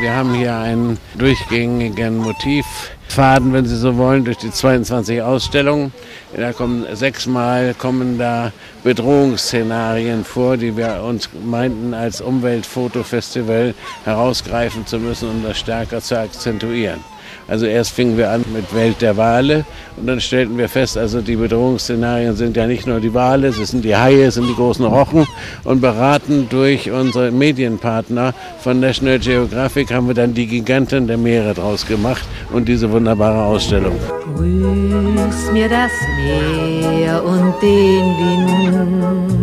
Wir 0.00 0.14
haben 0.14 0.32
hier 0.32 0.56
einen 0.56 0.98
durchgängigen 1.16 2.18
Motivfaden, 2.18 3.52
wenn 3.52 3.66
Sie 3.66 3.76
so 3.76 3.96
wollen, 3.96 4.24
durch 4.24 4.36
die 4.36 4.52
22 4.52 5.22
Ausstellungen. 5.22 5.92
Da 6.36 6.52
kommen 6.52 6.86
sechsmal 6.94 7.74
kommen 7.74 8.16
da 8.16 8.52
Bedrohungsszenarien 8.84 10.24
vor, 10.24 10.56
die 10.56 10.76
wir 10.76 11.02
uns 11.02 11.28
meinten 11.44 11.94
als 11.94 12.20
Umweltfotofestival 12.20 13.74
herausgreifen 14.04 14.86
zu 14.86 15.00
müssen, 15.00 15.30
um 15.30 15.42
das 15.42 15.58
stärker 15.58 16.00
zu 16.00 16.16
akzentuieren. 16.16 17.00
Also 17.46 17.66
erst 17.66 17.92
fingen 17.92 18.16
wir 18.16 18.30
an 18.30 18.44
mit 18.54 18.74
Welt 18.74 19.02
der 19.02 19.16
Wale 19.16 19.64
und 19.96 20.06
dann 20.06 20.20
stellten 20.20 20.56
wir 20.56 20.68
fest, 20.68 20.96
also 20.96 21.20
die 21.20 21.36
Bedrohungsszenarien 21.36 22.36
sind 22.36 22.56
ja 22.56 22.66
nicht 22.66 22.86
nur 22.86 23.00
die 23.00 23.12
Wale, 23.12 23.48
es 23.48 23.56
sind 23.56 23.84
die 23.84 23.94
Haie, 23.94 24.24
es 24.24 24.34
sind 24.34 24.48
die 24.48 24.54
großen 24.54 24.84
Rochen 24.84 25.26
und 25.64 25.80
beraten 25.80 26.46
durch 26.48 26.90
unsere 26.90 27.30
Medienpartner 27.30 28.32
von 28.60 28.80
National 28.80 29.18
Geographic 29.18 29.92
haben 29.92 30.06
wir 30.08 30.14
dann 30.14 30.32
die 30.32 30.46
Giganten 30.46 31.06
der 31.06 31.18
Meere 31.18 31.52
draus 31.52 31.86
gemacht 31.86 32.24
und 32.52 32.66
diese 32.66 32.90
wunderbare 32.90 33.44
Ausstellung. 33.44 33.96
Grüß 34.36 35.52
mir 35.52 35.68
das 35.68 35.92
Meer 36.16 37.22
und 37.24 37.54
den 37.62 38.04
Wind. 38.18 39.34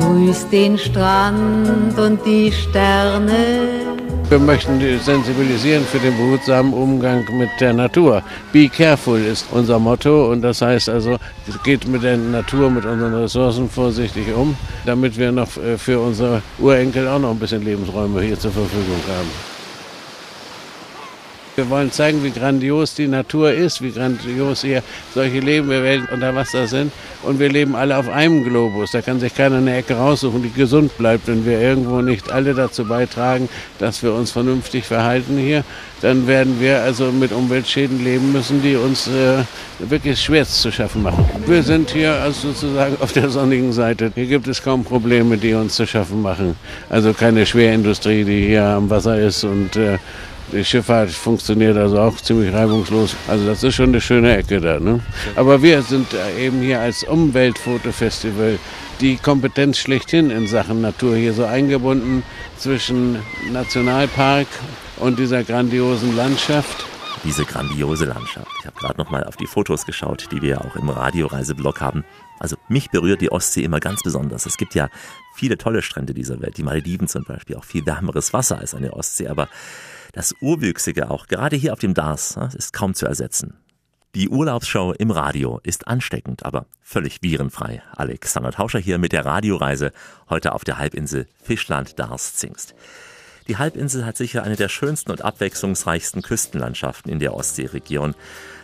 Grüß 0.00 0.48
den 0.50 0.78
Strand 0.78 1.98
und 1.98 2.18
die 2.26 2.50
Sterne. 2.50 3.99
Wir 4.30 4.38
möchten 4.38 4.78
sensibilisieren 5.00 5.84
für 5.84 5.98
den 5.98 6.16
behutsamen 6.16 6.72
Umgang 6.72 7.26
mit 7.36 7.50
der 7.58 7.72
Natur. 7.72 8.22
Be 8.52 8.68
careful 8.68 9.18
ist 9.18 9.44
unser 9.50 9.80
Motto 9.80 10.30
und 10.30 10.42
das 10.42 10.62
heißt 10.62 10.88
also, 10.88 11.18
es 11.48 11.60
geht 11.64 11.88
mit 11.88 12.04
der 12.04 12.16
Natur, 12.16 12.70
mit 12.70 12.84
unseren 12.84 13.12
Ressourcen 13.12 13.68
vorsichtig 13.68 14.32
um, 14.32 14.56
damit 14.86 15.18
wir 15.18 15.32
noch 15.32 15.56
äh, 15.56 15.76
für 15.76 15.98
unsere 15.98 16.42
Urenkel 16.60 17.08
auch 17.08 17.18
noch 17.18 17.32
ein 17.32 17.40
bisschen 17.40 17.64
Lebensräume 17.64 18.22
hier 18.22 18.38
zur 18.38 18.52
Verfügung 18.52 19.00
haben. 19.08 19.49
Wir 21.60 21.68
wollen 21.68 21.92
zeigen, 21.92 22.24
wie 22.24 22.30
grandios 22.30 22.94
die 22.94 23.06
Natur 23.06 23.52
ist, 23.52 23.82
wie 23.82 23.90
grandios 23.90 24.62
hier 24.62 24.82
solche 25.12 25.44
Welten 25.44 26.08
unter 26.10 26.34
Wasser 26.34 26.66
sind. 26.66 26.90
Und 27.22 27.38
wir 27.38 27.50
leben 27.50 27.76
alle 27.76 27.98
auf 27.98 28.08
einem 28.08 28.44
Globus. 28.44 28.92
Da 28.92 29.02
kann 29.02 29.20
sich 29.20 29.34
keiner 29.34 29.58
eine 29.58 29.76
Ecke 29.76 29.92
raussuchen, 29.92 30.42
die 30.42 30.50
gesund 30.50 30.96
bleibt. 30.96 31.26
Wenn 31.26 31.44
wir 31.44 31.60
irgendwo 31.60 32.00
nicht 32.00 32.32
alle 32.32 32.54
dazu 32.54 32.86
beitragen, 32.86 33.50
dass 33.78 34.02
wir 34.02 34.14
uns 34.14 34.30
vernünftig 34.30 34.86
verhalten 34.86 35.36
hier, 35.36 35.62
dann 36.00 36.26
werden 36.26 36.60
wir 36.60 36.80
also 36.80 37.12
mit 37.12 37.30
Umweltschäden 37.30 38.02
leben 38.02 38.32
müssen, 38.32 38.62
die 38.62 38.76
uns 38.76 39.06
äh, 39.06 39.44
wirklich 39.80 40.18
schwer 40.18 40.46
zu 40.46 40.72
schaffen 40.72 41.02
machen. 41.02 41.26
Wir 41.44 41.62
sind 41.62 41.90
hier 41.90 42.14
also 42.14 42.52
sozusagen 42.52 42.96
auf 43.00 43.12
der 43.12 43.28
sonnigen 43.28 43.74
Seite. 43.74 44.10
Hier 44.14 44.24
gibt 44.24 44.48
es 44.48 44.62
kaum 44.62 44.82
Probleme, 44.82 45.36
die 45.36 45.52
uns 45.52 45.74
zu 45.74 45.86
schaffen 45.86 46.22
machen. 46.22 46.56
Also 46.88 47.12
keine 47.12 47.44
Schwerindustrie, 47.44 48.24
die 48.24 48.46
hier 48.46 48.64
am 48.64 48.88
Wasser 48.88 49.20
ist 49.20 49.44
und 49.44 49.76
äh, 49.76 49.98
die 50.52 50.64
Schifffahrt 50.64 51.10
funktioniert 51.10 51.76
also 51.76 51.98
auch 51.98 52.16
ziemlich 52.20 52.52
reibungslos. 52.52 53.14
Also 53.28 53.46
das 53.46 53.62
ist 53.62 53.74
schon 53.74 53.90
eine 53.90 54.00
schöne 54.00 54.36
Ecke 54.36 54.60
da. 54.60 54.80
Ne? 54.80 55.00
Aber 55.36 55.62
wir 55.62 55.82
sind 55.82 56.12
äh, 56.14 56.46
eben 56.46 56.60
hier 56.60 56.80
als 56.80 57.04
Umweltfotofestival 57.04 58.58
die 59.00 59.16
Kompetenz 59.16 59.78
schlechthin 59.78 60.30
in 60.30 60.46
Sachen 60.46 60.80
Natur 60.80 61.16
hier 61.16 61.32
so 61.32 61.44
eingebunden 61.44 62.22
zwischen 62.58 63.18
Nationalpark 63.52 64.48
und 64.98 65.18
dieser 65.18 65.42
grandiosen 65.44 66.16
Landschaft. 66.16 66.84
Diese 67.24 67.44
grandiose 67.44 68.06
Landschaft. 68.06 68.50
Ich 68.60 68.66
habe 68.66 68.76
gerade 68.78 68.98
noch 68.98 69.10
mal 69.10 69.24
auf 69.24 69.36
die 69.36 69.46
Fotos 69.46 69.84
geschaut, 69.86 70.28
die 70.32 70.42
wir 70.42 70.62
auch 70.62 70.76
im 70.76 70.88
Radioreiseblog 70.88 71.80
haben. 71.80 72.04
Also 72.38 72.56
mich 72.68 72.90
berührt 72.90 73.20
die 73.20 73.30
Ostsee 73.30 73.62
immer 73.62 73.80
ganz 73.80 74.02
besonders. 74.02 74.46
Es 74.46 74.56
gibt 74.56 74.74
ja 74.74 74.88
viele 75.34 75.58
tolle 75.58 75.82
Strände 75.82 76.14
dieser 76.14 76.40
Welt, 76.40 76.56
die 76.56 76.62
Malediven 76.62 77.08
zum 77.08 77.24
Beispiel, 77.24 77.56
auch 77.56 77.64
viel 77.64 77.84
wärmeres 77.84 78.32
Wasser 78.32 78.58
als 78.58 78.74
eine 78.74 78.94
Ostsee, 78.94 79.28
aber 79.28 79.48
das 80.12 80.34
Urwüchsige 80.40 81.10
auch, 81.10 81.26
gerade 81.26 81.56
hier 81.56 81.72
auf 81.72 81.78
dem 81.78 81.94
Dars, 81.94 82.38
ist 82.56 82.72
kaum 82.72 82.94
zu 82.94 83.06
ersetzen. 83.06 83.54
Die 84.16 84.28
Urlaubsshow 84.28 84.92
im 84.98 85.12
Radio 85.12 85.60
ist 85.62 85.86
ansteckend, 85.86 86.44
aber 86.44 86.66
völlig 86.82 87.22
virenfrei. 87.22 87.80
Alexander 87.94 88.50
Tauscher 88.50 88.80
hier 88.80 88.98
mit 88.98 89.12
der 89.12 89.24
Radioreise 89.24 89.92
heute 90.28 90.52
auf 90.52 90.64
der 90.64 90.78
Halbinsel 90.78 91.28
Fischland 91.40 91.96
Dars 92.00 92.34
Zingst. 92.34 92.74
Die 93.46 93.56
Halbinsel 93.56 94.04
hat 94.04 94.16
sicher 94.16 94.42
eine 94.42 94.56
der 94.56 94.68
schönsten 94.68 95.12
und 95.12 95.22
abwechslungsreichsten 95.22 96.22
Küstenlandschaften 96.22 97.10
in 97.10 97.20
der 97.20 97.34
Ostseeregion. 97.34 98.16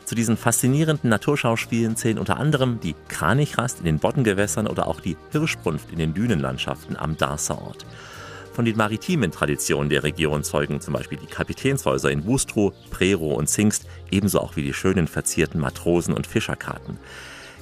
Zu 0.04 0.16
diesen 0.16 0.36
faszinierenden 0.36 1.10
Naturschauspielen 1.10 1.96
zählen 1.96 2.18
unter 2.18 2.38
anderem 2.38 2.80
die 2.80 2.96
Kranichrast 3.08 3.78
in 3.78 3.84
den 3.84 3.98
Boddengewässern 4.00 4.66
oder 4.66 4.88
auch 4.88 5.00
die 5.00 5.16
Hirschbrunft 5.30 5.92
in 5.92 5.98
den 5.98 6.12
Dünenlandschaften 6.12 6.96
am 6.96 7.16
Darser 7.16 7.62
Ort. 7.62 7.86
Von 8.56 8.64
den 8.64 8.78
maritimen 8.78 9.30
Traditionen 9.32 9.90
der 9.90 10.02
Region 10.02 10.42
zeugen 10.42 10.80
zum 10.80 10.94
Beispiel 10.94 11.18
die 11.18 11.26
Kapitänshäuser 11.26 12.10
in 12.10 12.24
Wustrow, 12.24 12.72
Prero 12.88 13.34
und 13.34 13.48
Zingst, 13.50 13.84
ebenso 14.10 14.40
auch 14.40 14.56
wie 14.56 14.62
die 14.62 14.72
schönen 14.72 15.08
verzierten 15.08 15.60
Matrosen- 15.60 16.14
und 16.14 16.26
Fischerkarten. 16.26 16.96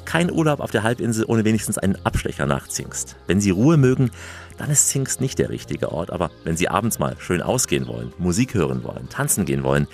Kein 0.05 0.31
Urlaub 0.31 0.61
auf 0.61 0.71
der 0.71 0.85
Halbinsel 0.85 1.25
ohne 1.27 1.45
wenigstens 1.45 1.79
einen 1.79 1.99
Abstecher 2.07 2.47
nach 2.47 2.69
Zingst. 2.69 3.17
Wenn 3.27 3.41
Sie 3.41 3.51
Ruhe 3.51 3.77
mögen, 3.77 4.13
dann 4.57 4.71
ist 4.71 4.89
Zingst 4.89 5.21
nicht 5.21 5.41
der 5.41 5.51
richtige 5.51 5.91
Ort, 5.91 6.13
aber 6.13 6.31
wenn 6.45 6.57
Sie 6.57 6.69
abends 6.69 7.01
mal 7.01 7.17
schön 7.19 7.43
ausgehen 7.43 7.89
wollen, 7.89 8.13
Musik 8.19 8.55
hören 8.55 8.85
wollen, 8.85 9.09
tanzen 9.09 9.47
gehen 9.47 9.65
wollen, 9.65 9.89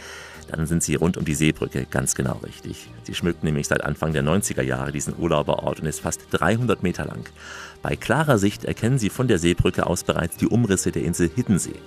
dann 0.50 0.66
sind 0.66 0.82
Sie 0.82 0.94
rund 0.94 1.16
um 1.16 1.24
die 1.24 1.34
Seebrücke 1.34 1.86
ganz 1.90 2.14
genau 2.14 2.40
richtig. 2.44 2.88
Sie 3.04 3.14
schmückt 3.14 3.44
nämlich 3.44 3.68
seit 3.68 3.84
Anfang 3.84 4.12
der 4.12 4.22
90er 4.22 4.62
Jahre 4.62 4.92
diesen 4.92 5.16
Urlauberort 5.18 5.80
und 5.80 5.86
ist 5.86 6.00
fast 6.00 6.26
300 6.30 6.82
Meter 6.82 7.04
lang. 7.04 7.28
Bei 7.82 7.96
klarer 7.96 8.38
Sicht 8.38 8.64
erkennen 8.64 8.98
Sie 8.98 9.10
von 9.10 9.28
der 9.28 9.38
Seebrücke 9.38 9.86
aus 9.86 10.04
bereits 10.04 10.36
die 10.36 10.46
Umrisse 10.46 10.92
der 10.92 11.04
Insel 11.04 11.30
Hiddensee. 11.34 11.80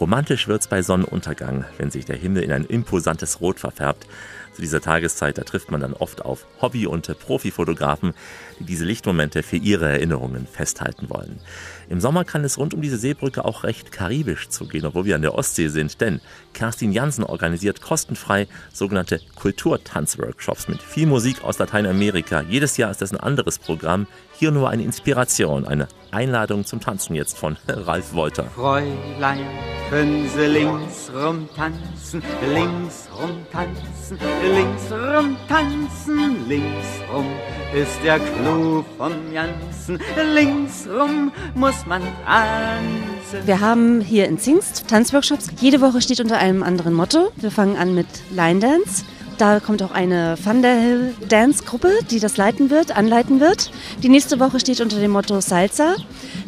Romantisch 0.00 0.48
wird's 0.48 0.66
bei 0.66 0.82
Sonnenuntergang, 0.82 1.64
wenn 1.78 1.90
sich 1.90 2.04
der 2.04 2.16
Himmel 2.16 2.42
in 2.42 2.50
ein 2.50 2.64
imposantes 2.64 3.40
Rot 3.40 3.60
verfärbt. 3.60 4.06
Zu 4.52 4.60
dieser 4.60 4.80
Tageszeit, 4.80 5.38
da 5.38 5.44
trifft 5.44 5.70
man 5.70 5.80
dann 5.80 5.92
oft 5.94 6.24
auf 6.24 6.46
Hobby- 6.60 6.86
und 6.86 7.06
Profifotografen, 7.20 8.12
die 8.58 8.64
diese 8.64 8.84
Lichtmomente 8.84 9.42
für 9.42 9.56
ihre 9.56 9.88
Erinnerungen 9.88 10.46
festhalten 10.46 11.08
wollen. 11.10 11.40
Im 11.88 12.00
Sommer 12.00 12.24
kann 12.24 12.44
es 12.44 12.58
rund 12.58 12.74
um 12.74 12.80
diese 12.80 12.96
Seebrücke 12.96 13.44
auch 13.44 13.64
recht 13.64 13.92
karibisch 13.92 14.48
zugehen, 14.48 14.86
obwohl 14.86 15.04
wir 15.04 15.14
an 15.14 15.22
der 15.22 15.34
Ostsee 15.34 15.68
sind, 15.68 16.00
denn 16.00 16.20
Kerstin 16.54 16.92
Jansen 16.92 17.24
organisiert 17.24 17.80
kostenfrei 17.80 18.46
sogenannte 18.72 19.20
Kulturtanzworkshops 19.36 20.68
mit 20.68 20.82
viel 20.82 21.06
Musik 21.06 21.44
aus 21.44 21.58
Lateinamerika. 21.58 22.42
Jedes 22.42 22.76
Jahr 22.76 22.90
ist 22.90 23.02
das 23.02 23.12
ein 23.12 23.20
anderes 23.20 23.58
Programm. 23.58 24.06
Hier 24.38 24.50
nur 24.50 24.70
eine 24.70 24.82
Inspiration, 24.82 25.66
eine 25.66 25.88
Einladung 26.10 26.64
zum 26.64 26.80
Tanzen 26.80 27.14
jetzt 27.14 27.38
von 27.38 27.56
Ralf 27.68 28.12
Wolter. 28.12 28.44
Fräulein, 28.44 29.46
können 29.88 30.28
Sie 30.34 30.46
links 30.46 31.10
rum 31.14 31.48
tanzen, 31.54 32.22
links 32.54 33.08
rum 33.20 33.46
tanzen, 33.52 34.18
links 34.42 34.90
rum 34.90 35.36
tanzen, 35.48 36.48
links 36.48 36.88
rum 37.12 37.26
ist 37.74 38.02
der 38.02 38.18
Clou 38.52 38.84
vom 38.98 39.12
Jansen, 39.32 39.98
links 40.34 40.86
rum 40.86 41.32
muss 41.54 41.86
man 41.86 42.02
tanzen. 42.26 43.46
Wir 43.46 43.60
haben 43.60 44.02
hier 44.02 44.26
in 44.26 44.38
Zingst 44.38 44.88
Tanzworkshops. 44.88 45.46
Jede 45.60 45.80
Woche 45.80 46.02
steht 46.02 46.20
unter 46.20 46.36
einem 46.36 46.62
anderen 46.62 46.92
Motto. 46.92 47.32
Wir 47.36 47.50
fangen 47.50 47.76
an 47.76 47.94
mit 47.94 48.06
Line 48.30 48.60
Dance. 48.60 49.04
Da 49.38 49.58
kommt 49.58 49.82
auch 49.82 49.92
eine 49.92 50.36
Thunderhill 50.42 51.14
Dance 51.30 51.64
Gruppe, 51.64 51.90
die 52.10 52.20
das 52.20 52.36
leiten 52.36 52.68
wird, 52.68 52.94
anleiten 52.94 53.40
wird. 53.40 53.70
Die 54.02 54.10
nächste 54.10 54.38
Woche 54.38 54.60
steht 54.60 54.82
unter 54.82 55.00
dem 55.00 55.12
Motto 55.12 55.40
Salsa. 55.40 55.96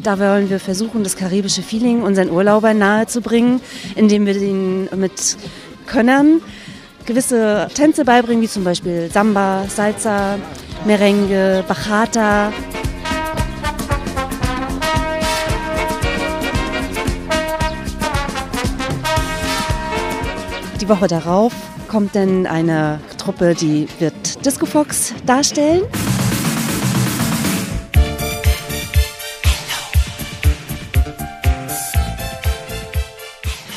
Da 0.03 0.19
wollen 0.19 0.51
wir 0.51 0.59
versuchen, 0.59 1.03
das 1.03 1.15
karibische 1.15 1.63
Feeling 1.63 2.03
unseren 2.03 2.29
Urlaubern 2.29 2.77
nahezubringen, 2.77 3.61
indem 3.95 4.27
wir 4.27 4.35
ihnen 4.35 4.89
mit 4.95 5.37
Könnern 5.87 6.41
gewisse 7.05 7.67
Tänze 7.73 8.05
beibringen, 8.05 8.43
wie 8.43 8.47
zum 8.47 8.63
Beispiel 8.63 9.09
Samba, 9.11 9.65
Salsa, 9.67 10.37
Merengue, 10.85 11.63
Bachata. 11.67 12.53
Die 20.79 20.87
Woche 20.87 21.07
darauf 21.07 21.53
kommt 21.87 22.15
dann 22.15 22.45
eine 22.45 22.99
Truppe, 23.17 23.55
die 23.55 23.87
wird 23.97 24.45
Disco 24.45 24.67
Fox 24.67 25.13
darstellen. 25.25 25.81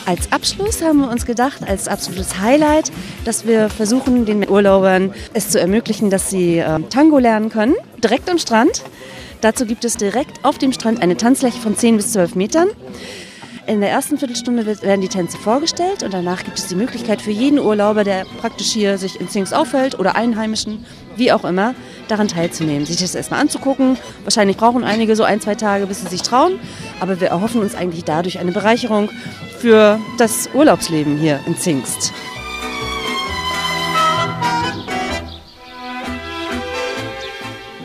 Als 0.08 0.32
Abschluss 0.32 0.80
haben 0.80 1.00
wir 1.00 1.10
uns 1.10 1.26
gedacht, 1.26 1.68
als 1.68 1.86
absolutes 1.86 2.40
Highlight, 2.40 2.90
dass 3.26 3.46
wir 3.46 3.68
versuchen, 3.68 4.24
den 4.24 4.48
Urlaubern 4.48 5.12
es 5.34 5.50
zu 5.50 5.60
ermöglichen, 5.60 6.08
dass 6.08 6.30
sie 6.30 6.60
äh, 6.60 6.80
Tango 6.88 7.18
lernen 7.18 7.50
können, 7.50 7.74
direkt 8.02 8.30
am 8.30 8.38
Strand. 8.38 8.84
Dazu 9.42 9.66
gibt 9.66 9.84
es 9.84 9.98
direkt 9.98 10.46
auf 10.46 10.56
dem 10.56 10.72
Strand 10.72 11.02
eine 11.02 11.18
Tanzfläche 11.18 11.60
von 11.60 11.76
10 11.76 11.98
bis 11.98 12.12
12 12.12 12.36
Metern. 12.36 12.68
In 13.68 13.82
der 13.82 13.90
ersten 13.90 14.16
Viertelstunde 14.16 14.64
werden 14.64 15.02
die 15.02 15.08
Tänze 15.08 15.36
vorgestellt 15.36 16.02
und 16.02 16.14
danach 16.14 16.42
gibt 16.42 16.58
es 16.58 16.68
die 16.68 16.74
Möglichkeit 16.74 17.20
für 17.20 17.32
jeden 17.32 17.58
Urlauber, 17.58 18.02
der 18.02 18.24
praktisch 18.40 18.72
hier 18.72 18.96
sich 18.96 19.20
in 19.20 19.28
Zings 19.28 19.52
aufhält 19.52 19.98
oder 19.98 20.16
Einheimischen, 20.16 20.86
wie 21.16 21.32
auch 21.32 21.44
immer, 21.44 21.74
daran 22.08 22.28
teilzunehmen, 22.28 22.86
sich 22.86 22.96
das 22.96 23.14
erstmal 23.14 23.40
anzugucken. 23.40 23.98
Wahrscheinlich 24.24 24.56
brauchen 24.56 24.84
einige 24.84 25.14
so 25.16 25.22
ein, 25.22 25.42
zwei 25.42 25.54
Tage, 25.54 25.86
bis 25.86 26.00
sie 26.00 26.08
sich 26.08 26.22
trauen, 26.22 26.58
aber 27.00 27.20
wir 27.20 27.28
erhoffen 27.28 27.60
uns 27.60 27.74
eigentlich 27.74 28.04
dadurch 28.04 28.38
eine 28.38 28.52
Bereicherung 28.52 29.10
für 29.58 30.00
das 30.16 30.48
Urlaubsleben 30.54 31.18
hier 31.18 31.38
in 31.46 31.54
Zingst. 31.58 32.14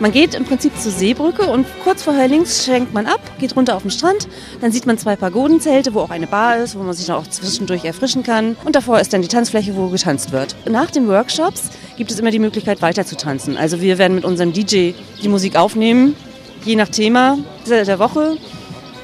Man 0.03 0.11
geht 0.11 0.35
im 0.35 0.43
Prinzip 0.43 0.77
zur 0.77 0.91
Seebrücke 0.91 1.43
und 1.43 1.65
kurz 1.81 2.03
vorher 2.03 2.27
links 2.27 2.65
schenkt 2.65 2.93
man 2.93 3.05
ab, 3.05 3.21
geht 3.39 3.55
runter 3.55 3.77
auf 3.77 3.83
den 3.83 3.91
Strand. 3.91 4.27
Dann 4.59 4.69
sieht 4.69 4.85
man 4.85 4.97
zwei 4.97 5.15
Pagodenzelte, 5.15 5.93
wo 5.93 6.01
auch 6.01 6.09
eine 6.09 6.27
Bar 6.27 6.57
ist, 6.57 6.77
wo 6.77 6.83
man 6.83 6.93
sich 6.93 7.09
auch 7.09 7.25
zwischendurch 7.25 7.85
erfrischen 7.85 8.21
kann. 8.21 8.57
Und 8.65 8.75
davor 8.75 8.99
ist 8.99 9.13
dann 9.13 9.21
die 9.21 9.29
Tanzfläche, 9.29 9.77
wo 9.77 9.87
getanzt 9.87 10.33
wird. 10.33 10.57
Nach 10.69 10.91
den 10.91 11.07
Workshops 11.07 11.69
gibt 11.95 12.11
es 12.11 12.19
immer 12.19 12.31
die 12.31 12.39
Möglichkeit, 12.39 12.81
weiter 12.81 13.05
zu 13.05 13.15
tanzen. 13.15 13.55
Also 13.55 13.79
wir 13.79 13.97
werden 13.97 14.15
mit 14.15 14.25
unserem 14.25 14.51
DJ 14.51 14.91
die 15.21 15.29
Musik 15.29 15.55
aufnehmen, 15.55 16.17
je 16.65 16.75
nach 16.75 16.89
Thema 16.89 17.37
der 17.65 17.97
Woche, 17.97 18.35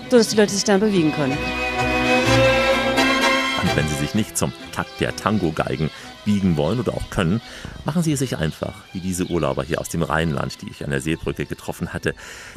sodass 0.09 0.27
die 0.27 0.35
Leute 0.35 0.51
sich 0.51 0.65
dann 0.65 0.81
bewegen 0.81 1.13
können. 1.13 1.37
Und 3.61 3.77
wenn 3.77 3.87
Sie 3.87 3.95
sich 3.95 4.15
nicht 4.15 4.37
zum 4.37 4.51
Takt 4.73 4.99
der 4.99 5.15
Tango-Geigen 5.15 5.91
biegen 6.29 6.57
wollen 6.57 6.79
oder 6.79 6.93
auch 6.93 7.09
können, 7.09 7.41
machen 7.85 8.03
Sie 8.03 8.11
es 8.11 8.19
sich 8.19 8.37
einfach, 8.37 8.75
wie 8.93 8.99
diese 8.99 9.25
Urlauber 9.25 9.63
hier 9.63 9.81
aus 9.81 9.89
dem 9.89 10.03
Rheinland, 10.03 10.61
die 10.61 10.69
ich 10.69 10.83
an 10.83 10.91
der 10.91 11.01
Seebrücke 11.01 11.47
getroffen 11.47 11.91
hatte. 11.91 12.13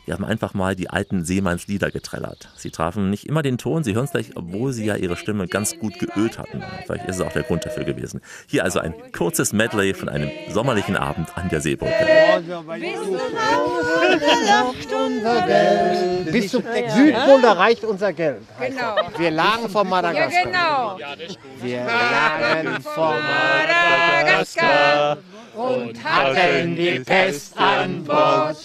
Die 0.06 0.12
haben 0.12 0.26
einfach 0.26 0.52
mal 0.52 0.76
die 0.76 0.90
alten 0.90 1.24
Seemannslieder 1.24 1.90
getrellert. 1.90 2.50
Sie 2.54 2.70
trafen 2.70 3.08
nicht 3.08 3.26
immer 3.26 3.40
den 3.40 3.56
Ton, 3.56 3.82
Sie 3.82 3.94
hören 3.94 4.04
es 4.04 4.10
gleich, 4.10 4.36
obwohl 4.36 4.74
sie 4.74 4.84
ja 4.84 4.96
ihre 4.96 5.16
Stimme 5.16 5.48
ganz 5.48 5.78
gut 5.78 5.98
geölt 5.98 6.38
hatten. 6.38 6.62
Vielleicht 6.84 7.06
ist 7.06 7.16
es 7.16 7.22
auch 7.22 7.32
der 7.32 7.44
Grund 7.44 7.64
dafür 7.64 7.84
gewesen. 7.84 8.20
Hier 8.46 8.62
also 8.62 8.78
ein 8.78 8.92
kurzes 9.16 9.54
Medley 9.54 9.94
von 9.94 10.10
einem 10.10 10.30
sommerlichen 10.50 10.96
Abend 10.96 11.34
an 11.38 11.48
der 11.48 11.62
Seebrücke. 11.62 11.94
Bis 16.30 16.50
zum 16.50 16.62
Südpol 16.62 17.44
reicht 17.46 17.84
unser 17.84 18.12
Geld. 18.12 18.42
Genau. 18.60 18.96
Wir 19.16 19.30
lagen 19.30 19.70
vor 19.70 19.84
Madagaskar. 19.84 20.98
Ja, 20.98 21.14
genau. 21.14 21.32
Wir 21.62 21.84
lagen 21.84 22.82
vor 22.82 23.14
Madagaskar 23.14 23.61
und 25.54 26.04
hatten 26.04 26.76
die 26.76 27.00
Pest 27.00 27.56
an 27.58 28.04
Bord. 28.04 28.56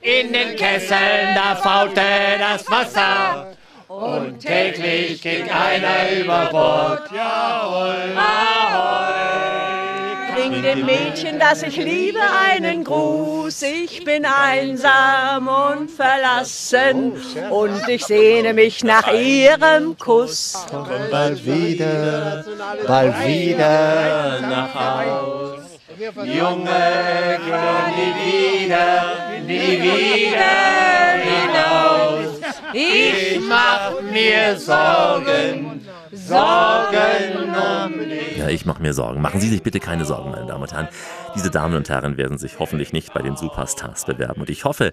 In 0.00 0.32
den 0.32 0.56
Kesseln, 0.56 1.34
da 1.34 1.54
faulte 1.54 2.00
das 2.38 2.68
Wasser 2.68 3.52
und 3.86 4.40
täglich 4.40 5.22
ging 5.22 5.48
einer 5.48 6.10
über 6.18 6.46
Bord. 6.46 7.10
Jawohl, 7.12 8.16
Bring 10.42 10.62
dem 10.62 10.86
Mädchen, 10.86 11.38
das 11.38 11.62
ich 11.62 11.76
liebe, 11.76 12.18
einen 12.18 12.82
Gruß. 12.82 13.62
Ich 13.62 14.04
bin 14.04 14.24
einsam 14.24 15.46
und 15.46 15.88
verlassen 15.88 17.12
und 17.50 17.88
ich 17.88 18.04
sehne 18.04 18.52
mich 18.52 18.82
nach 18.82 19.12
ihrem 19.12 19.96
Kuss. 19.96 20.66
Komm 20.68 20.88
bald 21.12 21.44
wieder, 21.44 22.44
bald 22.86 23.24
wieder 23.24 24.40
nach 24.40 24.74
Haus. 24.74 25.60
Junge, 26.24 27.38
komm 27.48 27.94
nie 27.94 28.66
wieder, 28.66 29.12
nie 29.46 29.80
wieder 29.80 30.42
hinaus. 31.22 32.40
Ich 32.72 33.38
mach 33.48 34.00
mir 34.10 34.58
Sorgen, 34.58 35.71
Sorgen 36.32 37.92
um 37.92 37.98
dich. 38.08 38.36
Ja, 38.38 38.48
ich 38.48 38.64
mache 38.64 38.82
mir 38.82 38.94
Sorgen. 38.94 39.20
Machen 39.20 39.40
Sie 39.40 39.48
sich 39.48 39.62
bitte 39.62 39.80
keine 39.80 40.04
Sorgen, 40.04 40.30
meine 40.30 40.46
Damen 40.46 40.62
und 40.62 40.72
Herren. 40.72 40.88
Diese 41.34 41.50
Damen 41.50 41.74
und 41.74 41.88
Herren 41.88 42.16
werden 42.16 42.38
sich 42.38 42.58
hoffentlich 42.58 42.92
nicht 42.92 43.12
bei 43.12 43.22
den 43.22 43.36
Superstars 43.36 44.06
bewerben. 44.06 44.40
Und 44.40 44.50
ich 44.50 44.64
hoffe, 44.64 44.92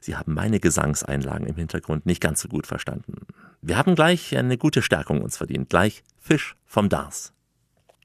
Sie 0.00 0.16
haben 0.16 0.34
meine 0.34 0.60
Gesangseinlagen 0.60 1.46
im 1.46 1.56
Hintergrund 1.56 2.04
nicht 2.04 2.20
ganz 2.20 2.40
so 2.40 2.48
gut 2.48 2.66
verstanden. 2.66 3.26
Wir 3.62 3.78
haben 3.78 3.94
gleich 3.94 4.36
eine 4.36 4.58
gute 4.58 4.82
Stärkung 4.82 5.22
uns 5.22 5.38
verdient. 5.38 5.70
Gleich 5.70 6.04
Fisch 6.20 6.56
vom 6.66 6.90
Dars. 6.90 7.32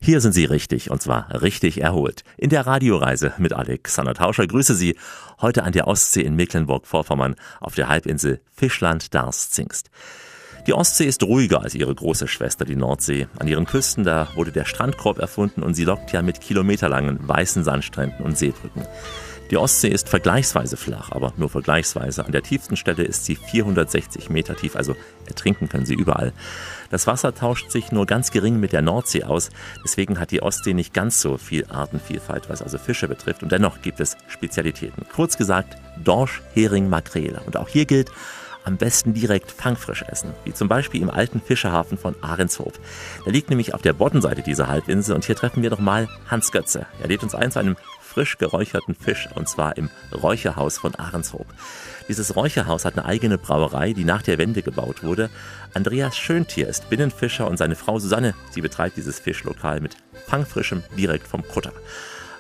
Hier 0.02 0.22
sind 0.22 0.32
Sie 0.32 0.46
richtig, 0.46 0.92
und 0.92 1.02
zwar 1.02 1.42
richtig 1.42 1.82
erholt. 1.82 2.24
In 2.38 2.50
der 2.50 2.66
Radioreise 2.66 3.34
mit 3.38 3.52
Alexander 3.52 4.14
Tauscher 4.14 4.48
grüße 4.48 4.74
Sie 4.74 4.98
heute 5.42 5.64
an 5.64 5.74
der 5.74 5.88
Ostsee 5.88 6.22
in 6.22 6.38
Mecklenburg-Vorpommern 6.38 7.36
auf 7.60 7.76
der 7.76 7.90
Halbinsel 7.90 8.40
Fischland-Dars-Zingst. 8.56 9.90
Die 10.70 10.76
Ostsee 10.76 11.06
ist 11.06 11.24
ruhiger 11.24 11.64
als 11.64 11.74
ihre 11.74 11.96
große 11.96 12.28
Schwester, 12.28 12.64
die 12.64 12.76
Nordsee. 12.76 13.28
An 13.40 13.48
ihren 13.48 13.66
Küsten, 13.66 14.04
da 14.04 14.28
wurde 14.36 14.52
der 14.52 14.66
Strandkorb 14.66 15.18
erfunden 15.18 15.64
und 15.64 15.74
sie 15.74 15.84
lockt 15.84 16.12
ja 16.12 16.22
mit 16.22 16.42
kilometerlangen 16.42 17.28
weißen 17.28 17.64
Sandstränden 17.64 18.24
und 18.24 18.38
Seebrücken. 18.38 18.84
Die 19.50 19.58
Ostsee 19.58 19.88
ist 19.88 20.10
vergleichsweise 20.10 20.78
flach, 20.78 21.12
aber 21.12 21.34
nur 21.38 21.50
vergleichsweise. 21.50 22.24
An 22.24 22.32
der 22.34 22.44
tiefsten 22.44 22.78
Stelle 22.78 23.02
ist 23.02 23.26
sie 23.26 23.36
460 23.36 24.30
Meter 24.30 24.56
tief, 24.56 24.76
also 24.76 24.96
ertrinken 25.26 25.70
können 25.70 25.88
sie 25.88 25.96
überall. 25.96 26.34
Das 26.92 27.08
Wasser 27.08 27.34
tauscht 27.34 27.72
sich 27.72 27.92
nur 27.92 28.06
ganz 28.06 28.30
gering 28.30 28.60
mit 28.60 28.72
der 28.72 28.84
Nordsee 28.84 29.24
aus, 29.24 29.50
deswegen 29.84 30.20
hat 30.20 30.30
die 30.30 30.44
Ostsee 30.44 30.76
nicht 30.76 30.94
ganz 30.94 31.20
so 31.20 31.40
viel 31.40 31.66
Artenvielfalt, 31.66 32.48
was 32.48 32.62
also 32.62 32.78
Fische 32.78 33.08
betrifft. 33.08 33.42
Und 33.42 33.52
dennoch 33.52 33.82
gibt 33.82 34.00
es 34.02 34.18
Spezialitäten. 34.28 35.08
Kurz 35.12 35.36
gesagt, 35.36 35.78
Dorsch, 36.04 36.44
Hering, 36.54 36.90
Makrele. 36.90 37.42
Und 37.48 37.58
auch 37.58 37.70
hier 37.70 37.86
gilt, 37.86 38.12
am 38.70 38.78
besten 38.78 39.16
direkt 39.16 39.52
fangfrisch 39.52 40.04
essen, 40.04 40.32
wie 40.46 40.54
zum 40.54 40.68
Beispiel 40.68 41.02
im 41.02 41.10
alten 41.10 41.42
Fischerhafen 41.42 41.98
von 41.98 42.16
Ahrenshoop. 42.22 42.80
Der 43.26 43.34
liegt 43.34 43.50
nämlich 43.50 43.74
auf 43.74 43.82
der 43.82 43.94
Boddenseite 43.94 44.44
dieser 44.44 44.68
Halbinsel 44.68 45.16
und 45.16 45.26
hier 45.26 45.36
treffen 45.36 45.64
wir 45.64 45.72
nochmal 45.72 46.08
Hans 46.28 46.52
Götze. 46.52 46.86
Er 47.02 47.08
lädt 47.08 47.24
uns 47.24 47.34
ein 47.34 47.52
zu 47.52 47.58
einem 47.58 47.78
frisch 48.00 48.38
geräucherten 48.38 48.94
Fisch 48.94 49.28
und 49.34 49.50
zwar 49.50 49.76
im 49.76 49.90
Räucherhaus 50.14 50.78
von 50.78 50.94
Ahrenshoop. 50.94 51.48
Dieses 52.08 52.36
Räucherhaus 52.36 52.86
hat 52.86 52.96
eine 52.96 53.06
eigene 53.06 53.40
Brauerei, 53.40 53.94
die 53.94 54.06
nach 54.06 54.22
der 54.22 54.38
Wende 54.38 54.62
gebaut 54.62 55.04
wurde. 55.04 55.32
Andreas 55.74 56.16
Schöntier 56.16 56.68
ist 56.68 56.92
Binnenfischer 56.92 57.48
und 57.48 57.58
seine 57.58 57.76
Frau 57.76 57.98
Susanne, 57.98 58.36
sie 58.52 58.62
betreibt 58.62 58.98
dieses 58.98 59.20
Fischlokal 59.20 59.80
mit 59.82 59.98
fangfrischem 60.28 60.84
direkt 60.96 61.28
vom 61.28 61.42
Kutter. 61.48 61.74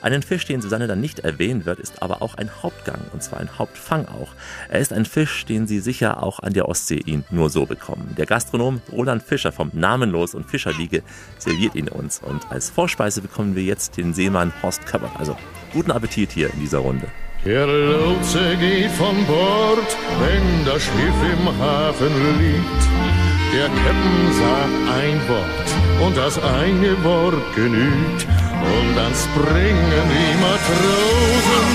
Einen 0.01 0.21
Fisch, 0.21 0.45
den 0.45 0.61
Susanne 0.61 0.87
dann 0.87 1.01
nicht 1.01 1.19
erwähnen 1.19 1.65
wird, 1.65 1.79
ist 1.79 2.01
aber 2.01 2.21
auch 2.21 2.35
ein 2.35 2.49
Hauptgang, 2.63 3.01
und 3.11 3.21
zwar 3.21 3.39
ein 3.39 3.57
Hauptfang 3.57 4.05
auch. 4.07 4.29
Er 4.69 4.79
ist 4.79 4.93
ein 4.93 5.05
Fisch, 5.05 5.45
den 5.45 5.67
Sie 5.67 5.79
sicher 5.79 6.23
auch 6.23 6.39
an 6.39 6.53
der 6.53 6.69
Ostsee 6.69 7.01
ihn 7.05 7.25
nur 7.31 7.49
so 7.49 7.65
bekommen. 7.65 8.15
Der 8.17 8.25
Gastronom 8.25 8.81
Roland 8.91 9.23
Fischer 9.23 9.51
vom 9.51 9.71
Namenlos 9.73 10.35
und 10.35 10.49
Fischerliege 10.49 11.03
serviert 11.37 11.75
ihn 11.75 11.89
uns. 11.89 12.21
Und 12.23 12.49
als 12.49 12.69
Vorspeise 12.69 13.21
bekommen 13.21 13.55
wir 13.55 13.63
jetzt 13.63 13.97
den 13.97 14.13
Seemann 14.13 14.53
Horst 14.63 14.85
Köppert. 14.85 15.11
Also 15.17 15.35
guten 15.73 15.91
Appetit 15.91 16.31
hier 16.31 16.53
in 16.53 16.59
dieser 16.61 16.79
Runde. 16.79 17.07
Der 17.45 17.67
Lotse 17.67 18.57
geht 18.57 18.91
von 18.91 19.25
Bord, 19.25 19.97
wenn 20.19 20.65
das 20.65 20.83
Schiff 20.83 21.33
im 21.33 21.57
Hafen 21.57 22.39
liegt. 22.39 23.18
Der 23.51 23.65
Captain 23.65 24.31
sagt 24.37 24.77
ein 25.01 25.19
Wort 25.27 26.05
und 26.05 26.15
das 26.15 26.37
eine 26.37 27.03
Wort 27.03 27.55
genügt. 27.55 28.27
Und 28.61 28.95
dann 28.95 29.13
springen 29.15 30.05
die 30.13 30.33
Matrosen 30.45 31.67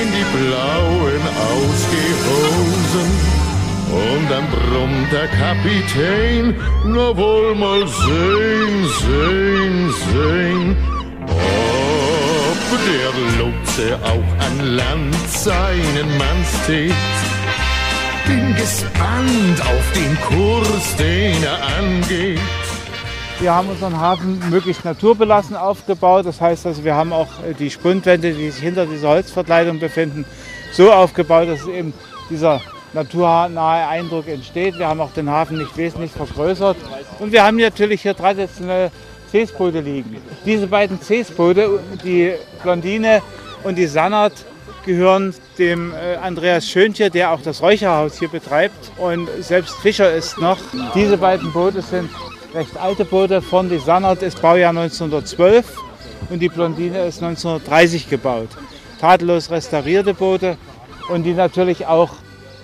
in 0.00 0.08
die 0.10 0.26
blauen 0.36 1.22
Ausgehosen. 1.52 3.08
Und 3.92 4.30
dann 4.30 4.46
brummt 4.50 5.12
der 5.12 5.28
Kapitän, 5.28 6.56
na 6.86 7.16
wohl 7.16 7.54
mal 7.54 7.86
sehen, 7.86 8.88
sehen, 9.00 9.94
sehen. 10.12 10.76
Ob 12.50 12.78
der 12.90 13.12
Lotse 13.38 13.98
auch 14.02 14.46
an 14.46 14.76
Land 14.76 15.14
seinen 15.28 16.18
Mann 16.18 16.44
steht. 16.64 17.31
Bin 18.26 18.54
gespannt 18.54 19.60
auf 19.60 19.92
den 19.94 20.16
Kurs, 20.20 20.96
den 20.96 21.42
er 21.42 21.58
angeht. 21.78 22.38
Wir 23.40 23.52
haben 23.52 23.68
unseren 23.68 23.98
Hafen 23.98 24.38
möglichst 24.50 24.84
naturbelassen 24.84 25.56
aufgebaut. 25.56 26.26
Das 26.26 26.40
heißt, 26.40 26.66
also 26.66 26.84
wir 26.84 26.94
haben 26.94 27.12
auch 27.12 27.28
äh, 27.44 27.54
die 27.54 27.70
Spundwände, 27.70 28.32
die 28.32 28.50
sich 28.50 28.62
hinter 28.62 28.86
dieser 28.86 29.08
Holzverkleidung 29.08 29.80
befinden, 29.80 30.24
so 30.72 30.92
aufgebaut, 30.92 31.48
dass 31.48 31.66
eben 31.66 31.92
dieser 32.30 32.60
naturnahe 32.92 33.88
Eindruck 33.88 34.28
entsteht. 34.28 34.78
Wir 34.78 34.86
haben 34.86 35.00
auch 35.00 35.12
den 35.12 35.28
Hafen 35.28 35.58
nicht 35.58 35.76
wesentlich 35.76 36.12
vergrößert. 36.12 36.76
Und 37.18 37.32
wir 37.32 37.42
haben 37.44 37.56
natürlich 37.56 38.02
hier 38.02 38.16
traditionell 38.16 38.90
Seesboote 39.32 39.80
liegen. 39.80 40.18
Diese 40.44 40.66
beiden 40.66 41.00
Seesboote, 41.00 41.80
die 42.04 42.34
Blondine 42.62 43.22
und 43.64 43.76
die 43.76 43.86
Sannert, 43.86 44.44
gehören 44.84 45.34
dem 45.58 45.92
äh, 45.92 46.16
Andreas 46.16 46.68
Schönche, 46.68 47.10
der 47.10 47.32
auch 47.32 47.40
das 47.42 47.62
Räucherhaus 47.62 48.18
hier 48.18 48.28
betreibt. 48.28 48.92
Und 48.96 49.28
selbst 49.40 49.74
Fischer 49.76 50.12
ist 50.12 50.38
noch. 50.38 50.58
Diese 50.94 51.18
beiden 51.18 51.52
Boote 51.52 51.82
sind 51.82 52.10
recht 52.54 52.76
alte 52.76 53.04
Boote. 53.04 53.42
Von 53.42 53.68
die 53.68 53.78
Sannert 53.78 54.22
ist 54.22 54.40
Baujahr 54.42 54.70
1912 54.70 55.76
und 56.30 56.40
die 56.40 56.48
Blondine 56.48 57.06
ist 57.06 57.22
1930 57.22 58.08
gebaut. 58.08 58.48
Tadellos 59.00 59.50
restaurierte 59.50 60.14
Boote 60.14 60.56
und 61.08 61.24
die 61.24 61.34
natürlich 61.34 61.86
auch 61.86 62.10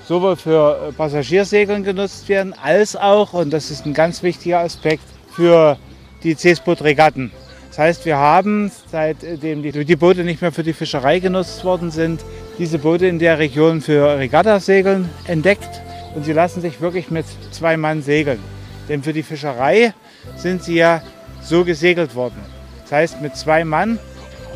sowohl 0.06 0.36
für 0.36 0.88
äh, 0.88 0.92
Passagiersegeln 0.92 1.84
genutzt 1.84 2.28
werden, 2.28 2.54
als 2.62 2.96
auch, 2.96 3.34
und 3.34 3.50
das 3.50 3.70
ist 3.70 3.84
ein 3.84 3.92
ganz 3.92 4.22
wichtiger 4.22 4.60
Aspekt, 4.60 5.04
für 5.30 5.76
die 6.22 6.34
Seesbootregatten. 6.34 7.30
Das 7.78 7.84
heißt, 7.84 8.06
wir 8.06 8.16
haben, 8.16 8.72
seitdem 8.90 9.62
die, 9.62 9.84
die 9.84 9.94
Boote 9.94 10.24
nicht 10.24 10.42
mehr 10.42 10.50
für 10.50 10.64
die 10.64 10.72
Fischerei 10.72 11.20
genutzt 11.20 11.62
worden 11.62 11.92
sind, 11.92 12.24
diese 12.58 12.76
Boote 12.76 13.06
in 13.06 13.20
der 13.20 13.38
Region 13.38 13.80
für 13.80 14.18
Regattasegeln 14.18 15.08
entdeckt. 15.28 15.80
Und 16.16 16.24
sie 16.24 16.32
lassen 16.32 16.60
sich 16.60 16.80
wirklich 16.80 17.12
mit 17.12 17.24
zwei 17.52 17.76
Mann 17.76 18.02
segeln. 18.02 18.40
Denn 18.88 19.04
für 19.04 19.12
die 19.12 19.22
Fischerei 19.22 19.94
sind 20.34 20.64
sie 20.64 20.74
ja 20.74 21.02
so 21.40 21.64
gesegelt 21.64 22.16
worden. 22.16 22.40
Das 22.82 22.90
heißt 22.90 23.22
mit 23.22 23.36
zwei 23.36 23.64
Mann. 23.64 24.00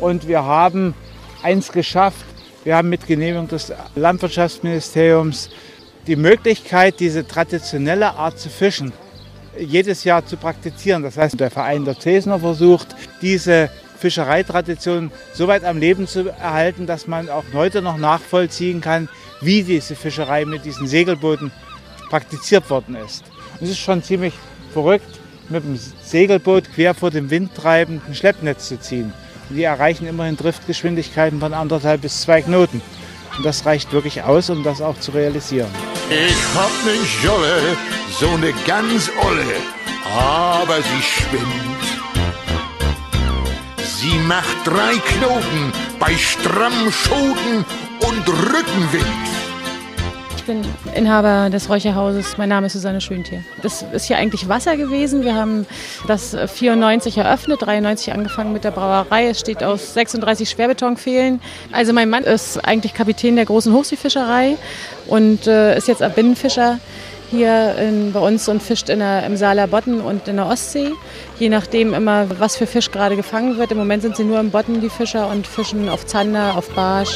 Und 0.01 0.27
wir 0.27 0.43
haben 0.43 0.93
eins 1.43 1.71
geschafft. 1.71 2.25
Wir 2.65 2.75
haben 2.75 2.89
mit 2.89 3.07
Genehmigung 3.07 3.47
des 3.47 3.71
Landwirtschaftsministeriums 3.95 5.49
die 6.07 6.17
Möglichkeit, 6.17 6.99
diese 6.99 7.25
traditionelle 7.25 8.15
Art 8.15 8.37
zu 8.37 8.49
fischen 8.49 8.91
jedes 9.57 10.03
Jahr 10.03 10.25
zu 10.25 10.37
praktizieren. 10.37 11.03
Das 11.03 11.17
heißt, 11.17 11.39
der 11.39 11.51
Verein 11.51 11.85
der 11.85 11.99
Zesner 11.99 12.39
versucht, 12.39 12.95
diese 13.21 13.69
Fischereitradition 13.99 15.11
so 15.33 15.47
weit 15.47 15.63
am 15.63 15.77
Leben 15.77 16.07
zu 16.07 16.29
erhalten, 16.29 16.85
dass 16.85 17.07
man 17.07 17.29
auch 17.29 17.45
heute 17.53 17.81
noch 17.81 17.97
nachvollziehen 17.97 18.81
kann, 18.81 19.07
wie 19.39 19.63
diese 19.63 19.95
Fischerei 19.95 20.45
mit 20.45 20.65
diesen 20.65 20.87
Segelbooten 20.87 21.51
praktiziert 22.09 22.69
worden 22.69 22.95
ist. 22.95 23.23
Es 23.61 23.69
ist 23.69 23.79
schon 23.79 24.03
ziemlich 24.03 24.33
verrückt, 24.73 25.19
mit 25.49 25.63
dem 25.63 25.79
Segelboot 26.03 26.73
quer 26.73 26.93
vor 26.93 27.11
dem 27.11 27.29
Wind 27.29 27.55
treibend 27.55 28.01
ein 28.07 28.15
Schleppnetz 28.15 28.67
zu 28.67 28.79
ziehen. 28.79 29.13
Die 29.49 29.63
erreichen 29.63 30.07
immerhin 30.07 30.37
Driftgeschwindigkeiten 30.37 31.39
von 31.39 31.53
anderthalb 31.53 32.01
bis 32.01 32.21
zwei 32.21 32.41
Knoten. 32.41 32.81
Und 33.37 33.45
das 33.45 33.65
reicht 33.65 33.91
wirklich 33.93 34.23
aus, 34.23 34.49
um 34.49 34.63
das 34.63 34.81
auch 34.81 34.99
zu 34.99 35.11
realisieren. 35.11 35.69
Ich 36.13 36.35
hab 36.55 36.71
ne 36.85 36.93
Jolle, 37.23 37.75
so 38.19 38.37
ne 38.37 38.53
ganz 38.67 39.09
olle, 39.19 39.55
aber 40.15 40.77
sie 40.77 41.01
schwimmt. 41.01 41.85
Sie 43.97 44.19
macht 44.27 44.57
drei 44.63 44.93
Knoten 44.97 45.73
bei 45.99 46.15
stramm 46.15 46.91
Schoten 46.91 47.65
und 48.01 48.29
Rückenwind. 48.29 49.42
Ich 50.43 50.47
bin 50.47 50.61
Inhaber 50.93 51.49
des 51.49 51.69
Räucherhauses. 51.69 52.37
Mein 52.37 52.49
Name 52.49 52.67
ist 52.67 52.73
Susanne 52.73 52.99
Schöntier. 52.99 53.45
Das 53.61 53.85
ist 53.93 54.07
hier 54.07 54.17
eigentlich 54.17 54.49
Wasser 54.49 54.75
gewesen. 54.75 55.23
Wir 55.23 55.35
haben 55.35 55.65
das 56.05 56.35
94 56.35 57.17
eröffnet, 57.17 57.61
93 57.61 58.11
angefangen 58.11 58.51
mit 58.51 58.65
der 58.65 58.71
Brauerei. 58.71 59.29
Es 59.29 59.39
steht 59.39 59.63
aus 59.63 59.93
36 59.93 60.49
Schwerbetonpfählen. 60.49 61.39
Also 61.71 61.93
mein 61.93 62.09
Mann 62.09 62.25
ist 62.25 62.57
eigentlich 62.57 62.93
Kapitän 62.93 63.37
der 63.37 63.45
großen 63.45 63.71
Hochseefischerei 63.71 64.57
und 65.07 65.47
äh, 65.47 65.77
ist 65.77 65.87
jetzt 65.87 66.03
Binnenfischer 66.13 66.77
hier 67.31 67.75
in, 67.77 68.11
bei 68.11 68.19
uns 68.19 68.49
und 68.49 68.61
fischt 68.61 68.89
in 68.89 68.99
der, 68.99 69.25
im 69.25 69.37
Saaler 69.37 69.67
Botten 69.67 70.01
und 70.01 70.27
in 70.27 70.35
der 70.35 70.47
Ostsee. 70.47 70.91
Je 71.39 71.47
nachdem 71.47 71.93
immer, 71.93 72.27
was 72.37 72.57
für 72.57 72.67
Fisch 72.67 72.91
gerade 72.91 73.15
gefangen 73.15 73.57
wird. 73.57 73.71
Im 73.71 73.77
Moment 73.77 74.01
sind 74.03 74.17
sie 74.17 74.25
nur 74.25 74.41
im 74.41 74.51
Botten, 74.51 74.81
die 74.81 74.89
Fischer, 74.89 75.29
und 75.29 75.47
fischen 75.47 75.87
auf 75.87 76.05
Zander, 76.05 76.57
auf 76.57 76.69
Barsch. 76.71 77.15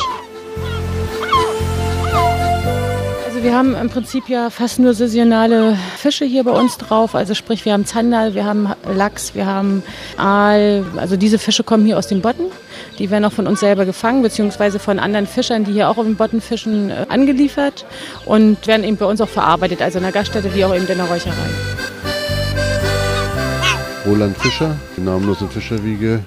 Wir 3.47 3.55
haben 3.55 3.75
im 3.75 3.89
Prinzip 3.89 4.27
ja 4.27 4.49
fast 4.49 4.77
nur 4.77 4.93
saisonale 4.93 5.77
Fische 5.95 6.25
hier 6.25 6.43
bei 6.43 6.51
uns 6.51 6.77
drauf. 6.77 7.15
Also 7.15 7.33
sprich, 7.33 7.63
wir 7.63 7.71
haben 7.71 7.85
Zander, 7.85 8.35
wir 8.35 8.43
haben 8.43 8.67
Lachs, 8.93 9.35
wir 9.35 9.45
haben 9.45 9.83
Aal. 10.17 10.83
Also 10.97 11.15
diese 11.15 11.39
Fische 11.39 11.63
kommen 11.63 11.85
hier 11.85 11.97
aus 11.97 12.07
den 12.07 12.21
Botten. 12.21 12.47
Die 12.99 13.09
werden 13.09 13.23
auch 13.23 13.31
von 13.31 13.47
uns 13.47 13.61
selber 13.61 13.85
gefangen, 13.85 14.21
beziehungsweise 14.21 14.79
von 14.79 14.99
anderen 14.99 15.27
Fischern, 15.27 15.63
die 15.63 15.71
hier 15.71 15.87
auch 15.87 15.95
auf 15.95 16.03
den 16.03 16.17
Botten 16.17 16.41
fischen, 16.41 16.89
äh, 16.89 17.05
angeliefert 17.07 17.85
und 18.25 18.67
werden 18.67 18.83
eben 18.83 18.97
bei 18.97 19.05
uns 19.05 19.21
auch 19.21 19.29
verarbeitet, 19.29 19.81
also 19.81 19.99
in 19.99 20.03
der 20.03 20.11
Gaststätte 20.11 20.53
wie 20.53 20.65
auch 20.65 20.75
eben 20.75 20.85
in 20.85 20.97
der 20.97 21.05
Räucherei. 21.05 21.47
Roland 24.05 24.37
Fischer, 24.37 24.75
die 24.97 25.01
namenlose 25.01 25.47
Fischerwiege. 25.47 26.19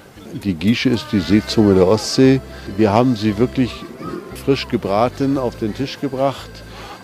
Die 0.43 0.55
Gische 0.55 0.89
ist 0.89 1.05
die 1.11 1.19
Seezunge 1.19 1.75
der 1.75 1.87
Ostsee. 1.87 2.41
Wir 2.77 2.91
haben 2.91 3.15
sie 3.15 3.37
wirklich 3.37 3.71
frisch 4.43 4.67
gebraten 4.67 5.37
auf 5.37 5.55
den 5.59 5.75
Tisch 5.75 5.99
gebracht. 5.99 6.49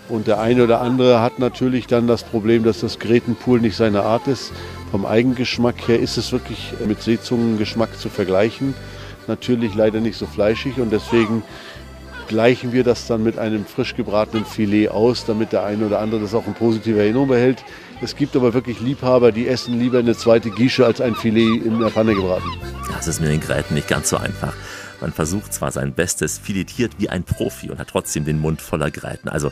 Und 0.09 0.27
der 0.27 0.39
eine 0.39 0.63
oder 0.63 0.81
andere 0.81 1.21
hat 1.21 1.39
natürlich 1.39 1.87
dann 1.87 2.07
das 2.07 2.23
Problem, 2.23 2.63
dass 2.63 2.79
das 2.79 2.99
Grätenpool 2.99 3.59
nicht 3.59 3.75
seine 3.75 4.03
Art 4.03 4.27
ist. 4.27 4.53
Vom 4.91 5.05
Eigengeschmack 5.05 5.87
her 5.87 5.99
ist 5.99 6.17
es 6.17 6.31
wirklich 6.31 6.73
mit 6.85 7.01
Seezungengeschmack 7.01 7.97
zu 7.97 8.09
vergleichen. 8.09 8.73
Natürlich 9.27 9.75
leider 9.75 9.99
nicht 9.99 10.17
so 10.17 10.25
fleischig 10.25 10.79
und 10.79 10.91
deswegen 10.91 11.43
gleichen 12.27 12.71
wir 12.71 12.83
das 12.83 13.07
dann 13.07 13.23
mit 13.23 13.37
einem 13.37 13.65
frisch 13.65 13.95
gebratenen 13.95 14.45
Filet 14.45 14.89
aus, 14.89 15.25
damit 15.25 15.51
der 15.51 15.63
eine 15.65 15.85
oder 15.85 15.99
andere 15.99 16.21
das 16.21 16.33
auch 16.33 16.47
in 16.47 16.53
positiver 16.53 16.99
Erinnerung 16.99 17.27
behält. 17.29 17.63
Es 18.01 18.15
gibt 18.15 18.35
aber 18.35 18.53
wirklich 18.53 18.79
Liebhaber, 18.79 19.31
die 19.31 19.47
essen 19.47 19.79
lieber 19.79 19.99
eine 19.99 20.15
zweite 20.15 20.51
Gische 20.51 20.85
als 20.85 21.01
ein 21.01 21.15
Filet 21.15 21.65
in 21.65 21.79
der 21.79 21.89
Pfanne 21.89 22.13
gebraten. 22.13 22.47
Das 22.93 23.07
ist 23.07 23.19
mit 23.19 23.29
den 23.29 23.39
Gräten 23.39 23.73
nicht 23.73 23.87
ganz 23.87 24.09
so 24.09 24.17
einfach. 24.17 24.53
Man 25.01 25.11
versucht 25.11 25.53
zwar 25.53 25.71
sein 25.71 25.93
Bestes, 25.93 26.37
filetiert 26.37 26.93
wie 26.97 27.09
ein 27.09 27.23
Profi 27.23 27.69
und 27.69 27.79
hat 27.79 27.89
trotzdem 27.89 28.25
den 28.25 28.39
Mund 28.39 28.61
voller 28.61 28.91
Gräten. 28.91 29.29
Also 29.29 29.51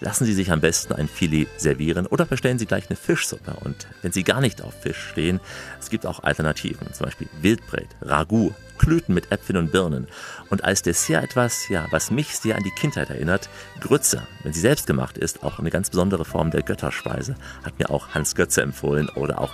lassen 0.00 0.24
Sie 0.24 0.32
sich 0.32 0.50
am 0.50 0.60
besten 0.60 0.94
ein 0.94 1.08
Filet 1.08 1.46
servieren 1.56 2.06
oder 2.06 2.24
bestellen 2.24 2.58
Sie 2.58 2.66
gleich 2.66 2.88
eine 2.88 2.96
Fischsuppe. 2.96 3.56
Und 3.64 3.86
wenn 4.02 4.12
Sie 4.12 4.24
gar 4.24 4.40
nicht 4.40 4.62
auf 4.62 4.74
Fisch 4.80 5.08
stehen, 5.10 5.40
es 5.78 5.90
gibt 5.90 6.06
auch 6.06 6.22
Alternativen, 6.22 6.92
zum 6.92 7.06
Beispiel 7.06 7.28
Wildbret, 7.40 7.88
Ragout, 8.00 8.54
Klöten 8.78 9.14
mit 9.14 9.30
Äpfeln 9.30 9.58
und 9.58 9.72
Birnen. 9.72 10.08
Und 10.48 10.64
als 10.64 10.82
Dessert 10.82 11.22
etwas, 11.22 11.68
ja, 11.68 11.86
was 11.90 12.10
mich 12.10 12.38
sehr 12.38 12.56
an 12.56 12.62
die 12.62 12.70
Kindheit 12.70 13.10
erinnert, 13.10 13.50
Grütze. 13.80 14.26
Wenn 14.42 14.54
sie 14.54 14.60
selbst 14.60 14.86
gemacht 14.86 15.18
ist, 15.18 15.42
auch 15.44 15.58
eine 15.58 15.70
ganz 15.70 15.90
besondere 15.90 16.24
Form 16.24 16.50
der 16.50 16.62
Götterspeise, 16.62 17.34
hat 17.62 17.78
mir 17.78 17.90
auch 17.90 18.14
Hans 18.14 18.34
Götze 18.34 18.62
empfohlen. 18.62 19.10
Oder 19.10 19.38
auch 19.38 19.52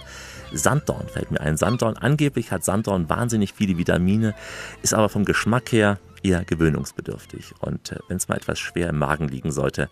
Sanddorn 0.53 1.09
fällt 1.09 1.32
mir 1.32 1.40
ein. 1.40 1.57
Sanddorn, 1.57 1.97
angeblich 1.97 2.53
hat 2.53 2.64
Sanddorn 2.64 3.09
wahnsinnig 3.09 3.53
viele 3.53 3.76
Vitamine, 3.78 4.34
ist 4.82 4.94
aber 4.94 5.09
vom 5.09 5.24
Geschmack 5.24 5.72
her 5.72 5.99
eher 6.22 6.44
gewöhnungsbedürftig. 6.44 7.55
Und 7.61 7.92
äh, 7.92 7.99
wenn 8.09 8.18
es 8.18 8.28
mal 8.28 8.36
etwas 8.36 8.59
schwer 8.59 8.90
im 8.90 8.99
Magen 8.99 9.28
liegen 9.28 9.51
sollte, 9.51 9.90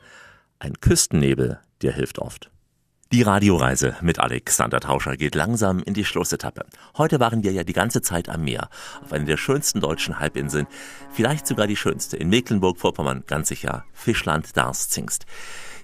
ein 0.64 0.80
Küstennebel, 0.80 1.60
der 1.82 1.92
hilft 1.92 2.18
oft. 2.18 2.50
Die 3.12 3.22
Radioreise 3.22 3.94
mit 4.00 4.18
Alexander 4.18 4.80
Tauscher 4.80 5.16
geht 5.16 5.34
langsam 5.34 5.82
in 5.82 5.92
die 5.92 6.06
Schlussetappe. 6.06 6.64
Heute 6.96 7.20
waren 7.20 7.44
wir 7.44 7.52
ja 7.52 7.62
die 7.62 7.74
ganze 7.74 8.00
Zeit 8.00 8.30
am 8.30 8.42
Meer, 8.42 8.70
auf 9.02 9.12
einer 9.12 9.26
der 9.26 9.36
schönsten 9.36 9.80
deutschen 9.80 10.18
Halbinseln, 10.18 10.66
vielleicht 11.12 11.46
sogar 11.46 11.66
die 11.66 11.76
schönste, 11.76 12.16
in 12.16 12.30
Mecklenburg-Vorpommern, 12.30 13.24
ganz 13.26 13.48
sicher, 13.48 13.84
Fischland-Darßzingst. 13.92 15.26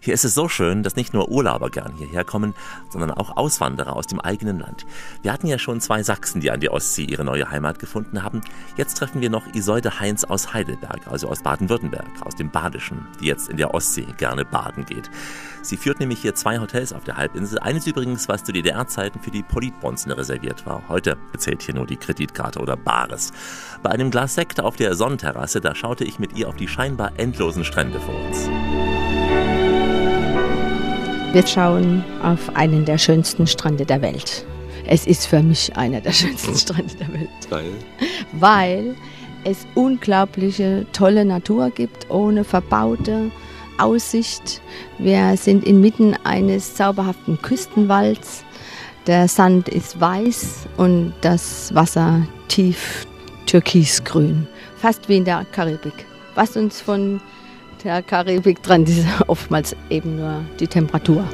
Hier 0.02 0.14
ist 0.14 0.24
es 0.24 0.34
so 0.34 0.48
schön, 0.48 0.82
dass 0.82 0.96
nicht 0.96 1.12
nur 1.12 1.28
Urlauber 1.28 1.68
gern 1.68 1.92
hierher 1.94 2.24
kommen, 2.24 2.54
sondern 2.88 3.10
auch 3.10 3.36
Auswanderer 3.36 3.94
aus 3.94 4.06
dem 4.06 4.18
eigenen 4.18 4.58
Land. 4.58 4.86
Wir 5.20 5.30
hatten 5.30 5.46
ja 5.46 5.58
schon 5.58 5.82
zwei 5.82 6.02
Sachsen, 6.02 6.40
die 6.40 6.50
an 6.50 6.60
der 6.60 6.72
Ostsee 6.72 7.04
ihre 7.04 7.22
neue 7.22 7.50
Heimat 7.50 7.78
gefunden 7.78 8.22
haben. 8.22 8.40
Jetzt 8.78 8.94
treffen 8.94 9.20
wir 9.20 9.28
noch 9.28 9.54
Isolde 9.54 10.00
Heinz 10.00 10.24
aus 10.24 10.54
Heidelberg, 10.54 11.06
also 11.06 11.28
aus 11.28 11.42
Baden-Württemberg, 11.42 12.06
aus 12.22 12.34
dem 12.34 12.50
Badischen, 12.50 13.06
die 13.20 13.26
jetzt 13.26 13.50
in 13.50 13.58
der 13.58 13.74
Ostsee 13.74 14.06
gerne 14.16 14.46
baden 14.46 14.86
geht. 14.86 15.10
Sie 15.60 15.76
führt 15.76 16.00
nämlich 16.00 16.22
hier 16.22 16.34
zwei 16.34 16.58
Hotels 16.58 16.94
auf 16.94 17.04
der 17.04 17.18
Halbinsel. 17.18 17.58
Eines 17.58 17.86
übrigens, 17.86 18.26
was 18.26 18.42
zu 18.42 18.52
DDR-Zeiten 18.52 19.20
für 19.20 19.30
die 19.30 19.42
Politbronzen 19.42 20.12
reserviert 20.12 20.64
war. 20.64 20.82
Heute 20.88 21.18
zählt 21.36 21.60
hier 21.60 21.74
nur 21.74 21.86
die 21.86 21.98
Kreditkarte 21.98 22.58
oder 22.60 22.76
Bares. 22.76 23.32
Bei 23.82 23.90
einem 23.90 24.10
Glas 24.10 24.34
Sekt 24.34 24.60
auf 24.60 24.76
der 24.76 24.94
Sonnenterrasse, 24.94 25.60
da 25.60 25.74
schaute 25.74 26.04
ich 26.04 26.18
mit 26.18 26.38
ihr 26.38 26.48
auf 26.48 26.56
die 26.56 26.68
scheinbar 26.68 27.12
endlosen 27.18 27.64
Strände 27.64 28.00
vor 28.00 28.14
uns. 28.14 28.48
Wir 31.32 31.46
schauen 31.46 32.04
auf 32.24 32.56
einen 32.56 32.84
der 32.84 32.98
schönsten 32.98 33.46
Strände 33.46 33.86
der 33.86 34.02
Welt. 34.02 34.44
Es 34.88 35.06
ist 35.06 35.26
für 35.26 35.44
mich 35.44 35.76
einer 35.76 36.00
der 36.00 36.10
schönsten 36.10 36.56
Strände 36.56 36.92
der 36.96 37.12
Welt. 37.12 37.28
Weil? 37.48 37.70
Weil 38.32 38.96
es 39.44 39.64
unglaubliche, 39.76 40.86
tolle 40.92 41.24
Natur 41.24 41.70
gibt, 41.70 42.10
ohne 42.10 42.42
verbaute 42.42 43.30
Aussicht. 43.78 44.60
Wir 44.98 45.36
sind 45.36 45.64
inmitten 45.64 46.16
eines 46.24 46.74
zauberhaften 46.74 47.40
Küstenwalds. 47.40 48.44
Der 49.06 49.28
Sand 49.28 49.68
ist 49.68 50.00
weiß 50.00 50.66
und 50.78 51.14
das 51.20 51.72
Wasser 51.72 52.26
tief 52.48 53.06
türkisgrün. 53.46 54.48
Fast 54.78 55.08
wie 55.08 55.18
in 55.18 55.24
der 55.24 55.46
Karibik. 55.52 56.06
Was 56.34 56.56
uns 56.56 56.80
von 56.80 57.20
der 57.84 58.02
Karibik 58.02 58.62
trennt, 58.62 58.88
ist 58.88 59.06
oftmals 59.26 59.76
eben 59.88 60.16
nur 60.16 60.44
die 60.58 60.66
Temperatur. 60.66 61.24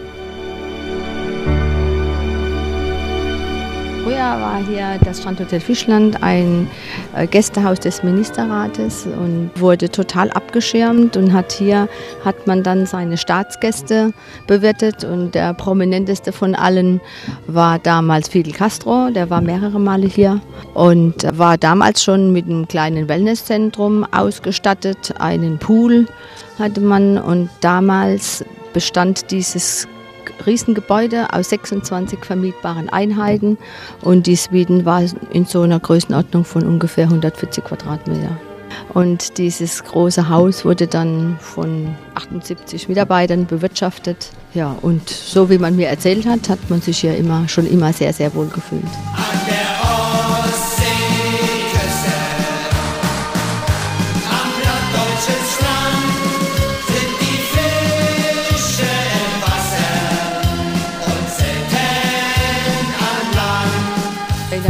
Früher 4.07 4.19
war 4.19 4.59
hier 4.65 5.01
das 5.05 5.19
Strandhotel 5.19 5.59
Fischland 5.59 6.23
ein 6.23 6.71
äh, 7.17 7.27
Gästehaus 7.27 7.81
des 7.81 8.05
Ministerrates 8.05 9.05
und 9.05 9.51
wurde 9.57 9.91
total 9.91 10.31
abgeschirmt 10.31 11.17
und 11.17 11.33
hat 11.33 11.51
hier 11.51 11.89
hat 12.25 12.47
man 12.47 12.63
dann 12.63 12.87
seine 12.87 13.17
Staatsgäste 13.17 14.13
bewirtet 14.47 15.03
und 15.03 15.35
der 15.35 15.55
prominenteste 15.55 16.31
von 16.31 16.55
allen 16.55 17.01
war 17.49 17.81
damals 17.81 18.29
Fidel 18.29 18.53
Castro, 18.53 19.11
der 19.11 19.29
war 19.29 19.41
mehrere 19.41 19.81
Male 19.81 20.07
hier 20.07 20.41
und 20.75 21.27
war 21.37 21.59
damals 21.59 22.05
schon 22.05 22.33
mit 22.33 22.47
einem 22.47 22.69
kleinen 22.69 23.09
Wellnesszentrum 23.09 24.07
ausgestattet, 24.13 25.15
einen 25.19 25.59
Pool 25.59 26.07
hatte 26.61 26.81
man 26.81 27.19
und 27.19 27.51
damals 27.61 28.45
bestand 28.73 29.33
dieses 29.33 29.89
Riesengebäude 30.45 31.33
aus 31.33 31.51
26 31.51 32.25
vermietbaren 32.25 32.89
Einheiten 32.89 33.59
und 34.03 34.27
die 34.27 34.37
Suiten 34.37 34.85
war 34.85 35.03
in 35.31 35.45
so 35.45 35.63
einer 35.63 35.81
Größenordnung 35.81 36.45
von 36.45 36.67
ungefähr 36.67 37.05
140 37.05 37.65
Quadratmeter. 37.65 38.37
Und 38.93 39.39
dieses 39.39 39.85
große 39.85 40.29
Haus 40.29 40.65
wurde 40.65 40.87
dann 40.87 41.37
von 41.41 41.95
78 42.15 42.89
Mitarbeitern 42.89 43.47
bewirtschaftet. 43.47 44.31
Ja, 44.55 44.77
und 44.83 45.09
so 45.09 45.51
wie 45.51 45.59
man 45.59 45.77
mir 45.77 45.89
erzählt 45.89 46.27
hat, 46.27 46.49
hat 46.49 46.59
man 46.69 46.81
sich 46.81 46.99
hier 46.99 47.17
immer, 47.17 47.49
schon 47.49 47.67
immer 47.67 47.93
sehr, 47.93 48.13
sehr 48.13 48.35
wohl 48.35 48.49
gefühlt. 48.49 48.83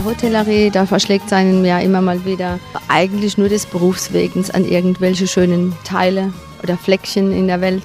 Hotellerie, 0.07 0.71
da 0.71 0.87
verschlägt 0.87 1.33
einen 1.33 1.65
ja 1.65 1.81
immer 1.81 2.01
mal 2.01 2.25
wieder 2.25 2.59
eigentlich 2.89 3.37
nur 3.37 3.49
des 3.49 3.67
Berufswegens 3.67 4.51
an 4.51 4.65
irgendwelche 4.65 5.27
schönen 5.27 5.75
Teile 5.85 6.33
oder 6.63 6.77
Fleckchen 6.79 7.33
in 7.33 7.47
der 7.49 7.61
Welt. 7.61 7.83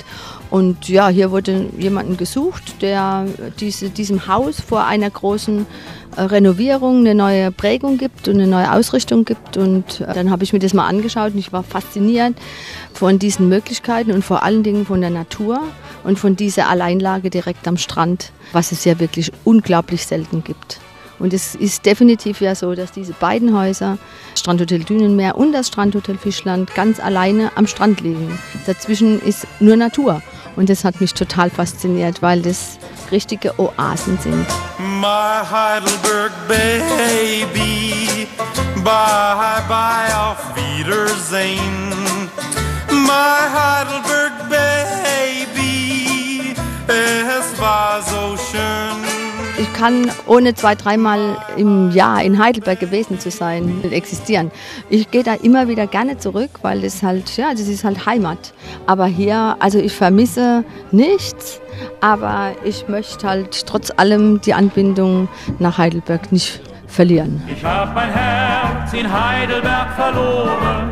Und 0.51 0.89
ja, 0.89 1.07
hier 1.07 1.31
wurde 1.31 1.67
jemanden 1.77 2.17
gesucht, 2.17 2.81
der 2.81 3.25
diese, 3.59 3.89
diesem 3.89 4.27
Haus 4.27 4.59
vor 4.59 4.85
einer 4.85 5.09
großen 5.09 5.65
äh, 6.17 6.21
Renovierung 6.21 6.99
eine 6.99 7.15
neue 7.15 7.51
Prägung 7.51 7.97
gibt 7.97 8.27
und 8.27 8.35
eine 8.35 8.47
neue 8.47 8.71
Ausrichtung 8.71 9.25
gibt. 9.25 9.57
Und 9.57 10.01
äh, 10.01 10.13
dann 10.13 10.29
habe 10.29 10.43
ich 10.43 10.53
mir 10.53 10.59
das 10.59 10.73
mal 10.73 10.87
angeschaut 10.87 11.33
und 11.33 11.39
ich 11.39 11.53
war 11.53 11.63
fasziniert 11.63 12.35
von 12.93 13.17
diesen 13.17 13.49
Möglichkeiten 13.49 14.11
und 14.11 14.23
vor 14.23 14.43
allen 14.43 14.63
Dingen 14.63 14.85
von 14.85 15.01
der 15.01 15.09
Natur 15.09 15.61
und 16.03 16.19
von 16.19 16.35
dieser 16.35 16.69
Alleinlage 16.69 17.29
direkt 17.29 17.67
am 17.67 17.77
Strand, 17.77 18.31
was 18.51 18.71
es 18.71 18.83
ja 18.85 18.99
wirklich 18.99 19.31
unglaublich 19.45 20.05
selten 20.05 20.43
gibt. 20.43 20.81
Und 21.21 21.33
es 21.33 21.53
ist 21.53 21.85
definitiv 21.85 22.41
ja 22.41 22.55
so, 22.55 22.73
dass 22.73 22.91
diese 22.91 23.13
beiden 23.13 23.55
Häuser, 23.55 23.99
Strandhotel 24.35 24.83
Dünenmeer 24.83 25.37
und 25.37 25.53
das 25.53 25.67
Strandhotel 25.67 26.17
Fischland, 26.17 26.73
ganz 26.73 26.99
alleine 26.99 27.51
am 27.55 27.67
Strand 27.67 28.01
liegen. 28.01 28.39
Dazwischen 28.65 29.21
ist 29.21 29.45
nur 29.59 29.75
Natur. 29.75 30.23
Und 30.55 30.69
das 30.69 30.83
hat 30.83 30.99
mich 30.99 31.13
total 31.13 31.49
fasziniert, 31.49 32.21
weil 32.21 32.41
das 32.41 32.77
richtige 33.11 33.57
Oasen 33.59 34.17
sind. 34.17 34.45
My 34.99 35.45
Heidelberg 35.49 36.31
Baby, 36.47 38.27
bye 38.83 39.61
bye 39.67 40.17
auf 40.17 40.55
Wiedersehen. 40.55 42.29
My 42.89 43.47
Heidelberg 43.53 44.49
Baby, 44.49 46.55
es 46.87 47.59
war 47.59 48.01
so 48.01 48.37
schön. 48.51 49.10
Ich 49.61 49.71
kann 49.73 50.09
ohne 50.25 50.55
zwei, 50.55 50.73
dreimal 50.73 51.37
im 51.55 51.91
Jahr 51.91 52.23
in 52.23 52.43
Heidelberg 52.43 52.79
gewesen 52.79 53.19
zu 53.19 53.29
sein, 53.29 53.83
existieren. 53.91 54.49
Ich 54.89 55.11
gehe 55.11 55.21
da 55.21 55.35
immer 55.35 55.67
wieder 55.67 55.85
gerne 55.85 56.17
zurück, 56.17 56.49
weil 56.63 56.81
das 56.81 57.03
halt, 57.03 57.37
ja, 57.37 57.51
das 57.51 57.67
ist 57.67 57.83
halt 57.83 58.07
Heimat. 58.07 58.53
Aber 58.87 59.05
hier, 59.05 59.57
also 59.59 59.77
ich 59.77 59.93
vermisse 59.93 60.63
nichts, 60.91 61.61
aber 61.99 62.53
ich 62.63 62.87
möchte 62.87 63.27
halt 63.27 63.67
trotz 63.67 63.91
allem 63.95 64.41
die 64.41 64.55
Anbindung 64.55 65.27
nach 65.59 65.77
Heidelberg 65.77 66.31
nicht 66.31 66.59
verlieren. 66.87 67.43
Ich 67.47 67.63
hab 67.63 67.93
mein 67.93 68.09
Herz 68.09 68.91
in 68.93 69.05
Heidelberg 69.11 69.91
verloren, 69.95 70.89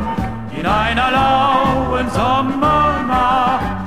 in 0.56 0.64
einer 0.64 1.10
lauen 1.10 2.08
Sommernacht. 2.10 3.79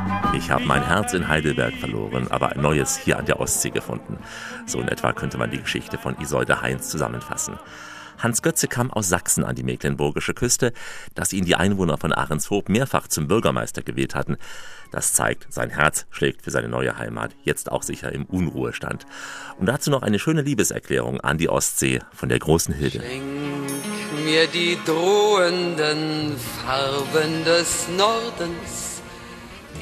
Ich 0.44 0.52
habe 0.52 0.66
mein 0.66 0.86
Herz 0.86 1.14
in 1.14 1.30
Heidelberg 1.30 1.74
verloren, 1.76 2.28
aber 2.30 2.52
ein 2.52 2.62
neues 2.62 2.98
hier 2.98 3.18
an 3.18 3.26
der 3.26 3.39
Ostsee 3.39 3.70
gefunden. 3.70 4.18
So 4.66 4.82
in 4.82 4.89
etwa 4.89 5.14
könnte 5.14 5.38
man 5.38 5.52
die 5.52 5.62
Geschichte 5.62 5.98
von 5.98 6.20
Isolde 6.20 6.62
Heinz 6.62 6.89
zusammenfassen. 6.89 7.58
Hans 8.20 8.41
Götze 8.41 8.68
kam 8.68 8.91
aus 8.91 9.08
Sachsen 9.08 9.46
an 9.46 9.56
die 9.56 9.64
mecklenburgische 9.64 10.34
Küste, 10.34 10.74
dass 11.16 11.32
ihn 11.32 11.46
die 11.46 11.56
Einwohner 11.56 11.98
von 11.98 12.12
Ahrenshoop 12.12 12.68
mehrfach 12.68 13.08
zum 13.08 13.30
Bürgermeister 13.30 13.84
gewählt 13.84 14.16
hatten. 14.16 14.36
Das 14.91 15.14
zeigt, 15.14 15.48
sein 15.50 15.70
Herz 15.70 16.08
schlägt 16.12 16.41
für 16.41 16.52
seine 16.52 16.68
neue 16.68 16.98
Heimat, 16.98 17.32
jetzt 17.46 17.72
auch 17.72 17.82
sicher 17.82 18.12
im 18.12 18.26
Unruhestand. 18.26 19.06
Und 19.58 19.68
dazu 19.68 19.91
noch 19.91 20.02
eine 20.02 20.20
schöne 20.20 20.41
Liebeserklärung 20.41 21.22
an 21.22 21.38
die 21.38 21.48
Ostsee 21.48 22.02
von 22.12 22.28
der 22.28 22.39
großen 22.39 22.74
Hilde. 22.74 23.00
Schenk 23.00 23.24
mir 24.26 24.48
die 24.48 24.78
drohenden 24.86 26.36
Farben 26.38 27.44
des 27.46 27.88
Nordens, 27.98 28.93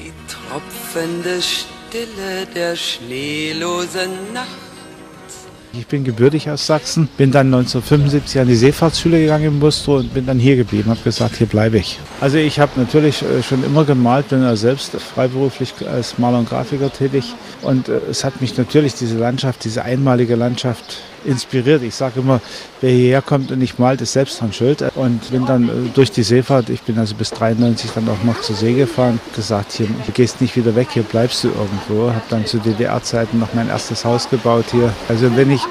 die 0.02 0.12
tropfende 0.28 1.40
Stille 1.40 2.46
der 2.54 2.76
schneelosen 2.76 4.32
Nacht. 4.32 4.48
Ich 5.74 5.86
bin 5.86 6.04
gebürtig 6.04 6.50
aus 6.50 6.66
Sachsen, 6.66 7.08
bin 7.16 7.30
dann 7.30 7.46
1975 7.46 8.40
an 8.40 8.46
die 8.46 8.56
Seefahrtsschule 8.56 9.20
gegangen 9.20 9.46
im 9.46 9.60
Bustro 9.60 9.96
und 9.96 10.12
bin 10.12 10.26
dann 10.26 10.38
hier 10.38 10.56
geblieben, 10.56 10.90
habe 10.90 11.00
gesagt, 11.02 11.36
hier 11.36 11.46
bleibe 11.46 11.78
ich. 11.78 11.98
Also 12.20 12.36
ich 12.36 12.60
habe 12.60 12.72
natürlich 12.76 13.22
äh, 13.22 13.42
schon 13.42 13.64
immer 13.64 13.84
gemalt, 13.84 14.28
bin 14.28 14.42
ja 14.42 14.54
selbst 14.54 14.92
freiberuflich 14.92 15.72
als 15.90 16.18
Maler 16.18 16.40
und 16.40 16.48
Grafiker 16.50 16.92
tätig 16.92 17.34
und 17.62 17.88
äh, 17.88 18.00
es 18.10 18.22
hat 18.22 18.42
mich 18.42 18.58
natürlich 18.58 18.94
diese 18.94 19.16
Landschaft, 19.16 19.64
diese 19.64 19.82
einmalige 19.82 20.34
Landschaft 20.34 20.98
inspiriert. 21.24 21.82
Ich 21.82 21.94
sage 21.94 22.20
immer, 22.20 22.40
wer 22.80 22.90
hierher 22.90 23.22
kommt 23.22 23.50
und 23.50 23.58
nicht 23.58 23.78
malt, 23.78 24.00
ist 24.00 24.12
selbst 24.12 24.40
dran 24.40 24.52
schuld. 24.52 24.84
Und 24.94 25.30
bin 25.30 25.46
dann 25.46 25.68
äh, 25.68 25.72
durch 25.94 26.10
die 26.10 26.22
Seefahrt, 26.22 26.70
ich 26.70 26.82
bin 26.82 26.98
also 26.98 27.14
bis 27.14 27.30
93 27.30 27.90
dann 27.94 28.08
auch 28.08 28.22
noch 28.24 28.40
zur 28.40 28.56
See 28.56 28.74
gefahren, 28.74 29.20
gesagt, 29.34 29.72
hier, 29.72 29.86
hier 29.86 30.14
gehst 30.14 30.40
nicht 30.40 30.56
wieder 30.56 30.74
weg, 30.74 30.88
hier 30.92 31.02
bleibst 31.02 31.44
du 31.44 31.48
irgendwo. 31.48 32.10
Habe 32.10 32.22
dann 32.30 32.46
zu 32.46 32.58
DDR-Zeiten 32.58 33.38
noch 33.38 33.54
mein 33.54 33.68
erstes 33.68 34.04
Haus 34.04 34.28
gebaut 34.28 34.66
hier. 34.70 34.92
Also 35.08 35.34
wenn 35.36 35.50
ich 35.50 35.62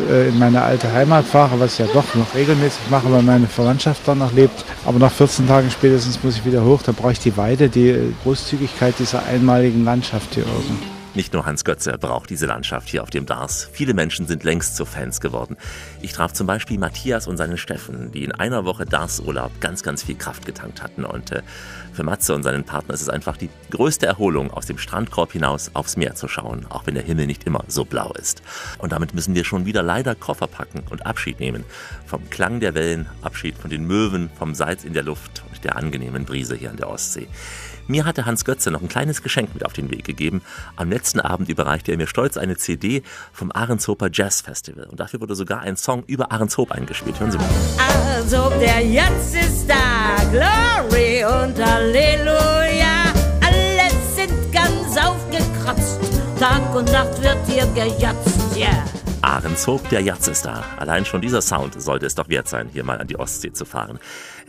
äh, 0.00 0.28
in 0.28 0.38
meine 0.38 0.62
alte 0.62 0.92
Heimat 0.92 1.24
fahre, 1.24 1.58
was 1.58 1.74
ich 1.74 1.78
ja 1.80 1.86
doch 1.92 2.14
noch 2.14 2.34
regelmäßig 2.34 2.90
mache, 2.90 3.10
weil 3.10 3.22
meine 3.22 3.46
Verwandtschaft 3.46 4.02
da 4.06 4.14
noch 4.14 4.32
lebt. 4.32 4.64
Aber 4.84 4.98
nach 4.98 5.12
14 5.12 5.48
Tagen 5.48 5.70
spätestens 5.70 6.22
muss 6.22 6.36
ich 6.36 6.44
wieder 6.44 6.64
hoch. 6.64 6.82
Da 6.82 6.92
brauche 6.92 7.12
ich 7.12 7.20
die 7.20 7.36
Weide, 7.36 7.68
die 7.68 8.14
Großzügigkeit 8.22 8.94
dieser 8.98 9.24
einmaligen 9.26 9.84
Landschaft 9.84 10.34
hier 10.34 10.44
oben. 10.46 10.91
Nicht 11.14 11.34
nur 11.34 11.44
Hans 11.44 11.64
Götze 11.64 11.98
braucht 11.98 12.30
diese 12.30 12.46
Landschaft 12.46 12.88
hier 12.88 13.02
auf 13.02 13.10
dem 13.10 13.26
Dars. 13.26 13.68
Viele 13.70 13.92
Menschen 13.92 14.26
sind 14.26 14.44
längst 14.44 14.76
zu 14.76 14.86
Fans 14.86 15.20
geworden. 15.20 15.58
Ich 16.00 16.12
traf 16.12 16.32
zum 16.32 16.46
Beispiel 16.46 16.78
Matthias 16.78 17.26
und 17.26 17.36
seinen 17.36 17.58
Steffen, 17.58 18.10
die 18.12 18.24
in 18.24 18.32
einer 18.32 18.64
Woche 18.64 18.86
Darsurlaub 18.86 19.60
ganz, 19.60 19.82
ganz 19.82 20.02
viel 20.02 20.14
Kraft 20.14 20.46
getankt 20.46 20.82
hatten. 20.82 21.04
Und 21.04 21.30
äh, 21.30 21.42
für 21.92 22.02
Matze 22.02 22.34
und 22.34 22.42
seinen 22.42 22.64
Partner 22.64 22.94
ist 22.94 23.02
es 23.02 23.10
einfach 23.10 23.36
die 23.36 23.50
größte 23.70 24.06
Erholung, 24.06 24.50
aus 24.50 24.64
dem 24.64 24.78
Strandkorb 24.78 25.32
hinaus 25.32 25.72
aufs 25.74 25.98
Meer 25.98 26.14
zu 26.14 26.28
schauen, 26.28 26.64
auch 26.70 26.86
wenn 26.86 26.94
der 26.94 27.04
Himmel 27.04 27.26
nicht 27.26 27.44
immer 27.44 27.62
so 27.68 27.84
blau 27.84 28.14
ist. 28.14 28.40
Und 28.78 28.92
damit 28.92 29.12
müssen 29.12 29.34
wir 29.34 29.44
schon 29.44 29.66
wieder 29.66 29.82
leider 29.82 30.14
Koffer 30.14 30.46
packen 30.46 30.82
und 30.88 31.04
Abschied 31.04 31.40
nehmen. 31.40 31.64
Vom 32.06 32.30
Klang 32.30 32.60
der 32.60 32.72
Wellen, 32.72 33.06
Abschied 33.20 33.58
von 33.58 33.68
den 33.68 33.86
Möwen, 33.86 34.30
vom 34.38 34.54
Salz 34.54 34.82
in 34.82 34.94
der 34.94 35.02
Luft 35.02 35.42
und 35.50 35.62
der 35.62 35.76
angenehmen 35.76 36.24
Brise 36.24 36.56
hier 36.56 36.70
an 36.70 36.78
der 36.78 36.88
Ostsee. 36.88 37.28
Mir 37.88 38.04
hatte 38.04 38.26
Hans 38.26 38.44
Götze 38.44 38.70
noch 38.70 38.82
ein 38.82 38.88
kleines 38.88 39.22
Geschenk 39.22 39.54
mit 39.54 39.66
auf 39.66 39.72
den 39.72 39.90
Weg 39.90 40.04
gegeben. 40.04 40.42
Am 40.76 40.90
letzten 40.90 41.20
Abend 41.20 41.48
überreichte 41.48 41.92
er 41.92 41.98
mir 41.98 42.06
stolz 42.06 42.36
eine 42.36 42.56
CD 42.56 43.02
vom 43.32 43.50
Ahrenshofer 43.52 44.08
Jazz 44.12 44.40
Festival. 44.40 44.84
Und 44.84 45.00
dafür 45.00 45.20
wurde 45.20 45.34
sogar 45.34 45.60
ein 45.60 45.76
Song 45.76 46.04
über 46.06 46.32
Ahrenshoop 46.32 46.72
eingespielt. 46.72 47.18
Hören 47.18 47.32
Sie 47.32 47.38
mal. 47.38 47.48
Also 48.16 48.50
der 48.60 48.80
jetzt 48.80 49.34
ist 49.34 49.66
da, 49.68 50.16
Glory 50.30 51.24
und 51.24 51.58
Halleluja. 51.64 53.12
Alle 53.44 53.90
sind 54.14 54.52
ganz 54.52 54.96
aufgekratzt, 54.96 56.00
Tag 56.38 56.74
und 56.74 56.90
Nacht 56.92 57.20
wird 57.22 57.38
hier 57.46 57.66
gejatzt, 57.74 58.56
yeah. 58.56 58.84
Ahrenshoop, 59.22 59.88
der 59.88 60.00
Jatz 60.00 60.26
ist 60.26 60.44
da. 60.44 60.64
Allein 60.78 61.04
schon 61.04 61.20
dieser 61.20 61.42
Sound 61.42 61.80
sollte 61.80 62.06
es 62.06 62.14
doch 62.14 62.28
wert 62.28 62.48
sein, 62.48 62.68
hier 62.72 62.84
mal 62.84 62.98
an 62.98 63.06
die 63.06 63.18
Ostsee 63.18 63.52
zu 63.52 63.64
fahren. 63.64 63.98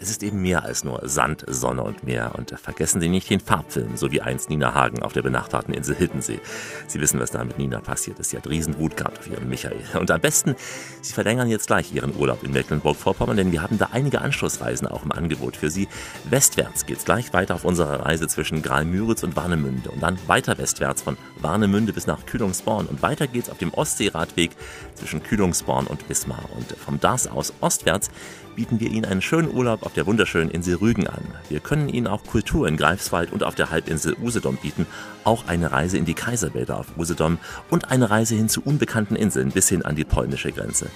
Es 0.03 0.09
ist 0.09 0.21
eben 0.21 0.41
mehr 0.41 0.65
als 0.65 0.83
nur 0.83 0.99
Sand, 1.07 1.45
Sonne 1.47 1.81
und 1.81 2.03
Meer. 2.03 2.33
Und 2.37 2.53
vergessen 2.59 2.99
Sie 2.99 3.07
nicht 3.07 3.29
den 3.29 3.39
Farbfilm, 3.39 3.95
so 3.95 4.11
wie 4.11 4.19
einst 4.19 4.49
Nina 4.49 4.73
Hagen 4.73 5.01
auf 5.01 5.13
der 5.13 5.21
benachbarten 5.21 5.73
Insel 5.73 5.95
Hiddensee. 5.95 6.41
Sie 6.87 6.99
wissen, 6.99 7.21
was 7.21 7.31
da 7.31 7.41
mit 7.45 7.57
Nina 7.57 7.79
passiert 7.79 8.19
ist. 8.19 8.31
Sie 8.31 8.35
hat 8.35 8.45
Riesenwut 8.45 8.97
gehabt 8.97 9.19
auf 9.19 9.29
ihren 9.29 9.47
Michael. 9.47 9.79
Und 9.97 10.11
am 10.11 10.19
besten, 10.19 10.57
Sie 11.01 11.13
verlängern 11.13 11.47
jetzt 11.47 11.67
gleich 11.67 11.93
Ihren 11.93 12.17
Urlaub 12.17 12.43
in 12.43 12.51
Mecklenburg-Vorpommern, 12.51 13.37
denn 13.37 13.53
wir 13.53 13.61
haben 13.61 13.77
da 13.77 13.91
einige 13.93 14.19
Anschlussreisen 14.19 14.89
auch 14.89 15.05
im 15.05 15.13
Angebot 15.13 15.55
für 15.55 15.69
Sie. 15.69 15.87
Westwärts 16.25 16.85
geht's 16.85 17.05
gleich 17.05 17.31
weiter 17.31 17.55
auf 17.55 17.63
unserer 17.63 18.05
Reise 18.05 18.27
zwischen 18.27 18.61
Graal-Müritz 18.61 19.23
und 19.23 19.37
Warnemünde 19.37 19.89
und 19.89 20.03
dann 20.03 20.19
weiter 20.27 20.57
westwärts 20.57 21.01
von 21.01 21.15
Warnemünde 21.39 21.93
bis 21.93 22.07
nach 22.07 22.25
Kühlungsborn 22.25 22.87
und 22.87 23.01
weiter 23.01 23.27
geht's 23.27 23.49
auf 23.49 23.57
dem 23.57 23.73
Ostseeradweg 23.73 24.51
zwischen 24.95 25.23
Kühlungsborn 25.23 25.87
und 25.87 26.09
Wismar. 26.09 26.43
Und 26.57 26.73
vom 26.73 26.99
DAS 26.99 27.27
aus 27.27 27.53
ostwärts 27.61 28.11
bieten 28.55 28.79
wir 28.79 28.89
Ihnen 28.89 29.05
einen 29.05 29.21
schönen 29.21 29.53
Urlaub 29.53 29.83
auf 29.83 29.93
der 29.93 30.05
wunderschönen 30.05 30.49
Insel 30.49 30.75
Rügen 30.75 31.07
an. 31.07 31.23
Wir 31.49 31.59
können 31.59 31.89
Ihnen 31.89 32.07
auch 32.07 32.23
Kultur 32.23 32.67
in 32.67 32.77
Greifswald 32.77 33.31
und 33.31 33.43
auf 33.43 33.55
der 33.55 33.69
Halbinsel 33.69 34.15
Usedom 34.21 34.57
bieten, 34.57 34.85
auch 35.23 35.47
eine 35.47 35.71
Reise 35.71 35.97
in 35.97 36.05
die 36.05 36.13
Kaiserwälder 36.13 36.79
auf 36.79 36.97
Usedom 36.97 37.37
und 37.69 37.91
eine 37.91 38.09
Reise 38.09 38.35
hin 38.35 38.49
zu 38.49 38.61
unbekannten 38.61 39.15
Inseln 39.15 39.51
bis 39.51 39.69
hin 39.69 39.83
an 39.83 39.95
die 39.95 40.03
polnische 40.03 40.51
Grenze. 40.51 40.87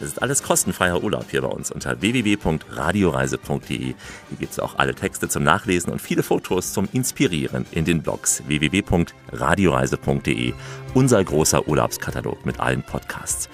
Das 0.00 0.08
ist 0.08 0.22
alles 0.22 0.42
kostenfreier 0.42 1.02
Urlaub 1.02 1.26
hier 1.30 1.42
bei 1.42 1.48
uns 1.48 1.70
unter 1.70 2.00
www.radioreise.de. 2.00 3.78
Hier 3.78 3.94
gibt 4.38 4.52
es 4.52 4.58
auch 4.58 4.78
alle 4.78 4.94
Texte 4.94 5.28
zum 5.28 5.44
Nachlesen 5.44 5.92
und 5.92 6.00
viele 6.00 6.22
Fotos 6.22 6.72
zum 6.72 6.88
Inspirieren 6.92 7.66
in 7.70 7.84
den 7.84 8.00
Blogs 8.02 8.42
www.radioreise.de. 8.46 10.54
Unser 10.94 11.22
großer 11.22 11.68
Urlaubskatalog 11.68 12.46
mit 12.46 12.60
allen 12.60 12.82
Podcasts. 12.82 13.50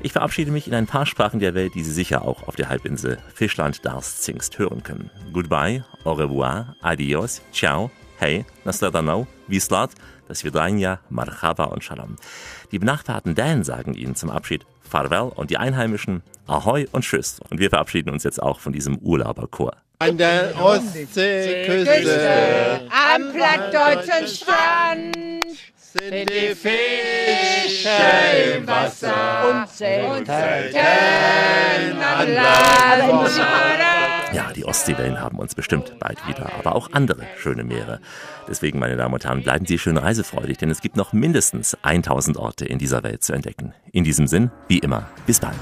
Ich 0.00 0.12
verabschiede 0.12 0.52
mich 0.52 0.68
in 0.68 0.74
ein 0.74 0.86
paar 0.86 1.06
Sprachen 1.06 1.40
der 1.40 1.54
Welt, 1.54 1.74
die 1.74 1.82
Sie 1.82 1.92
sicher 1.92 2.22
auch 2.22 2.46
auf 2.46 2.54
der 2.54 2.68
Halbinsel 2.68 3.18
Fischland 3.34 3.84
Darst 3.84 4.22
Zingst 4.22 4.56
hören 4.58 4.84
können. 4.84 5.10
Goodbye, 5.32 5.84
au 6.04 6.12
revoir, 6.12 6.76
adios, 6.82 7.42
ciao, 7.52 7.90
hey, 8.18 8.44
nasledanau, 8.64 9.26
vislat, 9.48 9.90
das 10.28 10.44
Vidania, 10.44 11.00
marhaba 11.10 11.64
und 11.64 11.82
shalom. 11.82 12.14
Die 12.70 12.78
benachbarten 12.78 13.34
Dänen 13.34 13.64
sagen 13.64 13.94
Ihnen 13.94 14.14
zum 14.14 14.30
Abschied 14.30 14.66
Farewell 14.88 15.32
und 15.34 15.50
die 15.50 15.58
Einheimischen 15.58 16.22
Ahoi 16.46 16.86
und 16.92 17.02
Tschüss. 17.02 17.40
Und 17.50 17.58
wir 17.58 17.70
verabschieden 17.70 18.10
uns 18.10 18.22
jetzt 18.22 18.40
auch 18.40 18.60
von 18.60 18.72
diesem 18.72 18.98
Urlauberchor. 18.98 19.72
An 19.98 20.16
der 20.16 20.54
Ostseeküste, 20.62 22.82
am 22.88 23.32
plattdeutschen 23.32 24.28
Strand 24.28 25.16
sind 25.92 26.28
die 26.28 26.54
Fische 26.54 27.88
im 28.56 28.66
Wasser 28.66 29.60
und 29.62 29.68
selten 29.68 30.30
an 32.02 32.34
Land. 32.34 33.40
Ja, 34.32 34.52
die 34.54 34.66
Ostseewellen 34.66 35.18
haben 35.20 35.38
uns 35.38 35.54
bestimmt 35.54 35.98
bald 35.98 36.18
wieder, 36.26 36.52
aber 36.58 36.74
auch 36.74 36.92
andere 36.92 37.22
schöne 37.38 37.64
Meere. 37.64 38.00
Deswegen, 38.46 38.78
meine 38.78 38.96
Damen 38.96 39.14
und 39.14 39.24
Herren, 39.24 39.42
bleiben 39.42 39.64
Sie 39.64 39.78
schön 39.78 39.96
reisefreudig, 39.96 40.58
denn 40.58 40.68
es 40.70 40.82
gibt 40.82 40.96
noch 40.96 41.14
mindestens 41.14 41.76
1000 41.82 42.36
Orte 42.36 42.66
in 42.66 42.78
dieser 42.78 43.02
Welt 43.02 43.22
zu 43.22 43.32
entdecken. 43.32 43.72
In 43.92 44.04
diesem 44.04 44.26
Sinn, 44.26 44.50
wie 44.68 44.78
immer, 44.78 45.08
bis 45.26 45.40
bald. 45.40 45.56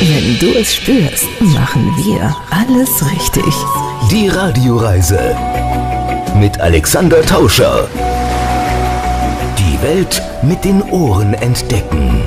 Wenn 0.00 0.38
du 0.38 0.58
es 0.58 0.76
spürst, 0.76 1.26
machen 1.40 1.92
wir 1.96 2.36
alles 2.50 3.04
richtig. 3.10 3.44
Die 4.10 4.26
Radioreise 4.28 5.36
mit 6.36 6.58
Alexander 6.62 7.20
Tauscher. 7.20 7.86
Die 9.58 9.82
Welt 9.82 10.22
mit 10.40 10.64
den 10.64 10.82
Ohren 10.90 11.34
entdecken. 11.34 12.22